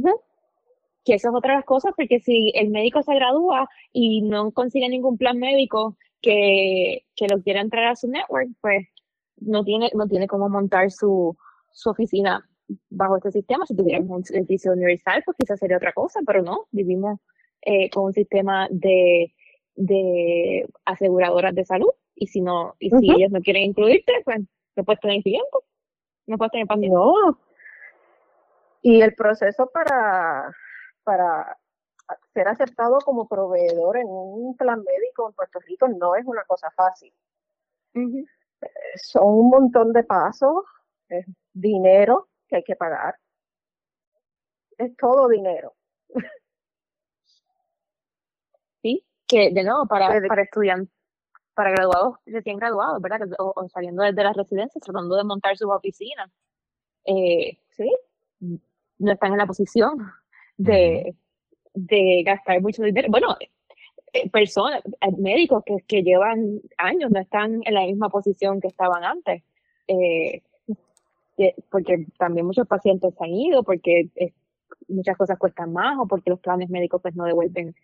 que 1.04 1.14
eso 1.14 1.28
es 1.30 1.34
otra 1.34 1.52
de 1.52 1.58
las 1.58 1.64
cosas, 1.64 1.92
porque 1.96 2.20
si 2.20 2.52
el 2.54 2.70
médico 2.70 3.02
se 3.02 3.14
gradúa 3.14 3.68
y 3.92 4.22
no 4.22 4.52
consigue 4.52 4.88
ningún 4.88 5.18
plan 5.18 5.38
médico 5.38 5.96
que, 6.22 7.04
que 7.16 7.26
lo 7.28 7.42
quiera 7.42 7.60
entrar 7.60 7.84
a 7.84 7.96
su 7.96 8.08
network, 8.08 8.48
pues 8.60 8.88
no 9.36 9.64
tiene, 9.64 9.90
no 9.94 10.06
tiene 10.06 10.26
cómo 10.28 10.48
montar 10.48 10.90
su, 10.90 11.36
su 11.72 11.90
oficina 11.90 12.48
bajo 12.88 13.16
este 13.16 13.32
sistema. 13.32 13.66
Si 13.66 13.76
tuviéramos 13.76 14.10
un 14.10 14.24
servicio 14.24 14.72
universal, 14.72 15.22
pues 15.24 15.36
quizás 15.38 15.58
sería 15.58 15.76
otra 15.76 15.92
cosa, 15.92 16.20
pero 16.26 16.42
no, 16.42 16.66
vivimos 16.70 17.18
eh, 17.62 17.90
con 17.90 18.04
un 18.04 18.12
sistema 18.12 18.68
de, 18.70 19.34
de 19.74 20.66
aseguradoras 20.84 21.54
de 21.54 21.64
salud 21.64 21.90
y 22.14 22.28
si 22.28 22.40
no, 22.40 22.76
y 22.78 22.90
si 22.90 23.10
ellos 23.10 23.30
no 23.30 23.40
quieren 23.40 23.64
incluirte, 23.64 24.12
pues 24.24 24.38
no 24.76 24.84
puedes 24.84 25.00
tener 25.00 25.22
tiempo, 25.22 25.64
no 26.26 26.38
puedes 26.38 26.52
tener 26.52 26.66
paciente. 26.66 26.94
No. 26.94 27.38
Y 28.82 29.00
el 29.00 29.14
proceso 29.14 29.70
para, 29.72 30.54
para 31.04 31.58
ser 32.32 32.48
aceptado 32.48 32.98
como 33.00 33.28
proveedor 33.28 33.98
en 33.98 34.06
un 34.08 34.56
plan 34.56 34.82
médico 34.82 35.28
en 35.28 35.34
Puerto 35.34 35.58
Rico 35.60 35.88
no 35.88 36.14
es 36.14 36.24
una 36.26 36.44
cosa 36.44 36.70
fácil. 36.70 37.12
Son 38.96 39.24
un 39.24 39.50
montón 39.50 39.92
de 39.92 40.04
pasos, 40.04 40.64
es 41.08 41.26
dinero 41.52 42.28
que 42.48 42.56
hay 42.56 42.64
que 42.64 42.76
pagar. 42.76 43.16
Es 44.78 44.96
todo 44.96 45.28
dinero. 45.28 45.74
Sí, 48.84 49.06
que 49.28 49.52
de 49.52 49.62
nuevo, 49.62 49.86
para, 49.86 50.08
para 50.26 50.42
estudiantes, 50.42 50.92
para 51.54 51.70
graduados, 51.70 52.16
recién 52.26 52.58
graduados, 52.58 53.00
¿verdad? 53.00 53.20
O, 53.38 53.68
saliendo 53.68 54.02
desde 54.02 54.24
las 54.24 54.36
residencias, 54.36 54.82
tratando 54.82 55.14
de 55.14 55.22
montar 55.22 55.56
sus 55.56 55.70
oficinas. 55.70 56.28
Eh, 57.04 57.58
sí, 57.70 57.94
no 58.40 59.12
están 59.12 59.30
en 59.30 59.38
la 59.38 59.46
posición 59.46 59.98
de, 60.56 61.14
de 61.74 62.22
gastar 62.24 62.60
mucho 62.60 62.82
dinero. 62.82 63.08
Bueno, 63.10 63.36
eh, 64.12 64.28
personas, 64.28 64.82
eh, 64.84 65.12
médicos 65.16 65.64
que, 65.64 65.78
que 65.86 66.02
llevan 66.02 66.60
años 66.76 67.10
no 67.10 67.18
están 67.18 67.60
en 67.64 67.74
la 67.74 67.86
misma 67.86 68.10
posición 68.10 68.60
que 68.60 68.68
estaban 68.68 69.04
antes. 69.04 69.42
Eh, 69.88 70.42
porque 71.70 72.06
también 72.18 72.46
muchos 72.46 72.68
pacientes 72.68 73.14
han 73.18 73.30
ido, 73.30 73.64
porque 73.64 74.10
muchas 74.86 75.16
cosas 75.16 75.38
cuestan 75.38 75.72
más 75.72 75.98
o 75.98 76.06
porque 76.06 76.30
los 76.30 76.38
planes 76.38 76.68
médicos 76.68 77.00
pues 77.02 77.16
no 77.16 77.24
devuelven, 77.24 77.74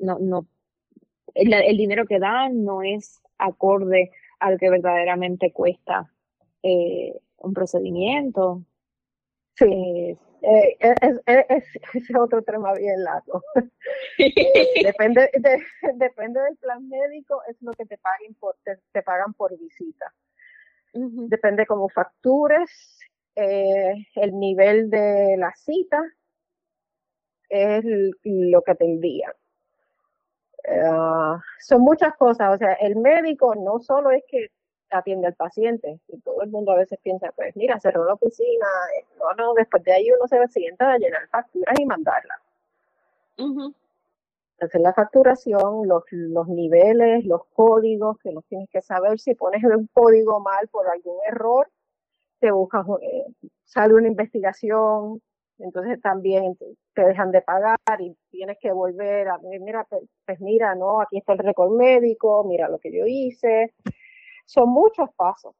no, 0.00 0.18
no, 0.18 0.46
el, 1.34 1.76
dinero 1.76 2.06
que 2.06 2.18
dan 2.18 2.64
no 2.64 2.82
es 2.82 3.22
acorde 3.38 4.10
a 4.40 4.50
lo 4.50 4.58
que 4.58 4.70
verdaderamente 4.70 5.52
cuesta 5.52 6.10
un 6.62 7.52
procedimiento. 7.52 8.62
Sí. 9.54 10.16
Eh, 10.42 10.76
es, 10.80 11.20
es, 11.26 11.64
es, 11.94 12.16
otro 12.16 12.42
tema 12.42 12.74
bien 12.74 13.02
largo. 13.04 13.42
depende, 14.82 15.30
depende 15.94 16.40
del 16.40 16.56
plan 16.56 16.88
médico, 16.88 17.42
es 17.48 17.60
lo 17.62 17.72
que 17.72 17.86
te 17.86 17.96
paguen 17.98 18.34
por, 18.34 18.56
te, 18.64 19.02
pagan 19.02 19.34
por 19.34 19.56
visita. 19.58 20.12
Depende 20.94 21.64
cómo 21.64 21.88
factures, 21.88 22.98
eh, 23.34 23.94
el 24.14 24.38
nivel 24.38 24.90
de 24.90 25.36
la 25.38 25.54
cita, 25.54 26.02
es 27.48 27.82
lo 28.24 28.60
que 28.60 28.74
te 28.74 28.84
envían. 28.84 29.32
Ah, 30.68 31.40
son 31.60 31.80
muchas 31.80 32.14
cosas, 32.16 32.54
o 32.54 32.58
sea, 32.58 32.74
el 32.74 32.96
médico 32.96 33.54
no 33.54 33.80
solo 33.80 34.10
es 34.10 34.22
que 34.28 34.50
atiende 34.98 35.26
al 35.26 35.34
paciente. 35.34 36.00
Y 36.08 36.20
todo 36.20 36.42
el 36.42 36.50
mundo 36.50 36.72
a 36.72 36.76
veces 36.76 36.98
piensa, 37.02 37.32
pues 37.34 37.56
mira, 37.56 37.78
cerró 37.80 38.04
la 38.04 38.14
oficina, 38.14 38.66
eh, 38.98 39.04
no, 39.18 39.32
no, 39.34 39.54
después 39.54 39.82
de 39.84 39.92
ahí 39.92 40.10
uno 40.10 40.26
se 40.28 40.46
sienta 40.48 40.92
a 40.92 40.98
llenar 40.98 41.28
facturas 41.28 41.78
y 41.78 41.86
mandarlas. 41.86 42.38
Hacer 44.60 44.80
la 44.80 44.94
facturación, 44.94 45.88
los, 45.88 46.04
los 46.10 46.46
niveles, 46.48 47.24
los 47.24 47.44
códigos 47.52 48.18
que 48.18 48.30
los 48.30 48.44
tienes 48.46 48.68
que 48.70 48.80
saber. 48.80 49.18
Si 49.18 49.34
pones 49.34 49.64
un 49.64 49.88
código 49.92 50.38
mal 50.40 50.68
por 50.68 50.86
algún 50.88 51.18
error, 51.26 51.68
te 52.38 52.50
buscas, 52.52 52.86
eh, 53.00 53.26
sale 53.64 53.94
una 53.94 54.08
investigación, 54.08 55.20
entonces 55.58 56.00
también 56.00 56.56
te 56.94 57.04
dejan 57.04 57.30
de 57.30 57.40
pagar 57.40 57.78
y 58.00 58.16
tienes 58.30 58.58
que 58.60 58.72
volver 58.72 59.28
a 59.28 59.38
ver, 59.38 59.60
mira, 59.60 59.84
pues, 59.88 60.02
pues 60.26 60.40
mira, 60.40 60.74
no, 60.74 61.00
aquí 61.00 61.18
está 61.18 61.34
el 61.34 61.38
récord 61.38 61.72
médico, 61.72 62.44
mira 62.44 62.68
lo 62.68 62.78
que 62.78 62.92
yo 62.92 63.04
hice, 63.06 63.72
son 64.44 64.70
muchos 64.70 65.08
pasos. 65.16 65.54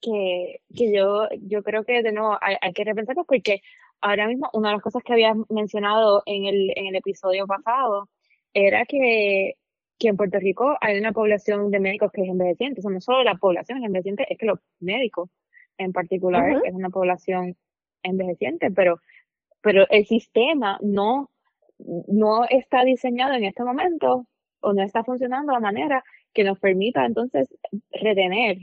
Que, 0.00 0.60
que 0.74 0.92
yo, 0.94 1.28
yo 1.40 1.62
creo 1.62 1.84
que 1.84 2.02
de 2.02 2.12
nuevo 2.12 2.36
hay, 2.40 2.72
que 2.72 2.84
repensarlo 2.84 3.24
porque 3.24 3.60
ahora 4.00 4.26
mismo 4.26 4.50
una 4.52 4.68
de 4.68 4.74
las 4.76 4.82
cosas 4.82 5.02
que 5.02 5.12
había 5.12 5.34
mencionado 5.48 6.22
en 6.26 6.46
el, 6.46 6.72
en 6.76 6.86
el 6.86 6.96
episodio 6.96 7.46
pasado 7.46 8.08
era 8.54 8.84
que, 8.86 9.54
que 9.98 10.08
en 10.08 10.16
Puerto 10.16 10.38
Rico 10.38 10.76
hay 10.80 10.98
una 10.98 11.12
población 11.12 11.70
de 11.70 11.80
médicos 11.80 12.12
que 12.12 12.22
es 12.22 12.28
envejeciente. 12.28 12.80
O 12.80 12.82
sea, 12.82 12.90
no 12.90 13.00
solo 13.00 13.24
la 13.24 13.36
población 13.36 13.78
es 13.78 13.84
envejeciente, 13.84 14.26
es 14.28 14.38
que 14.38 14.46
los 14.46 14.58
médicos 14.80 15.30
en 15.78 15.92
particular 15.92 16.62
es 16.64 16.74
una 16.74 16.90
población 16.90 17.56
envejeciente, 18.02 18.70
pero, 18.70 19.00
pero 19.60 19.86
el 19.90 20.06
sistema 20.06 20.78
no, 20.82 21.30
no 21.78 22.44
está 22.44 22.84
diseñado 22.84 23.34
en 23.34 23.44
este 23.44 23.64
momento 23.64 24.26
o 24.64 24.72
no 24.72 24.82
está 24.82 25.04
funcionando 25.04 25.52
de 25.52 25.60
manera 25.60 26.04
que 26.32 26.42
nos 26.42 26.58
permita 26.58 27.04
entonces 27.04 27.54
retener 27.92 28.58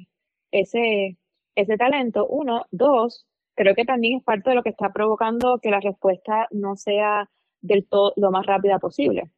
ese, 0.52 1.18
ese 1.56 1.78
talento. 1.78 2.28
Uno, 2.28 2.66
dos, 2.72 3.28
creo 3.56 3.76
que 3.76 3.86
también 3.86 4.18
es 4.18 4.24
parte 4.24 4.50
de 4.50 4.56
lo 4.56 4.64
que 4.64 4.70
está 4.70 4.92
provocando 4.92 5.60
que 5.60 5.70
la 5.70 5.80
respuesta 5.80 6.48
no 6.52 6.76
sea 6.76 7.30
del 7.62 7.88
todo 7.88 8.14
lo 8.18 8.32
más 8.32 8.46
rápida 8.46 8.80
posible. 8.80 9.30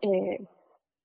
Eh, 0.00 0.46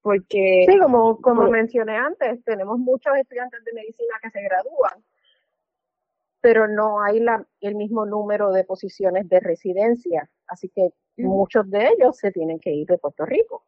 porque... 0.02 0.66
Sí, 0.70 0.80
como, 0.80 1.20
como 1.20 1.50
mencioné 1.50 1.98
antes, 1.98 2.44
tenemos 2.44 2.78
muchos 2.78 3.16
estudiantes 3.18 3.64
de 3.66 3.74
medicina 3.74 4.16
que 4.22 4.30
se 4.30 4.42
gradúan, 4.42 5.04
pero 6.42 6.68
no 6.68 7.02
hay 7.02 7.20
la, 7.20 7.46
el 7.60 7.76
mismo 7.76 8.06
número 8.06 8.52
de 8.52 8.64
posiciones 8.64 9.28
de 9.30 9.40
residencia, 9.40 10.30
así 10.48 10.70
que 10.70 10.90
muchos 11.18 11.70
de 11.70 11.90
ellos 11.90 12.18
se 12.18 12.32
tienen 12.32 12.60
que 12.60 12.72
ir 12.72 12.88
de 12.88 12.98
Puerto 12.98 13.26
Rico 13.26 13.64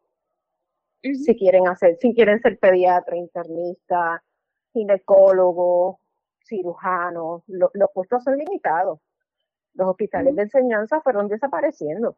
si 1.12 1.36
quieren 1.36 1.68
hacer, 1.68 1.96
si 2.00 2.14
quieren 2.14 2.40
ser 2.40 2.58
pediatra, 2.58 3.16
internista, 3.16 4.22
ginecólogo, 4.72 6.00
cirujano, 6.44 7.44
los 7.46 7.90
puestos 7.94 8.24
son 8.24 8.38
limitados. 8.38 9.00
Los 9.74 9.88
hospitales 9.88 10.36
de 10.36 10.42
enseñanza 10.42 11.00
fueron 11.02 11.28
desapareciendo. 11.28 12.16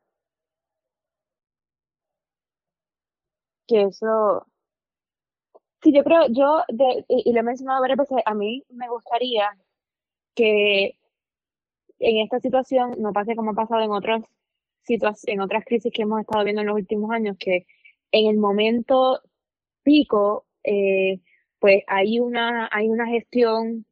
Que 3.67 3.83
eso, 3.83 4.47
sí, 5.83 5.93
yo 5.93 6.05
creo, 6.05 6.27
yo, 6.29 6.63
y, 7.09 7.33
lo 7.33 7.41
he 7.41 7.43
mencionado 7.43 7.81
varias 7.81 7.99
veces, 7.99 8.19
a 8.25 8.35
mí 8.35 8.65
me 8.71 8.89
gustaría 8.89 9.49
que 10.35 10.99
en 11.99 12.19
esta 12.19 12.41
situación 12.41 12.95
no 12.99 13.13
pase 13.13 13.37
como 13.37 13.53
ha 13.53 13.55
pasado 13.55 13.83
en 13.83 13.91
otras 13.91 14.23
en 14.89 15.41
otras 15.41 15.65
crisis 15.65 15.93
que 15.93 16.03
hemos 16.03 16.21
estado 16.21 16.45
viendo 16.45 16.61
en 16.63 16.69
los 16.69 16.77
últimos 16.77 17.11
años, 17.11 17.37
que 17.39 17.67
en 18.13 18.31
el 18.31 18.37
momento 18.39 19.21
pico, 19.83 20.47
eh, 20.65 21.21
pues 21.59 21.83
hay 21.87 22.21
una, 22.21 22.69
hay 22.73 22.89
una 22.89 23.07
gestión 23.07 23.87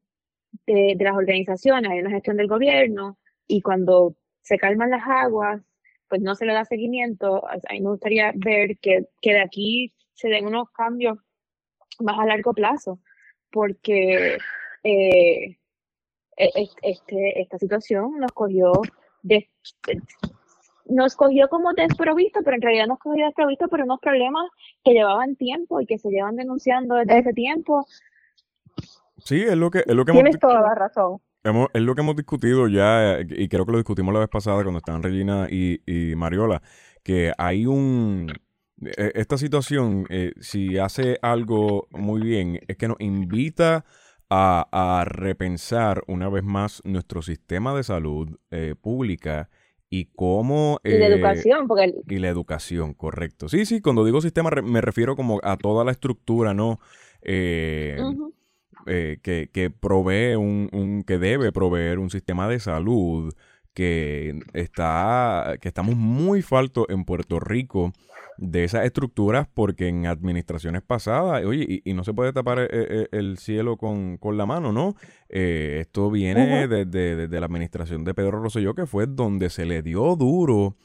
de, 0.66 0.96
las 0.98 1.16
organizaciones, 1.16 1.90
hay 1.90 2.00
una 2.00 2.10
gestión 2.10 2.36
del 2.36 2.48
gobierno, 2.48 3.18
y 3.46 3.60
cuando 3.62 4.16
se 4.42 4.58
calman 4.58 4.90
las 4.90 5.02
aguas, 5.06 5.62
pues 6.08 6.20
no 6.20 6.34
se 6.34 6.46
le 6.46 6.52
da 6.52 6.64
seguimiento. 6.64 7.46
A 7.46 7.72
mí 7.72 7.80
me 7.80 7.90
gustaría 7.90 8.32
ver 8.34 8.78
que, 8.78 9.06
que 9.20 9.32
de 9.32 9.40
aquí 9.40 9.94
se 10.12 10.28
den 10.28 10.46
unos 10.46 10.70
cambios 10.70 11.18
más 12.00 12.18
a 12.18 12.26
largo 12.26 12.52
plazo, 12.52 13.00
porque 13.50 14.38
eh, 14.82 15.56
e, 16.36 16.68
este, 16.82 17.40
esta 17.40 17.58
situación 17.58 18.18
nos 18.18 18.32
cogió 18.32 18.72
de, 19.22 19.48
nos 20.87 21.16
cogió 21.16 21.49
como 21.49 21.72
desprovisto, 21.72 22.41
pero 22.45 22.57
en 22.57 22.62
realidad 22.62 22.87
nos 22.87 22.99
cogió 22.99 23.24
desprovisto 23.24 23.68
por 23.68 23.80
unos 23.80 24.01
problemas 24.01 24.49
que 24.82 24.93
llevaban 24.93 25.37
tiempo 25.37 25.80
y 25.80 25.87
que 25.87 25.99
se 25.99 26.11
llevan 26.11 26.37
denunciando 26.37 26.97
desde 26.97 27.18
ese 27.18 27.32
tiempo. 27.32 27.87
Sí, 29.18 29.41
es 29.41 29.57
lo 29.57 29.70
que, 29.70 29.80
es 29.87 29.95
lo 29.95 30.05
que 30.05 30.12
Tienes 30.12 30.39
toda 30.39 30.61
la 30.61 30.74
razón. 30.74 31.20
es 31.72 31.82
lo 31.82 31.95
que 31.95 32.01
hemos 32.01 32.16
discutido 32.16 32.68
ya, 32.68 33.20
y 33.20 33.49
creo 33.49 33.64
que 33.64 33.72
lo 33.72 33.78
discutimos 33.78 34.12
la 34.12 34.20
vez 34.20 34.28
pasada 34.28 34.62
cuando 34.62 34.78
estaban 34.78 35.03
Regina 35.03 35.47
y, 35.51 35.80
y 35.87 36.14
Mariola, 36.14 36.62
que 37.03 37.32
hay 37.39 37.66
un... 37.66 38.32
E, 38.85 39.12
esta 39.14 39.39
situación, 39.39 40.07
eh, 40.11 40.32
si 40.41 40.78
hace 40.78 41.18
algo 41.22 41.87
muy 41.91 42.20
bien, 42.20 42.61
es 42.68 42.76
que 42.76 42.89
nos 42.89 43.01
invita 43.01 43.85
a, 44.30 45.05
repensar 45.07 46.03
una 46.09 46.28
vez 46.28 46.43
más 46.43 46.82
nuestro 46.85 47.22
sistema 47.22 47.74
de 47.74 47.85
salud 47.85 48.37
eh, 48.51 48.74
pública 48.80 49.49
y 49.95 50.07
cómo... 50.16 50.80
y 50.82 50.90
la 50.99 51.07
educación, 51.07 51.68
porque... 51.68 51.95
Y 52.09 52.18
la 52.18 52.28
educación, 52.28 52.95
correcto. 52.95 53.49
Sí, 53.49 53.64
sí, 53.64 53.80
cuando 53.80 54.05
digo 54.05 54.20
sistema 54.20 54.51
me 54.51 54.80
refiero 54.80 55.14
como 55.14 55.38
a 55.45 55.57
toda 55.57 55.84
la 55.84 55.92
estructura, 55.92 56.53
¿no? 56.53 56.80
Eh, 57.22 57.97
eh, 58.86 59.18
que, 59.22 59.51
que, 59.53 59.70
provee 59.70 60.34
un, 60.34 60.68
un, 60.72 61.05
que 61.05 61.18
debe 61.18 61.53
proveer 61.53 62.01
un 62.01 62.11
sistema 62.11 62.49
de 62.49 62.59
salud 62.59 63.32
que 63.72 64.40
está, 64.53 65.59
que 65.61 65.68
estamos 65.68 65.95
muy 65.95 66.42
faltos 66.42 66.86
en 66.88 67.05
Puerto 67.05 67.38
Rico 67.38 67.92
de 68.37 68.64
esas 68.64 68.85
estructuras 68.85 69.47
porque 69.53 69.89
en 69.89 70.07
administraciones 70.07 70.82
pasadas, 70.82 71.45
oye, 71.45 71.82
y, 71.85 71.95
no 71.95 72.05
se 72.05 72.12
puede 72.12 72.32
tapar 72.32 72.59
eh, 72.61 72.68
eh, 72.70 73.09
el, 73.12 73.39
cielo 73.39 73.76
con, 73.76 74.18
la 74.37 74.47
mano, 74.47 74.72
¿no? 74.72 74.95
Eh, 75.28 75.78
esto 75.80 76.11
viene 76.11 76.66
desde, 76.68 77.41
la 77.41 77.47
administración 77.47 78.05
de 78.05 78.14
Pedro 78.14 78.43
Rosselló, 78.43 78.74
que 78.74 78.87
fue 78.87 79.07
donde 79.07 79.51
se 79.51 79.64
le 79.64 79.82
dio 79.82 80.16
duro 80.16 80.76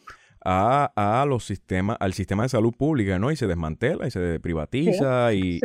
a, 0.43 1.26
los 1.28 1.45
sistemas, 1.45 1.97
al 2.00 2.14
sistema 2.14 2.43
de 2.43 2.50
salud 2.50 2.74
pública, 2.74 3.20
¿no? 3.20 3.32
Y 3.32 3.36
se 3.36 3.47
desmantela 3.47 4.08
y 4.08 4.12
se 4.12 4.39
privatiza 4.39 5.34
y, 5.34 5.60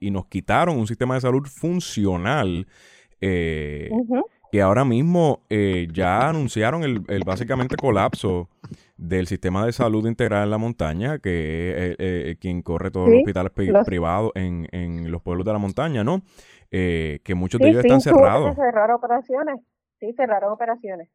y, 0.00 0.10
nos 0.10 0.26
quitaron 0.26 0.78
un 0.78 0.86
sistema 0.86 1.14
de 1.14 1.20
salud 1.22 1.46
funcional. 1.46 2.66
Eh, 3.20 3.90
que 4.56 4.62
ahora 4.62 4.86
mismo 4.86 5.42
eh, 5.50 5.86
ya 5.92 6.30
anunciaron 6.30 6.82
el, 6.82 7.24
básicamente 7.26 7.76
colapso 7.76 8.48
del 8.96 9.26
sistema 9.26 9.66
de 9.66 9.72
salud 9.72 10.06
integral 10.06 10.44
en 10.44 10.50
la 10.50 10.56
montaña, 10.56 11.18
que 11.18 11.72
es 11.72 11.90
eh, 11.90 11.96
eh, 11.98 12.36
quien 12.40 12.62
corre 12.62 12.90
todos 12.90 13.10
los 13.10 13.18
hospitales 13.18 13.52
privados 13.84 14.32
en, 14.34 14.66
en, 14.72 15.12
los 15.12 15.20
pueblos 15.20 15.44
de 15.44 15.52
la 15.52 15.58
montaña, 15.58 16.04
¿no? 16.04 16.22
que 16.70 17.34
muchos 17.36 17.60
de 17.60 17.68
ellos 17.68 17.84
están 17.84 18.00
cerrados. 18.00 18.56
Cerrar 18.56 18.90
operaciones, 18.92 19.60
sí, 20.00 20.14
cerraron 20.16 20.50
operaciones. 20.50 21.10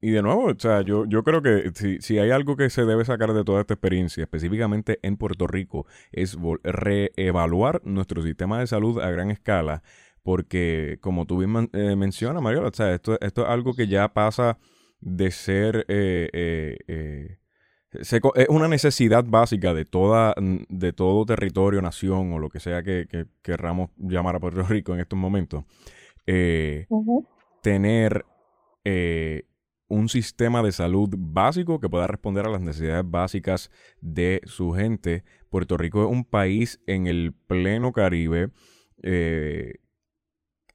Y 0.00 0.12
de 0.12 0.22
nuevo, 0.22 0.46
o 0.46 0.58
sea, 0.58 0.80
yo, 0.80 1.04
yo 1.04 1.22
creo 1.22 1.42
que 1.42 1.72
si, 1.74 2.00
si 2.00 2.18
hay 2.18 2.30
algo 2.30 2.56
que 2.56 2.70
se 2.70 2.86
debe 2.86 3.04
sacar 3.04 3.34
de 3.34 3.44
toda 3.44 3.60
esta 3.60 3.74
experiencia, 3.74 4.22
específicamente 4.22 4.98
en 5.02 5.18
Puerto 5.18 5.46
Rico, 5.46 5.84
es 6.12 6.38
reevaluar 6.62 7.82
nuestro 7.84 8.22
sistema 8.22 8.58
de 8.58 8.66
salud 8.66 8.98
a 9.02 9.10
gran 9.10 9.30
escala 9.30 9.82
porque 10.22 10.98
como 11.00 11.26
tú 11.26 11.38
bien 11.38 11.70
eh, 11.72 11.96
mencionas, 11.96 12.42
Mariola, 12.42 12.68
o 12.68 12.72
sea, 12.72 12.94
esto, 12.94 13.18
esto 13.20 13.42
es 13.42 13.48
algo 13.48 13.74
que 13.74 13.88
ya 13.88 14.08
pasa 14.12 14.58
de 15.00 15.30
ser... 15.30 15.86
Eh, 15.88 16.28
eh, 16.32 17.36
es 17.92 18.48
una 18.48 18.68
necesidad 18.68 19.24
básica 19.24 19.74
de 19.74 19.84
toda 19.84 20.32
de 20.38 20.92
todo 20.92 21.26
territorio, 21.26 21.82
nación 21.82 22.32
o 22.32 22.38
lo 22.38 22.48
que 22.48 22.60
sea 22.60 22.84
que, 22.84 23.26
querramos 23.42 23.90
llamar 23.96 24.36
a 24.36 24.38
Puerto 24.38 24.62
Rico 24.62 24.94
en 24.94 25.00
estos 25.00 25.18
momentos. 25.18 25.64
Tener 27.62 28.24
un 29.88 30.08
sistema 30.08 30.62
de 30.62 30.70
salud 30.70 31.12
básico 31.18 31.80
que 31.80 31.88
pueda 31.88 32.06
responder 32.06 32.46
a 32.46 32.50
las 32.50 32.60
necesidades 32.60 33.10
básicas 33.10 33.72
de 34.00 34.40
su 34.44 34.70
gente. 34.70 35.24
Puerto 35.48 35.76
Rico 35.76 36.04
es 36.04 36.12
un 36.12 36.24
país 36.24 36.80
en 36.86 37.08
el 37.08 37.34
pleno 37.48 37.90
Caribe 37.90 38.50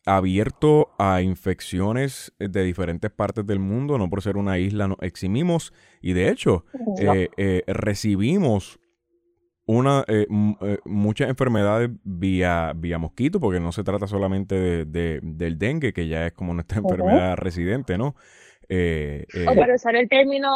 abierto 0.06 0.92
a 1.00 1.22
infecciones 1.22 2.32
de 2.38 2.64
diferentes 2.64 3.10
partes 3.12 3.46
del 3.46 3.60
mundo, 3.60 3.98
no 3.98 4.10
por 4.10 4.22
ser 4.22 4.38
una 4.38 4.60
isla 4.60 4.88
nos 4.88 5.00
eximimos 5.02 5.74
y 6.02 6.14
de 6.14 6.30
hecho 6.30 6.64
eh, 7.00 7.30
eh, 7.38 7.64
recibimos 7.68 8.80
una 9.66 10.06
eh, 10.08 10.28
muchas 10.86 11.28
enfermedades 11.28 11.90
vía, 12.04 12.74
vía 12.76 13.00
mosquito, 13.00 13.40
porque 13.40 13.60
no 13.60 13.72
se 13.72 13.84
trata 13.84 14.06
solamente 14.06 14.86
de, 14.86 15.20
del 15.24 15.58
dengue, 15.58 15.92
que 15.92 16.08
ya 16.08 16.28
es 16.28 16.34
como 16.34 16.54
nuestra 16.54 16.78
enfermedad 16.86 17.36
residente, 17.38 17.98
¿no? 17.98 18.16
o 18.68 19.56
para 19.56 19.76
usar 19.76 19.96
el 19.96 20.10
término, 20.10 20.50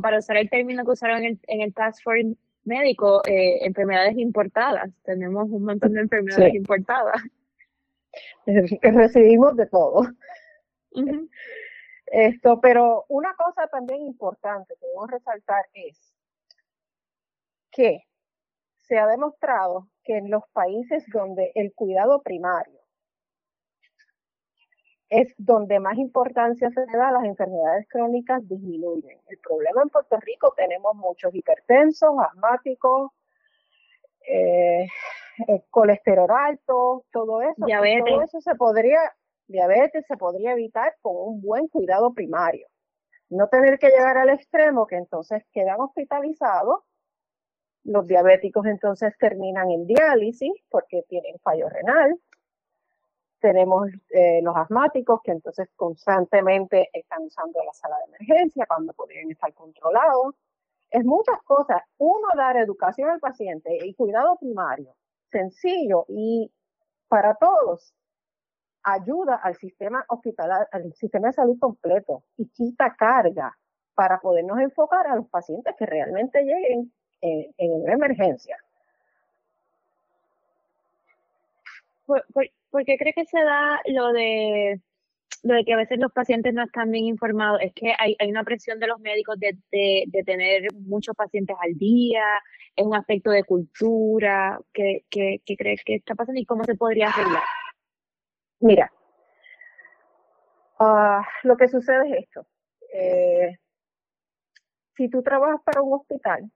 para 0.00 0.18
usar 0.18 0.36
el 0.36 0.48
término 0.48 0.84
que 0.84 0.92
usaron 0.92 1.18
en 1.18 1.24
el, 1.24 1.38
en 1.48 1.60
el 1.60 1.74
Task 1.74 2.02
Force 2.02 2.34
médico, 2.64 3.22
enfermedades 3.26 4.16
importadas. 4.18 4.90
Tenemos 5.04 5.48
un 5.50 5.64
montón 5.64 5.92
de 5.92 6.00
enfermedades 6.00 6.54
importadas. 6.54 7.22
recibimos 8.82 9.56
de 9.56 9.66
todo. 9.66 10.02
Esto, 12.06 12.60
pero 12.60 13.04
una 13.08 13.34
cosa 13.34 13.66
también 13.68 14.00
importante 14.02 14.74
que 14.80 14.86
debemos 14.86 15.10
resaltar 15.10 15.66
es 15.74 16.14
que 17.70 18.04
se 18.76 18.98
ha 18.98 19.06
demostrado 19.06 19.88
que 20.02 20.16
en 20.16 20.30
los 20.30 20.42
países 20.52 21.04
donde 21.12 21.52
el 21.54 21.74
cuidado 21.74 22.22
primario 22.22 22.80
es 25.10 25.34
donde 25.38 25.80
más 25.80 25.96
importancia 25.96 26.70
se 26.70 26.80
le 26.86 26.98
da 26.98 27.10
las 27.10 27.24
enfermedades 27.24 27.86
crónicas 27.88 28.46
disminuyen. 28.46 29.18
El 29.26 29.38
problema 29.38 29.82
en 29.82 29.88
Puerto 29.88 30.18
Rico 30.20 30.52
tenemos 30.56 30.94
muchos 30.96 31.34
hipertensos, 31.34 32.10
asmáticos, 32.30 33.12
eh, 34.26 34.86
eh, 35.46 35.62
colesterol 35.70 36.30
alto, 36.30 37.04
todo 37.12 37.42
eso, 37.42 37.64
diabetes. 37.64 38.04
todo 38.06 38.22
eso 38.22 38.40
se 38.40 38.54
podría, 38.56 38.98
diabetes 39.46 40.04
se 40.06 40.16
podría 40.16 40.52
evitar 40.52 40.96
con 41.00 41.14
un 41.16 41.40
buen 41.40 41.68
cuidado 41.68 42.12
primario. 42.12 42.66
No 43.30 43.48
tener 43.48 43.78
que 43.78 43.88
llegar 43.88 44.16
al 44.16 44.30
extremo 44.30 44.86
que 44.86 44.96
entonces 44.96 45.44
quedan 45.52 45.80
hospitalizados. 45.80 46.80
Los 47.84 48.06
diabéticos 48.06 48.66
entonces 48.66 49.14
terminan 49.18 49.70
en 49.70 49.86
diálisis 49.86 50.52
porque 50.70 51.04
tienen 51.08 51.38
fallo 51.40 51.68
renal. 51.68 52.18
Tenemos 53.40 53.88
eh, 54.10 54.40
los 54.42 54.56
asmáticos 54.56 55.20
que 55.22 55.30
entonces 55.30 55.68
constantemente 55.76 56.88
están 56.92 57.22
usando 57.22 57.62
la 57.64 57.72
sala 57.72 57.96
de 57.98 58.16
emergencia 58.16 58.66
cuando 58.66 58.92
podrían 58.94 59.30
estar 59.30 59.52
controlados. 59.54 60.34
Es 60.90 61.04
muchas 61.04 61.40
cosas. 61.44 61.82
Uno, 61.98 62.28
dar 62.36 62.56
educación 62.56 63.10
al 63.10 63.20
paciente 63.20 63.78
y 63.84 63.94
cuidado 63.94 64.36
primario 64.40 64.97
sencillo 65.30 66.04
y 66.08 66.50
para 67.08 67.34
todos 67.34 67.94
ayuda 68.82 69.36
al 69.36 69.56
sistema 69.56 70.04
hospitalario, 70.08 70.66
al 70.72 70.92
sistema 70.94 71.28
de 71.28 71.34
salud 71.34 71.58
completo 71.58 72.24
y 72.36 72.48
quita 72.48 72.94
carga 72.96 73.56
para 73.94 74.20
podernos 74.20 74.58
enfocar 74.60 75.06
a 75.08 75.16
los 75.16 75.28
pacientes 75.28 75.74
que 75.76 75.86
realmente 75.86 76.42
lleguen 76.42 76.92
en, 77.20 77.54
en 77.58 77.88
emergencia. 77.88 78.56
¿Por, 82.06 82.24
por, 82.70 82.84
qué 82.84 82.96
cree 82.96 83.12
que 83.12 83.26
se 83.26 83.42
da 83.42 83.80
lo 83.86 84.12
de 84.12 84.80
lo 85.42 85.54
de 85.54 85.64
que 85.64 85.72
a 85.72 85.76
veces 85.76 85.98
los 85.98 86.12
pacientes 86.12 86.52
no 86.54 86.64
están 86.64 86.90
bien 86.90 87.04
informados? 87.06 87.60
Es 87.62 87.72
que 87.74 87.94
hay, 87.98 88.16
hay 88.18 88.30
una 88.30 88.44
presión 88.44 88.78
de 88.78 88.86
los 88.86 89.00
médicos 89.00 89.38
de, 89.38 89.56
de, 89.70 90.22
tener 90.24 90.62
muchos 90.74 91.14
pacientes 91.14 91.56
al 91.60 91.74
día, 91.74 92.24
es 92.76 92.84
un 92.84 92.94
aspecto 92.94 93.30
de 93.30 93.44
cultura? 93.44 94.58
¿Qué, 94.72 95.04
qué, 95.10 95.40
qué 95.44 95.56
crees 95.56 95.82
que 95.84 95.96
está 95.96 96.14
pasando 96.14 96.40
y 96.40 96.44
cómo 96.44 96.64
se 96.64 96.74
podría 96.74 97.08
arreglar? 97.08 97.42
Mira, 98.60 98.92
uh, 100.80 101.22
lo 101.44 101.56
que 101.56 101.68
sucede 101.68 102.10
es 102.10 102.24
esto. 102.24 102.46
Eh, 102.92 103.58
si 104.96 105.08
tú 105.08 105.22
trabajas 105.22 105.60
para 105.64 105.82
un 105.82 105.94
hospital, 105.94 106.50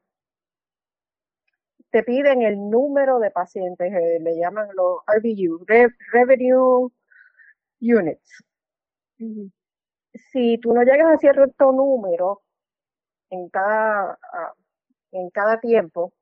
te 1.91 2.03
piden 2.03 2.43
el 2.43 2.71
número 2.71 3.19
de 3.19 3.31
pacientes, 3.31 3.93
eh, 3.93 4.19
le 4.21 4.37
llaman 4.37 4.69
los 4.75 5.01
RVU, 5.07 5.65
Revenue 6.13 6.91
Units. 7.81 8.45
Si 10.15 10.59
tú 10.59 10.73
no 10.75 10.83
llegas 10.83 11.15
a 11.15 11.19
cierto 11.19 11.73
número 11.73 12.43
en 13.31 13.49
cada, 13.49 14.19
ah, 14.33 14.53
en 15.13 15.31
cada 15.31 15.61
tiempo, 15.61 16.13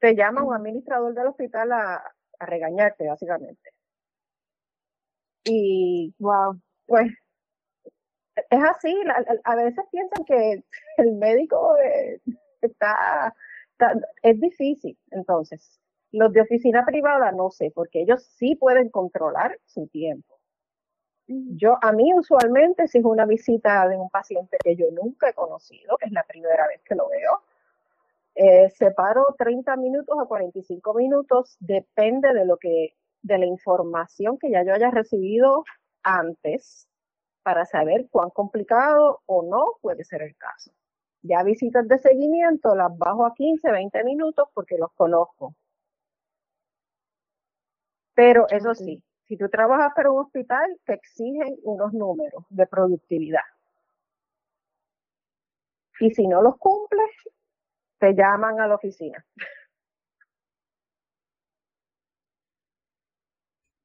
te 0.00 0.14
llama 0.16 0.44
un 0.44 0.54
administrador 0.54 1.14
del 1.14 1.28
hospital 1.28 1.72
a, 1.72 2.02
regañarte, 2.40 3.06
básicamente. 3.06 3.70
Y, 5.44 6.12
wow, 6.18 6.60
pues 6.86 7.12
es 8.34 8.62
así, 8.64 8.94
a, 9.44 9.56
veces 9.56 9.84
piensan 9.92 10.24
que 10.24 10.64
el 10.96 11.12
médico 11.12 11.76
eh, 11.78 12.20
está, 12.60 13.34
es 14.22 14.40
difícil, 14.40 14.98
entonces. 15.10 15.78
Los 16.10 16.32
de 16.32 16.42
oficina 16.42 16.84
privada 16.84 17.32
no 17.32 17.50
sé, 17.50 17.70
porque 17.74 18.02
ellos 18.02 18.24
sí 18.36 18.56
pueden 18.56 18.90
controlar 18.90 19.58
su 19.66 19.86
tiempo. 19.88 20.31
Yo, 21.26 21.78
a 21.80 21.92
mí 21.92 22.12
usualmente, 22.14 22.88
si 22.88 22.98
es 22.98 23.04
una 23.04 23.24
visita 23.26 23.88
de 23.88 23.96
un 23.96 24.10
paciente 24.10 24.58
que 24.62 24.76
yo 24.76 24.86
nunca 24.90 25.30
he 25.30 25.34
conocido, 25.34 25.96
que 25.96 26.06
es 26.06 26.12
la 26.12 26.24
primera 26.24 26.66
vez 26.66 26.82
que 26.84 26.94
lo 26.94 27.08
veo, 27.08 27.42
eh, 28.34 28.70
separo 28.70 29.34
30 29.38 29.76
minutos 29.76 30.16
a 30.18 30.26
45 30.26 30.94
minutos, 30.94 31.56
depende 31.60 32.32
de 32.32 32.44
lo 32.44 32.56
que, 32.56 32.96
de 33.22 33.38
la 33.38 33.46
información 33.46 34.38
que 34.38 34.50
ya 34.50 34.64
yo 34.64 34.74
haya 34.74 34.90
recibido 34.90 35.64
antes 36.02 36.88
para 37.42 37.66
saber 37.66 38.08
cuán 38.10 38.30
complicado 38.30 39.22
o 39.26 39.42
no 39.42 39.78
puede 39.80 40.04
ser 40.04 40.22
el 40.22 40.36
caso. 40.36 40.72
Ya 41.22 41.42
visitas 41.44 41.86
de 41.88 41.98
seguimiento 41.98 42.74
las 42.74 42.96
bajo 42.98 43.26
a 43.26 43.34
15, 43.34 43.70
20 43.70 44.04
minutos 44.04 44.48
porque 44.54 44.76
los 44.78 44.92
conozco. 44.94 45.54
Pero 48.14 48.46
eso 48.50 48.74
sí, 48.74 49.02
Si 49.32 49.38
tú 49.38 49.48
trabajas 49.48 49.94
para 49.96 50.10
un 50.10 50.18
hospital, 50.18 50.78
te 50.84 50.92
exigen 50.92 51.56
unos 51.62 51.94
números 51.94 52.44
de 52.50 52.66
productividad. 52.66 53.40
Y 56.00 56.10
si 56.10 56.26
no 56.26 56.42
los 56.42 56.58
cumples, 56.58 57.10
te 57.98 58.12
llaman 58.12 58.60
a 58.60 58.66
la 58.66 58.74
oficina. 58.74 59.24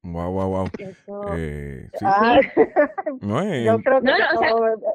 Wow, 0.02 0.32
wow, 0.32 0.48
wow. 0.50 0.66
Eh, 1.38 1.88
sí. 1.94 2.04
Ah, 2.04 2.40
no, 3.22 3.40
es... 3.40 3.64
yo 3.64 3.78
creo 3.78 4.02
que 4.02 4.12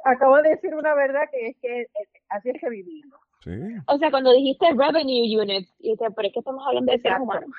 acabo, 0.06 0.38
de 0.43 0.49
decir 0.49 0.76
una 0.76 0.93
verdad 0.93 1.24
que 1.32 1.47
es 1.47 1.58
que 1.64 1.88
así 2.30 2.51
es 2.51 2.62
que 2.62 2.70
vivimos. 2.70 3.20
Sí. 3.43 3.60
O 3.88 3.97
sea, 3.97 4.12
cuando 4.12 4.32
dijiste 4.32 4.68
revenue 4.70 5.41
unit, 5.41 5.68
y 5.80 5.93
dije, 5.93 6.12
pero 6.16 6.28
es 6.28 6.34
que 6.36 6.41
estamos 6.41 6.64
hablando 6.68 6.91
de 6.91 6.99
seres 6.99 7.20
humanos. 7.20 7.49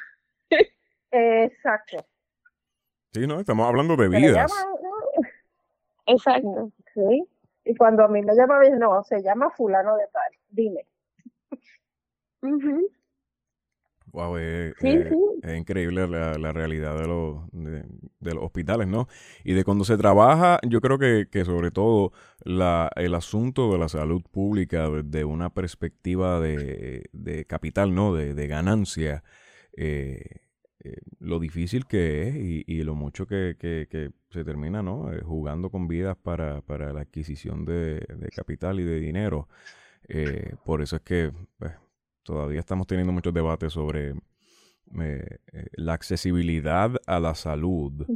Exacto. 1.11 2.07
Sí, 3.15 3.29
no, 3.29 3.39
estamos 3.39 3.69
hablando 3.69 3.97
de 3.97 4.09
vidas. 4.09 4.53
Exacto. 6.07 6.73
Sí. 6.93 7.25
Y 7.65 7.77
cuando 7.77 8.05
a 8.05 8.09
mí 8.09 8.23
me 8.23 8.35
llama, 8.35 8.61
no, 8.71 9.05
se 9.05 9.23
llama 9.23 9.51
fulano 9.51 9.97
de 9.97 10.05
tal, 10.12 10.33
dime. 10.51 10.87
Wow, 14.12 14.37
es, 14.37 14.75
increíble 15.57 16.07
la, 16.07 16.53
realidad 16.53 16.97
de 16.97 17.09
los, 17.09 17.51
de, 17.51 17.85
los 18.33 18.45
hospitales, 18.45 18.87
¿no? 18.87 19.09
Y 19.43 19.55
de 19.55 19.65
cuando 19.65 19.83
se 19.83 19.97
trabaja, 19.97 20.61
yo 20.62 20.81
creo 20.81 20.99
que, 21.01 21.27
que 21.29 21.45
sobre 21.45 21.73
todo 21.73 22.12
la, 22.45 22.93
el 22.95 23.17
asunto 23.17 23.73
de 23.73 23.79
la 23.79 23.89
salud 23.89 24.23
pública 24.31 24.89
desde 24.89 25.25
una 25.25 25.51
perspectiva 25.51 26.39
de, 26.39 27.09
de 27.11 27.45
capital, 27.47 27.93
¿no? 27.93 28.15
De, 28.15 28.35
de 28.35 28.47
ganancia, 28.47 29.25
eh, 29.77 30.44
eh, 30.85 30.99
lo 31.20 31.41
difícil 31.41 31.87
que 31.87 32.28
es 32.28 32.35
y, 32.66 32.82
lo 32.82 32.95
mucho 32.95 33.26
que, 33.26 33.57
se 34.30 34.45
termina 34.45 34.82
¿no? 34.82 35.11
Eh, 35.14 35.22
jugando 35.22 35.70
con 35.70 35.89
vidas 35.89 36.14
para, 36.14 36.62
la 36.68 37.01
adquisición 37.01 37.64
de, 37.64 38.07
capital 38.37 38.78
y 38.80 38.85
de 38.85 39.01
dinero. 39.01 39.49
Eh, 40.09 40.55
por 40.62 40.82
eso 40.82 40.97
es 40.97 41.03
que 41.03 41.32
pues, 41.59 41.72
todavía 42.22 42.61
estamos 42.61 42.87
teniendo 42.87 43.14
muchos 43.14 43.32
debates 43.32 43.72
sobre 43.72 44.14
la 45.72 45.95
accesibilidad 45.95 46.91
a 47.07 47.18
la 47.18 47.35
salud. 47.35 48.07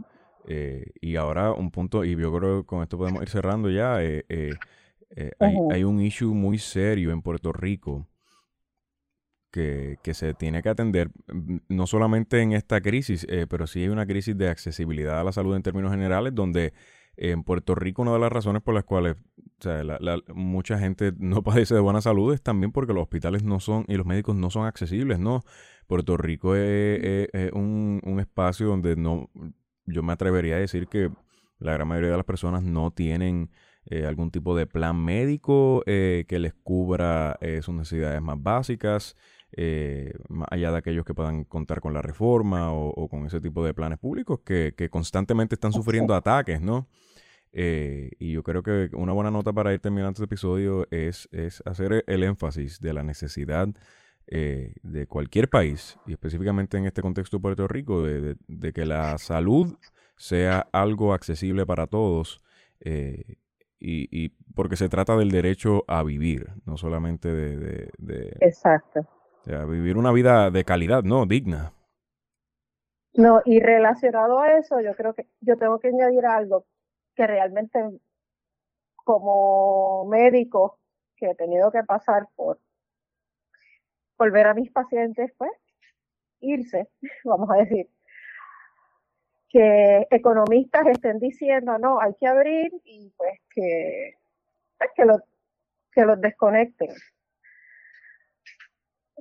y 1.00 1.16
ahora 1.16 1.52
un 1.52 1.70
punto, 1.70 2.04
y 2.04 2.14
yo 2.16 2.36
creo 2.36 2.60
que 2.60 2.66
con 2.66 2.82
esto 2.82 2.98
podemos 2.98 3.22
ir 3.22 3.30
cerrando 3.30 3.70
ya, 3.70 3.96
hay, 3.96 4.22
hay 5.70 5.84
un 5.84 6.02
issue 6.02 6.34
muy 6.34 6.58
serio 6.58 7.12
en 7.12 7.22
Puerto 7.22 7.50
Rico 7.50 8.06
que, 9.50 9.98
se 10.14 10.34
tiene 10.34 10.62
que 10.62 10.68
atender, 10.68 11.10
mm, 11.28 11.58
no 11.68 11.86
solamente 11.86 12.40
en 12.40 12.52
esta 12.52 12.80
crisis, 12.80 13.26
eh, 13.28 13.46
pero 13.48 13.66
sí 13.66 13.82
hay 13.82 13.88
una 13.88 14.06
crisis 14.06 14.36
de 14.36 14.48
accesibilidad 14.48 15.20
a 15.20 15.24
la 15.24 15.32
salud 15.32 15.56
en 15.56 15.62
términos 15.62 15.90
generales, 15.90 16.34
donde 16.34 16.72
en 17.16 17.42
Puerto 17.42 17.74
Rico 17.74 18.02
una 18.02 18.12
de 18.12 18.20
las 18.20 18.30
razones 18.30 18.62
por 18.62 18.74
las 18.74 18.84
cuales 18.84 19.16
mucha 20.34 20.78
gente 20.78 21.12
no 21.18 21.42
padece 21.42 21.74
de 21.74 21.80
buena 21.80 22.00
salud 22.00 22.32
es 22.32 22.42
también 22.42 22.70
porque 22.70 22.92
los 22.92 23.02
hospitales 23.02 23.42
no 23.42 23.58
son 23.58 23.84
y 23.88 23.96
los 23.96 24.06
médicos 24.06 24.36
no 24.36 24.50
son 24.50 24.66
accesibles, 24.66 25.18
¿no? 25.18 25.42
Puerto 25.88 26.16
Rico 26.16 26.54
es, 26.54 27.28
un, 27.54 28.00
un, 28.04 28.20
espacio 28.20 28.68
donde 28.68 28.94
no, 28.94 29.30
yo 29.86 30.02
me 30.02 30.12
atrevería 30.12 30.56
a 30.56 30.60
decir 30.60 30.86
que 30.86 31.10
la 31.58 31.72
gran 31.72 31.88
mayoría 31.88 32.10
de 32.10 32.18
las 32.18 32.26
personas 32.26 32.62
no 32.62 32.92
tienen 32.92 33.50
eh, 33.86 34.04
algún 34.04 34.30
tipo 34.30 34.54
de 34.54 34.66
plan 34.66 35.02
médico 35.02 35.82
eh, 35.86 36.26
que 36.28 36.38
les 36.38 36.52
cubra 36.54 37.38
sus 37.62 37.74
necesidades 37.74 38.20
más 38.20 38.40
básicas 38.40 39.16
eh, 39.52 40.12
más 40.28 40.48
allá 40.50 40.70
de 40.70 40.78
aquellos 40.78 41.04
que 41.04 41.14
puedan 41.14 41.44
contar 41.44 41.80
con 41.80 41.94
la 41.94 42.02
reforma 42.02 42.72
o, 42.72 43.08
con 43.08 43.26
ese 43.26 43.40
tipo 43.40 43.64
de 43.64 43.74
planes 43.74 43.98
públicos 43.98 44.40
que, 44.44 44.88
constantemente 44.90 45.54
están 45.54 45.72
sufriendo 45.72 46.14
ataques, 46.14 46.60
¿no? 46.60 46.86
Eh, 47.52 48.10
y 48.18 48.32
yo 48.32 48.42
creo 48.42 48.62
que 48.62 48.90
una 48.92 49.12
buena 49.12 49.30
nota 49.30 49.52
para 49.52 49.72
ir 49.72 49.80
terminando 49.80 50.12
este 50.12 50.24
episodio 50.24 50.86
es, 50.90 51.28
es 51.32 51.62
hacer 51.64 52.04
el 52.06 52.22
énfasis 52.22 52.78
de 52.80 52.92
la 52.92 53.02
necesidad 53.02 53.68
eh, 54.26 54.74
de 54.82 55.06
cualquier 55.06 55.48
país, 55.48 55.98
y 56.06 56.12
específicamente 56.12 56.76
en 56.76 56.84
este 56.84 57.00
contexto 57.00 57.38
de 57.38 57.40
Puerto 57.40 57.66
Rico, 57.66 58.02
de, 58.02 58.72
que 58.74 58.84
la 58.84 59.16
salud 59.16 59.78
sea 60.16 60.68
algo 60.72 61.14
accesible 61.14 61.64
para 61.64 61.86
todos. 61.86 62.42
Eh, 62.80 63.36
y, 63.80 64.08
y, 64.10 64.30
porque 64.54 64.76
se 64.76 64.88
trata 64.88 65.16
del 65.16 65.30
derecho 65.30 65.84
a 65.86 66.02
vivir, 66.02 66.50
no 66.66 66.76
solamente 66.76 67.32
de, 67.32 67.90
de 67.96 68.36
Exacto 68.40 69.08
vivir 69.66 69.96
una 69.96 70.12
vida 70.12 70.50
de 70.50 70.64
calidad, 70.64 71.02
¿no? 71.02 71.26
Digna. 71.26 71.72
No, 73.14 73.42
y 73.44 73.60
relacionado 73.60 74.40
a 74.40 74.58
eso, 74.58 74.80
yo 74.80 74.94
creo 74.94 75.14
que 75.14 75.26
yo 75.40 75.56
tengo 75.56 75.80
que 75.80 75.88
añadir 75.88 76.26
algo 76.26 76.66
que 77.14 77.26
realmente 77.26 77.80
como 78.96 80.04
médico 80.04 80.78
que 81.16 81.30
he 81.30 81.34
tenido 81.34 81.72
que 81.72 81.82
pasar 81.82 82.28
por, 82.36 82.60
por 84.16 84.30
ver 84.30 84.46
a 84.46 84.54
mis 84.54 84.70
pacientes, 84.70 85.32
pues, 85.36 85.50
irse, 86.40 86.88
vamos 87.24 87.50
a 87.50 87.56
decir, 87.56 87.88
que 89.48 90.06
economistas 90.10 90.86
estén 90.86 91.18
diciendo, 91.18 91.78
no, 91.78 92.00
hay 92.00 92.14
que 92.20 92.26
abrir 92.26 92.70
y 92.84 93.10
pues 93.16 93.40
que, 93.50 94.14
pues, 94.78 94.90
que, 94.94 95.04
lo, 95.04 95.18
que 95.90 96.04
los 96.04 96.20
desconecten 96.20 96.90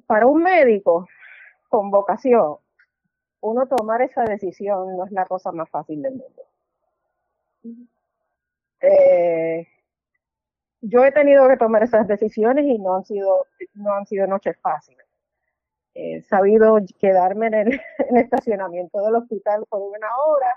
para 0.08 0.26
un 0.26 0.42
médico 0.42 1.08
con 1.70 1.92
vocación, 1.92 2.58
uno 3.42 3.68
tomar 3.68 4.02
esa 4.02 4.24
decisión 4.24 4.98
no 4.98 5.06
es 5.06 5.12
la 5.12 5.26
cosa 5.26 5.52
más 5.52 5.70
fácil 5.70 6.02
del 6.02 6.16
mundo. 6.16 6.44
Eh, 8.82 9.68
yo 10.82 11.04
he 11.04 11.12
tenido 11.12 11.48
que 11.48 11.58
tomar 11.58 11.84
esas 11.84 12.08
decisiones 12.08 12.66
y 12.66 12.80
no 12.80 12.96
han 12.96 13.06
sido, 13.06 13.46
no 13.74 13.94
han 13.94 14.06
sido 14.06 14.28
noches 14.28 14.58
fáciles. 14.62 15.06
He 15.94 16.22
sabido 16.22 16.78
quedarme 17.00 17.48
en 17.48 17.54
el, 17.54 17.68
en 17.98 18.18
el 18.18 18.24
estacionamiento 18.24 19.02
del 19.02 19.16
hospital 19.16 19.66
por 19.70 19.82
una 19.82 20.08
hora 20.26 20.56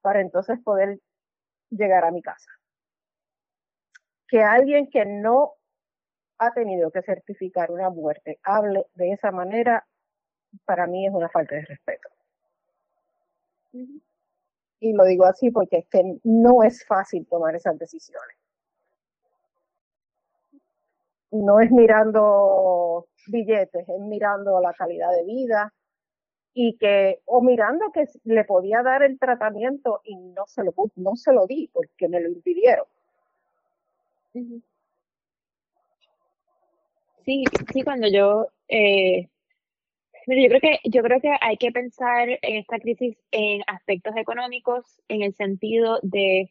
para 0.00 0.20
entonces 0.20 0.58
poder 0.60 0.98
llegar 1.70 2.04
a 2.04 2.10
mi 2.10 2.22
casa. 2.22 2.50
Que 4.28 4.42
alguien 4.42 4.88
que 4.90 5.04
no 5.06 5.54
ha 6.40 6.52
tenido 6.52 6.90
que 6.90 7.02
certificar 7.02 7.70
una 7.70 7.90
muerte 7.90 8.38
hable 8.42 8.86
de 8.94 9.12
esa 9.12 9.30
manera, 9.30 9.86
para 10.64 10.86
mí 10.86 11.06
es 11.06 11.12
una 11.12 11.28
falta 11.28 11.54
de 11.54 11.66
respeto. 11.66 12.08
Y 14.80 14.92
lo 14.94 15.04
digo 15.04 15.26
así 15.26 15.50
porque 15.50 15.78
es 15.78 15.86
que 15.88 16.18
no 16.24 16.62
es 16.62 16.84
fácil 16.86 17.26
tomar 17.26 17.54
esas 17.54 17.78
decisiones. 17.78 18.36
No 21.30 21.60
es 21.60 21.70
mirando 21.70 23.06
billetes, 23.28 23.86
es 23.86 24.00
mirando 24.00 24.60
la 24.60 24.72
calidad 24.72 25.12
de 25.12 25.24
vida 25.24 25.72
y 26.54 26.76
que, 26.78 27.20
o 27.26 27.42
mirando 27.42 27.92
que 27.92 28.06
le 28.24 28.44
podía 28.44 28.82
dar 28.82 29.02
el 29.02 29.18
tratamiento 29.18 30.00
y 30.04 30.16
no 30.16 30.46
se 30.46 30.64
lo, 30.64 30.72
no 30.96 31.16
se 31.16 31.32
lo 31.34 31.46
di 31.46 31.68
porque 31.70 32.08
me 32.08 32.18
lo 32.18 32.30
impidieron. 32.30 32.86
Sí, 37.24 37.44
sí, 37.72 37.82
cuando 37.82 38.08
yo, 38.08 38.48
eh, 38.68 39.28
yo 40.26 40.48
creo 40.48 40.60
que 40.60 40.78
yo 40.84 41.02
creo 41.02 41.20
que 41.20 41.30
hay 41.40 41.56
que 41.56 41.72
pensar 41.72 42.28
en 42.30 42.56
esta 42.56 42.78
crisis 42.78 43.16
en 43.30 43.62
aspectos 43.66 44.14
económicos, 44.16 45.00
en 45.08 45.22
el 45.22 45.34
sentido 45.34 45.98
de 46.02 46.50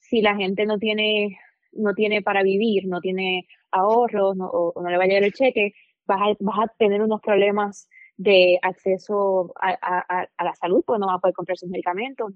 si 0.00 0.22
la 0.22 0.36
gente 0.36 0.66
no 0.66 0.78
tiene 0.78 1.38
no 1.72 1.94
tiene 1.94 2.22
para 2.22 2.42
vivir, 2.42 2.86
no 2.86 3.00
tiene 3.00 3.46
ahorros 3.70 4.36
o, 4.40 4.72
no 4.80 4.90
le 4.90 4.96
va 4.96 5.04
a 5.04 5.06
llegar 5.06 5.24
el 5.24 5.32
cheque, 5.32 5.72
vas 6.06 6.20
a, 6.22 6.36
vas 6.40 6.58
a 6.60 6.74
tener 6.78 7.02
unos 7.02 7.20
problemas 7.20 7.88
de 8.16 8.58
acceso 8.62 9.52
a, 9.60 9.76
a, 9.80 10.28
a 10.36 10.44
la 10.44 10.54
salud, 10.54 10.82
pues 10.86 10.98
no 10.98 11.06
va 11.06 11.14
a 11.14 11.18
poder 11.18 11.34
comprar 11.34 11.56
sus 11.56 11.68
medicamentos. 11.68 12.32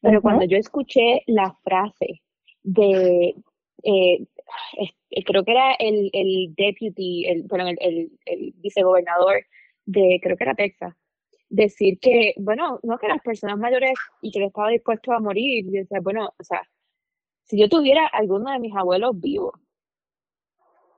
pero 0.00 0.22
cuando 0.22 0.44
yo 0.44 0.56
escuché 0.56 1.22
la 1.26 1.54
frase 1.62 2.22
de 2.62 3.34
eh, 3.84 4.26
creo 5.24 5.44
que 5.44 5.52
era 5.52 5.74
el, 5.74 6.10
el 6.12 6.54
deputy, 6.56 7.26
el, 7.26 7.42
bueno, 7.44 7.68
el, 7.68 7.78
el, 7.80 8.18
el, 8.26 8.52
vicegobernador 8.56 9.44
de, 9.86 10.20
creo 10.22 10.36
que 10.36 10.44
era 10.44 10.54
Texas, 10.54 10.94
decir 11.48 11.98
que, 12.00 12.34
bueno, 12.36 12.80
no 12.82 12.98
que 12.98 13.08
las 13.08 13.22
personas 13.22 13.58
mayores 13.58 13.94
y 14.22 14.30
que 14.30 14.44
estaba 14.44 14.70
dispuesto 14.70 15.12
a 15.12 15.20
morir, 15.20 15.64
y 15.66 15.70
decir, 15.70 16.00
bueno, 16.02 16.32
o 16.38 16.44
sea, 16.44 16.62
si 17.44 17.58
yo 17.58 17.68
tuviera 17.68 18.06
alguno 18.06 18.50
de 18.50 18.58
mis 18.58 18.74
abuelos 18.74 19.20
vivos, 19.20 19.54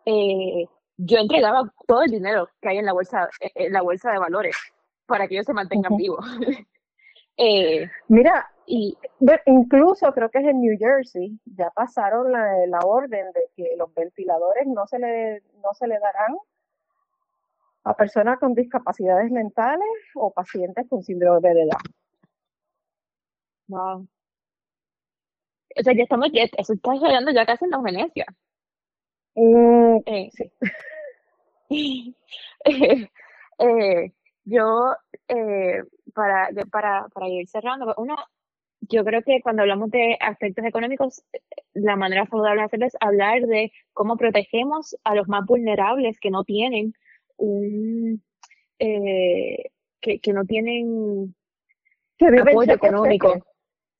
eh, 0.06 0.66
yo 0.96 1.18
entregaba 1.18 1.72
todo 1.86 2.02
el 2.04 2.10
dinero 2.10 2.48
que 2.60 2.68
hay 2.68 2.78
en 2.78 2.86
la 2.86 2.92
bolsa, 2.92 3.28
en 3.40 3.72
la 3.72 3.82
bolsa 3.82 4.12
de 4.12 4.18
valores 4.18 4.56
para 5.06 5.26
que 5.26 5.34
ellos 5.34 5.46
se 5.46 5.52
mantengan 5.52 5.96
vivos. 5.96 6.24
eh, 7.36 7.88
Mira, 8.08 8.50
y 8.66 8.98
incluso 9.46 10.12
creo 10.12 10.30
que 10.30 10.38
es 10.38 10.46
en 10.46 10.60
New 10.60 10.76
Jersey, 10.78 11.38
ya 11.44 11.70
pasaron 11.70 12.32
la, 12.32 12.66
la, 12.66 12.80
orden 12.80 13.32
de 13.32 13.48
que 13.56 13.76
los 13.76 13.94
ventiladores 13.94 14.66
no 14.66 14.86
se 14.86 14.98
le, 14.98 15.42
no 15.62 15.72
se 15.72 15.86
le 15.86 15.98
darán 15.98 16.36
a 17.84 17.94
personas 17.94 18.38
con 18.40 18.54
discapacidades 18.54 19.30
mentales 19.30 19.88
o 20.16 20.32
pacientes 20.32 20.86
con 20.88 21.04
síndrome 21.04 21.54
de 21.54 21.62
edad. 21.62 21.78
Wow. 23.68 24.08
O 25.78 25.82
sea, 25.82 25.92
ya 25.94 26.02
estamos, 26.02 26.28
ya, 26.32 26.44
eso 26.56 26.72
está 26.72 26.94
llegando 26.94 27.30
ya 27.30 27.46
casi 27.46 27.64
en 27.64 27.70
la 27.70 27.80
Venecia. 27.80 28.26
Mm, 29.36 29.98
eh, 30.06 30.30
sí. 30.32 32.16
eh, 33.58 34.12
yo, 34.44 34.94
eh, 35.28 35.82
para, 36.14 36.48
para, 36.70 37.08
para 37.08 37.28
ir 37.28 37.46
cerrando, 37.48 37.94
uno, 37.98 38.16
yo 38.80 39.04
creo 39.04 39.22
que 39.22 39.40
cuando 39.42 39.62
hablamos 39.62 39.90
de 39.90 40.16
aspectos 40.20 40.64
económicos, 40.64 41.22
la 41.74 41.96
manera 41.96 42.26
saludable 42.26 42.60
de 42.60 42.66
hacerlo 42.66 42.86
es 42.86 42.96
hablar 43.00 43.42
de 43.42 43.72
cómo 43.92 44.16
protegemos 44.16 44.96
a 45.04 45.14
los 45.14 45.28
más 45.28 45.44
vulnerables 45.46 46.18
que 46.20 46.30
no 46.30 46.44
tienen 46.44 46.94
un, 47.36 48.22
eh, 48.78 49.70
que, 50.00 50.20
que 50.20 50.32
no 50.32 50.44
tienen 50.44 51.34
apoyo 52.20 52.72
económico. 52.72 53.34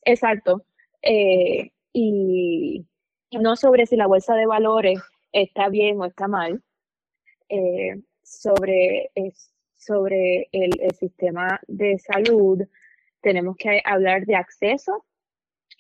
Exacto. 0.05 0.65
Eh, 1.03 1.71
y 1.93 2.87
no 3.33 3.57
sobre 3.57 3.87
si 3.87 3.97
la 3.97 4.07
bolsa 4.07 4.35
de 4.35 4.47
valores 4.47 5.01
está 5.33 5.69
bien 5.69 6.01
o 6.01 6.05
está 6.05 6.29
mal, 6.29 6.63
eh, 7.49 8.01
sobre, 8.23 9.11
sobre 9.75 10.49
el, 10.53 10.71
el, 10.81 10.93
sistema 10.93 11.61
de 11.67 11.99
salud, 11.99 12.63
tenemos 13.27 13.57
que 13.57 13.83
hablar 13.85 14.25
de 14.25 14.37
acceso 14.37 15.05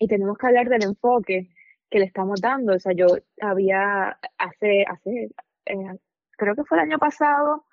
y 0.01 0.09
tenemos 0.09 0.37
que 0.37 0.49
hablar 0.49 0.69
del 0.69 0.83
enfoque 0.83 1.49
que 1.89 2.01
le 2.01 2.07
estamos 2.07 2.41
dando. 2.41 2.75
O 2.75 2.79
sea, 2.81 2.93
yo 2.93 3.07
había 3.41 4.19
hace, 4.37 4.85
hace 4.89 5.31
eh, 5.67 5.97
creo 6.37 6.57
que 6.57 6.65
fue 6.65 6.79
el 6.79 6.91
año 6.91 6.99
pasado, 6.99 7.65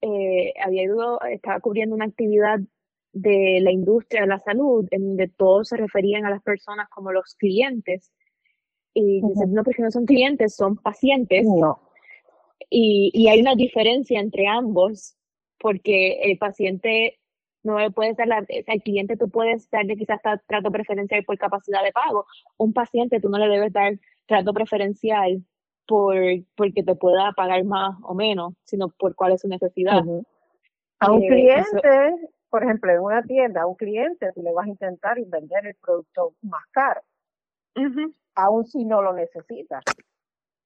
eh, 0.00 0.52
había 0.64 0.84
ido, 0.84 1.20
estaba 1.22 1.58
cubriendo 1.58 1.96
una 1.96 2.04
actividad 2.04 2.60
de 3.12 3.58
la 3.60 3.72
industria 3.72 4.20
de 4.20 4.28
la 4.28 4.38
salud, 4.38 4.86
en 4.92 5.08
donde 5.08 5.26
todos 5.26 5.70
se 5.70 5.76
referían 5.76 6.24
a 6.24 6.30
las 6.30 6.44
personas 6.44 6.88
como 6.88 7.10
los 7.10 7.34
clientes. 7.34 8.12
Y 8.94 9.22
no, 9.22 9.64
porque 9.64 9.82
no 9.82 9.90
son 9.90 10.06
clientes, 10.06 10.54
son 10.54 10.76
pacientes. 10.76 11.44
No. 11.46 11.80
Y, 12.70 13.10
y 13.12 13.26
hay 13.26 13.40
una 13.40 13.56
diferencia 13.56 14.20
entre 14.20 14.46
ambos, 14.46 15.16
porque 15.58 16.20
el 16.22 16.38
paciente 16.38 17.19
no 17.62 17.76
puedes 17.92 18.16
dar, 18.16 18.26
la, 18.26 18.36
al 18.36 18.82
cliente 18.82 19.16
tú 19.16 19.28
puedes 19.28 19.68
darle 19.70 19.96
quizás 19.96 20.20
trato 20.46 20.70
preferencial 20.70 21.24
por 21.24 21.38
capacidad 21.38 21.82
de 21.82 21.92
pago. 21.92 22.26
Un 22.56 22.72
paciente 22.72 23.20
tú 23.20 23.28
no 23.28 23.38
le 23.38 23.48
debes 23.48 23.72
dar 23.72 23.94
trato 24.26 24.52
preferencial 24.52 25.44
por 25.86 26.16
porque 26.56 26.82
te 26.82 26.94
pueda 26.94 27.32
pagar 27.32 27.64
más 27.64 27.96
o 28.02 28.14
menos, 28.14 28.54
sino 28.64 28.88
por 28.88 29.14
cuál 29.14 29.32
es 29.32 29.42
su 29.42 29.48
necesidad. 29.48 30.02
A 31.00 31.12
un 31.12 31.22
eh, 31.22 31.28
cliente, 31.28 32.30
por 32.48 32.62
ejemplo, 32.62 32.92
en 32.92 33.00
una 33.00 33.22
tienda, 33.22 33.62
a 33.62 33.66
un 33.66 33.74
cliente 33.74 34.32
tú 34.34 34.42
le 34.42 34.52
vas 34.52 34.66
a 34.66 34.70
intentar 34.70 35.18
vender 35.26 35.66
el 35.66 35.74
producto 35.74 36.34
más 36.42 36.62
caro, 36.70 37.00
aun 38.34 38.64
si 38.64 38.84
no 38.84 39.02
lo 39.02 39.12
necesitas. 39.12 39.84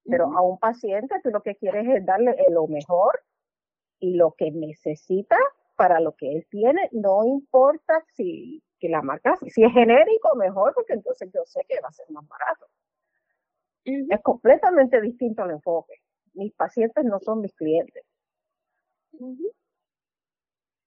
Pero 0.04 0.26
a 0.36 0.42
un 0.42 0.58
paciente 0.58 1.14
tú 1.22 1.30
lo 1.30 1.40
que 1.40 1.56
quieres 1.56 1.86
es 1.88 2.04
darle 2.04 2.36
lo 2.50 2.66
mejor 2.66 3.22
y 3.98 4.16
lo 4.16 4.32
que 4.32 4.50
necesita 4.50 5.38
para 5.76 6.00
lo 6.00 6.14
que 6.14 6.30
él 6.30 6.46
tiene, 6.50 6.88
no 6.92 7.24
importa 7.24 8.04
si 8.14 8.62
que 8.78 8.88
la 8.88 9.02
marca, 9.02 9.36
si 9.48 9.64
es 9.64 9.72
genérico, 9.72 10.34
mejor, 10.36 10.74
porque 10.74 10.94
entonces 10.94 11.30
yo 11.32 11.42
sé 11.46 11.64
que 11.68 11.80
va 11.80 11.88
a 11.88 11.92
ser 11.92 12.10
más 12.10 12.26
barato. 12.28 12.66
Es 13.84 14.20
completamente 14.22 15.00
distinto 15.00 15.44
el 15.44 15.52
enfoque. 15.52 15.94
Mis 16.34 16.52
pacientes 16.54 17.04
no 17.04 17.20
son 17.20 17.40
mis 17.40 17.54
clientes. 17.54 18.04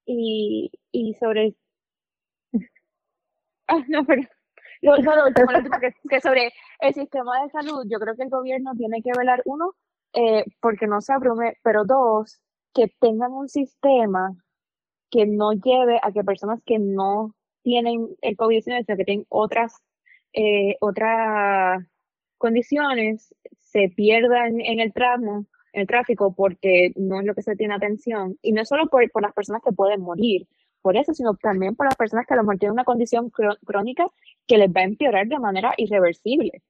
y, 0.06 0.72
y 0.92 1.14
sobre 1.16 1.56
ah, 3.68 3.84
no, 3.88 4.06
pero 4.06 4.24
lo, 4.82 4.96
que, 5.82 5.94
que, 6.10 6.22
sobre 6.22 6.52
el 6.80 6.94
sistema 6.94 7.42
de 7.44 7.50
salud, 7.50 7.86
yo 7.90 8.00
creo 8.00 8.16
que 8.16 8.24
el 8.24 8.30
gobierno 8.30 8.74
tiene 8.76 9.02
que 9.02 9.12
velar, 9.18 9.42
uno, 9.46 9.74
eh, 10.14 10.46
porque 10.62 10.88
no 10.88 11.02
se 11.02 11.14
abrume, 11.14 11.58
pero 11.64 11.84
dos, 11.86 12.40
que 12.74 12.88
tengan 13.00 13.32
un 13.32 13.50
sistema 13.50 14.36
que 15.10 15.26
no 15.26 15.54
lleve 15.54 16.00
a 16.02 16.12
que 16.12 16.24
personas 16.24 16.62
que 16.66 16.80
no 16.80 17.36
tienen 17.64 18.16
el 18.22 18.38
COVID-19, 18.38 18.86
sino 18.86 18.98
que 18.98 19.06
tienen 19.06 19.26
otras, 19.30 19.76
eh, 20.34 20.76
otras 20.80 21.84
condiciones, 22.38 23.34
se 23.60 23.90
pierdan 23.90 24.62
en 24.62 24.80
el 24.80 24.94
tramo, 24.94 25.46
en 25.74 25.82
el 25.82 25.88
tráfico, 25.88 26.34
porque 26.34 26.92
no 26.96 27.20
es 27.20 27.26
lo 27.26 27.36
que 27.36 27.42
se 27.42 27.56
tiene 27.56 27.74
atención. 27.76 28.38
Y 28.42 28.52
no 28.52 28.64
solo 28.66 28.88
por, 28.88 29.10
por 29.12 29.22
las 29.22 29.34
personas 29.34 29.62
que 29.64 29.74
pueden 29.74 30.02
morir 30.02 30.48
por 30.82 30.96
eso, 30.96 31.14
sino 31.14 31.36
también 31.36 31.76
por 31.76 31.86
las 31.86 31.96
personas 31.96 32.26
que 32.26 32.34
a 32.34 32.38
lo 32.38 32.44
mejor 32.44 32.60
tienen 32.60 32.74
una 32.74 32.86
condición 32.86 33.30
crónica 33.30 34.08
que 34.46 34.58
les 34.58 34.70
va 34.70 34.82
a 34.82 34.86
empeorar 34.86 35.28
de 35.28 35.40
manera 35.40 35.74
irreversible. 35.76 36.62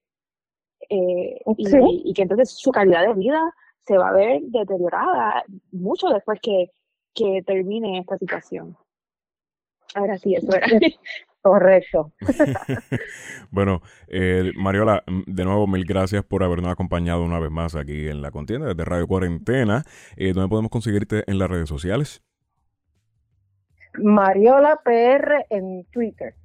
Eh, 0.89 1.41
y, 1.57 2.09
y, 2.09 2.13
que 2.13 2.21
entonces 2.21 2.51
su 2.51 2.71
calidad 2.71 3.05
de 3.05 3.13
vida 3.13 3.53
se 3.85 3.97
va 3.97 4.09
a 4.09 4.13
ver 4.13 4.41
deteriorada 4.43 5.43
mucho 5.71 6.07
después 6.07 6.39
que, 6.41 6.71
que 7.17 7.41
termine 7.45 7.99
esta 7.99 8.17
situación. 8.17 8.77
Ahora 9.95 10.17
sí, 10.17 10.35
eso 10.35 10.55
era. 10.55 10.67
Correcto. 11.41 12.11
bueno, 13.51 13.81
eh, 14.07 14.51
Mariola, 14.55 15.03
mm, 15.07 15.21
de 15.27 15.45
nuevo 15.45 15.65
mil 15.65 15.85
gracias 15.85 16.23
por 16.25 16.43
habernos 16.43 16.71
acompañado 16.71 17.23
una 17.23 17.39
vez 17.39 17.51
más 17.51 17.75
aquí 17.75 18.07
en 18.07 18.21
la 18.21 18.31
contienda 18.31 18.67
desde 18.67 18.83
Radio 18.83 19.07
Cuarentena. 19.07 19.83
Eh, 20.17 20.33
¿Dónde 20.33 20.49
podemos 20.49 20.71
conseguirte 20.71 21.23
en 21.25 21.39
las 21.39 21.49
redes 21.49 21.69
sociales? 21.69 22.21
Mariola 23.97 24.81
PR 24.83 25.45
en 25.49 25.85
Twitter. 25.85 26.35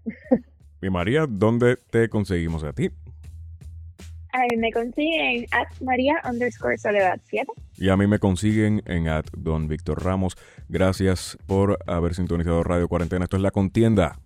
Y 0.80 0.88
María, 0.88 1.26
¿dónde 1.28 1.76
te 1.90 2.08
conseguimos 2.08 2.64
a 2.64 2.72
ti? 2.72 2.90
Me 4.56 4.72
consiguen 4.72 5.46
at 5.52 5.68
María 5.80 6.14
underscore 6.24 6.78
Soledad 6.78 7.20
7. 7.24 7.46
Y 7.76 7.88
a 7.88 7.96
mí 7.96 8.06
me 8.06 8.18
consiguen 8.18 8.82
en 8.86 9.08
at 9.08 9.26
Don 9.36 9.68
Víctor 9.68 10.04
Ramos. 10.04 10.36
Gracias 10.68 11.38
por 11.46 11.78
haber 11.86 12.14
sintonizado 12.14 12.62
Radio 12.62 12.88
Cuarentena. 12.88 13.24
Esto 13.24 13.36
es 13.36 13.42
La 13.42 13.50
Contienda. 13.50 14.18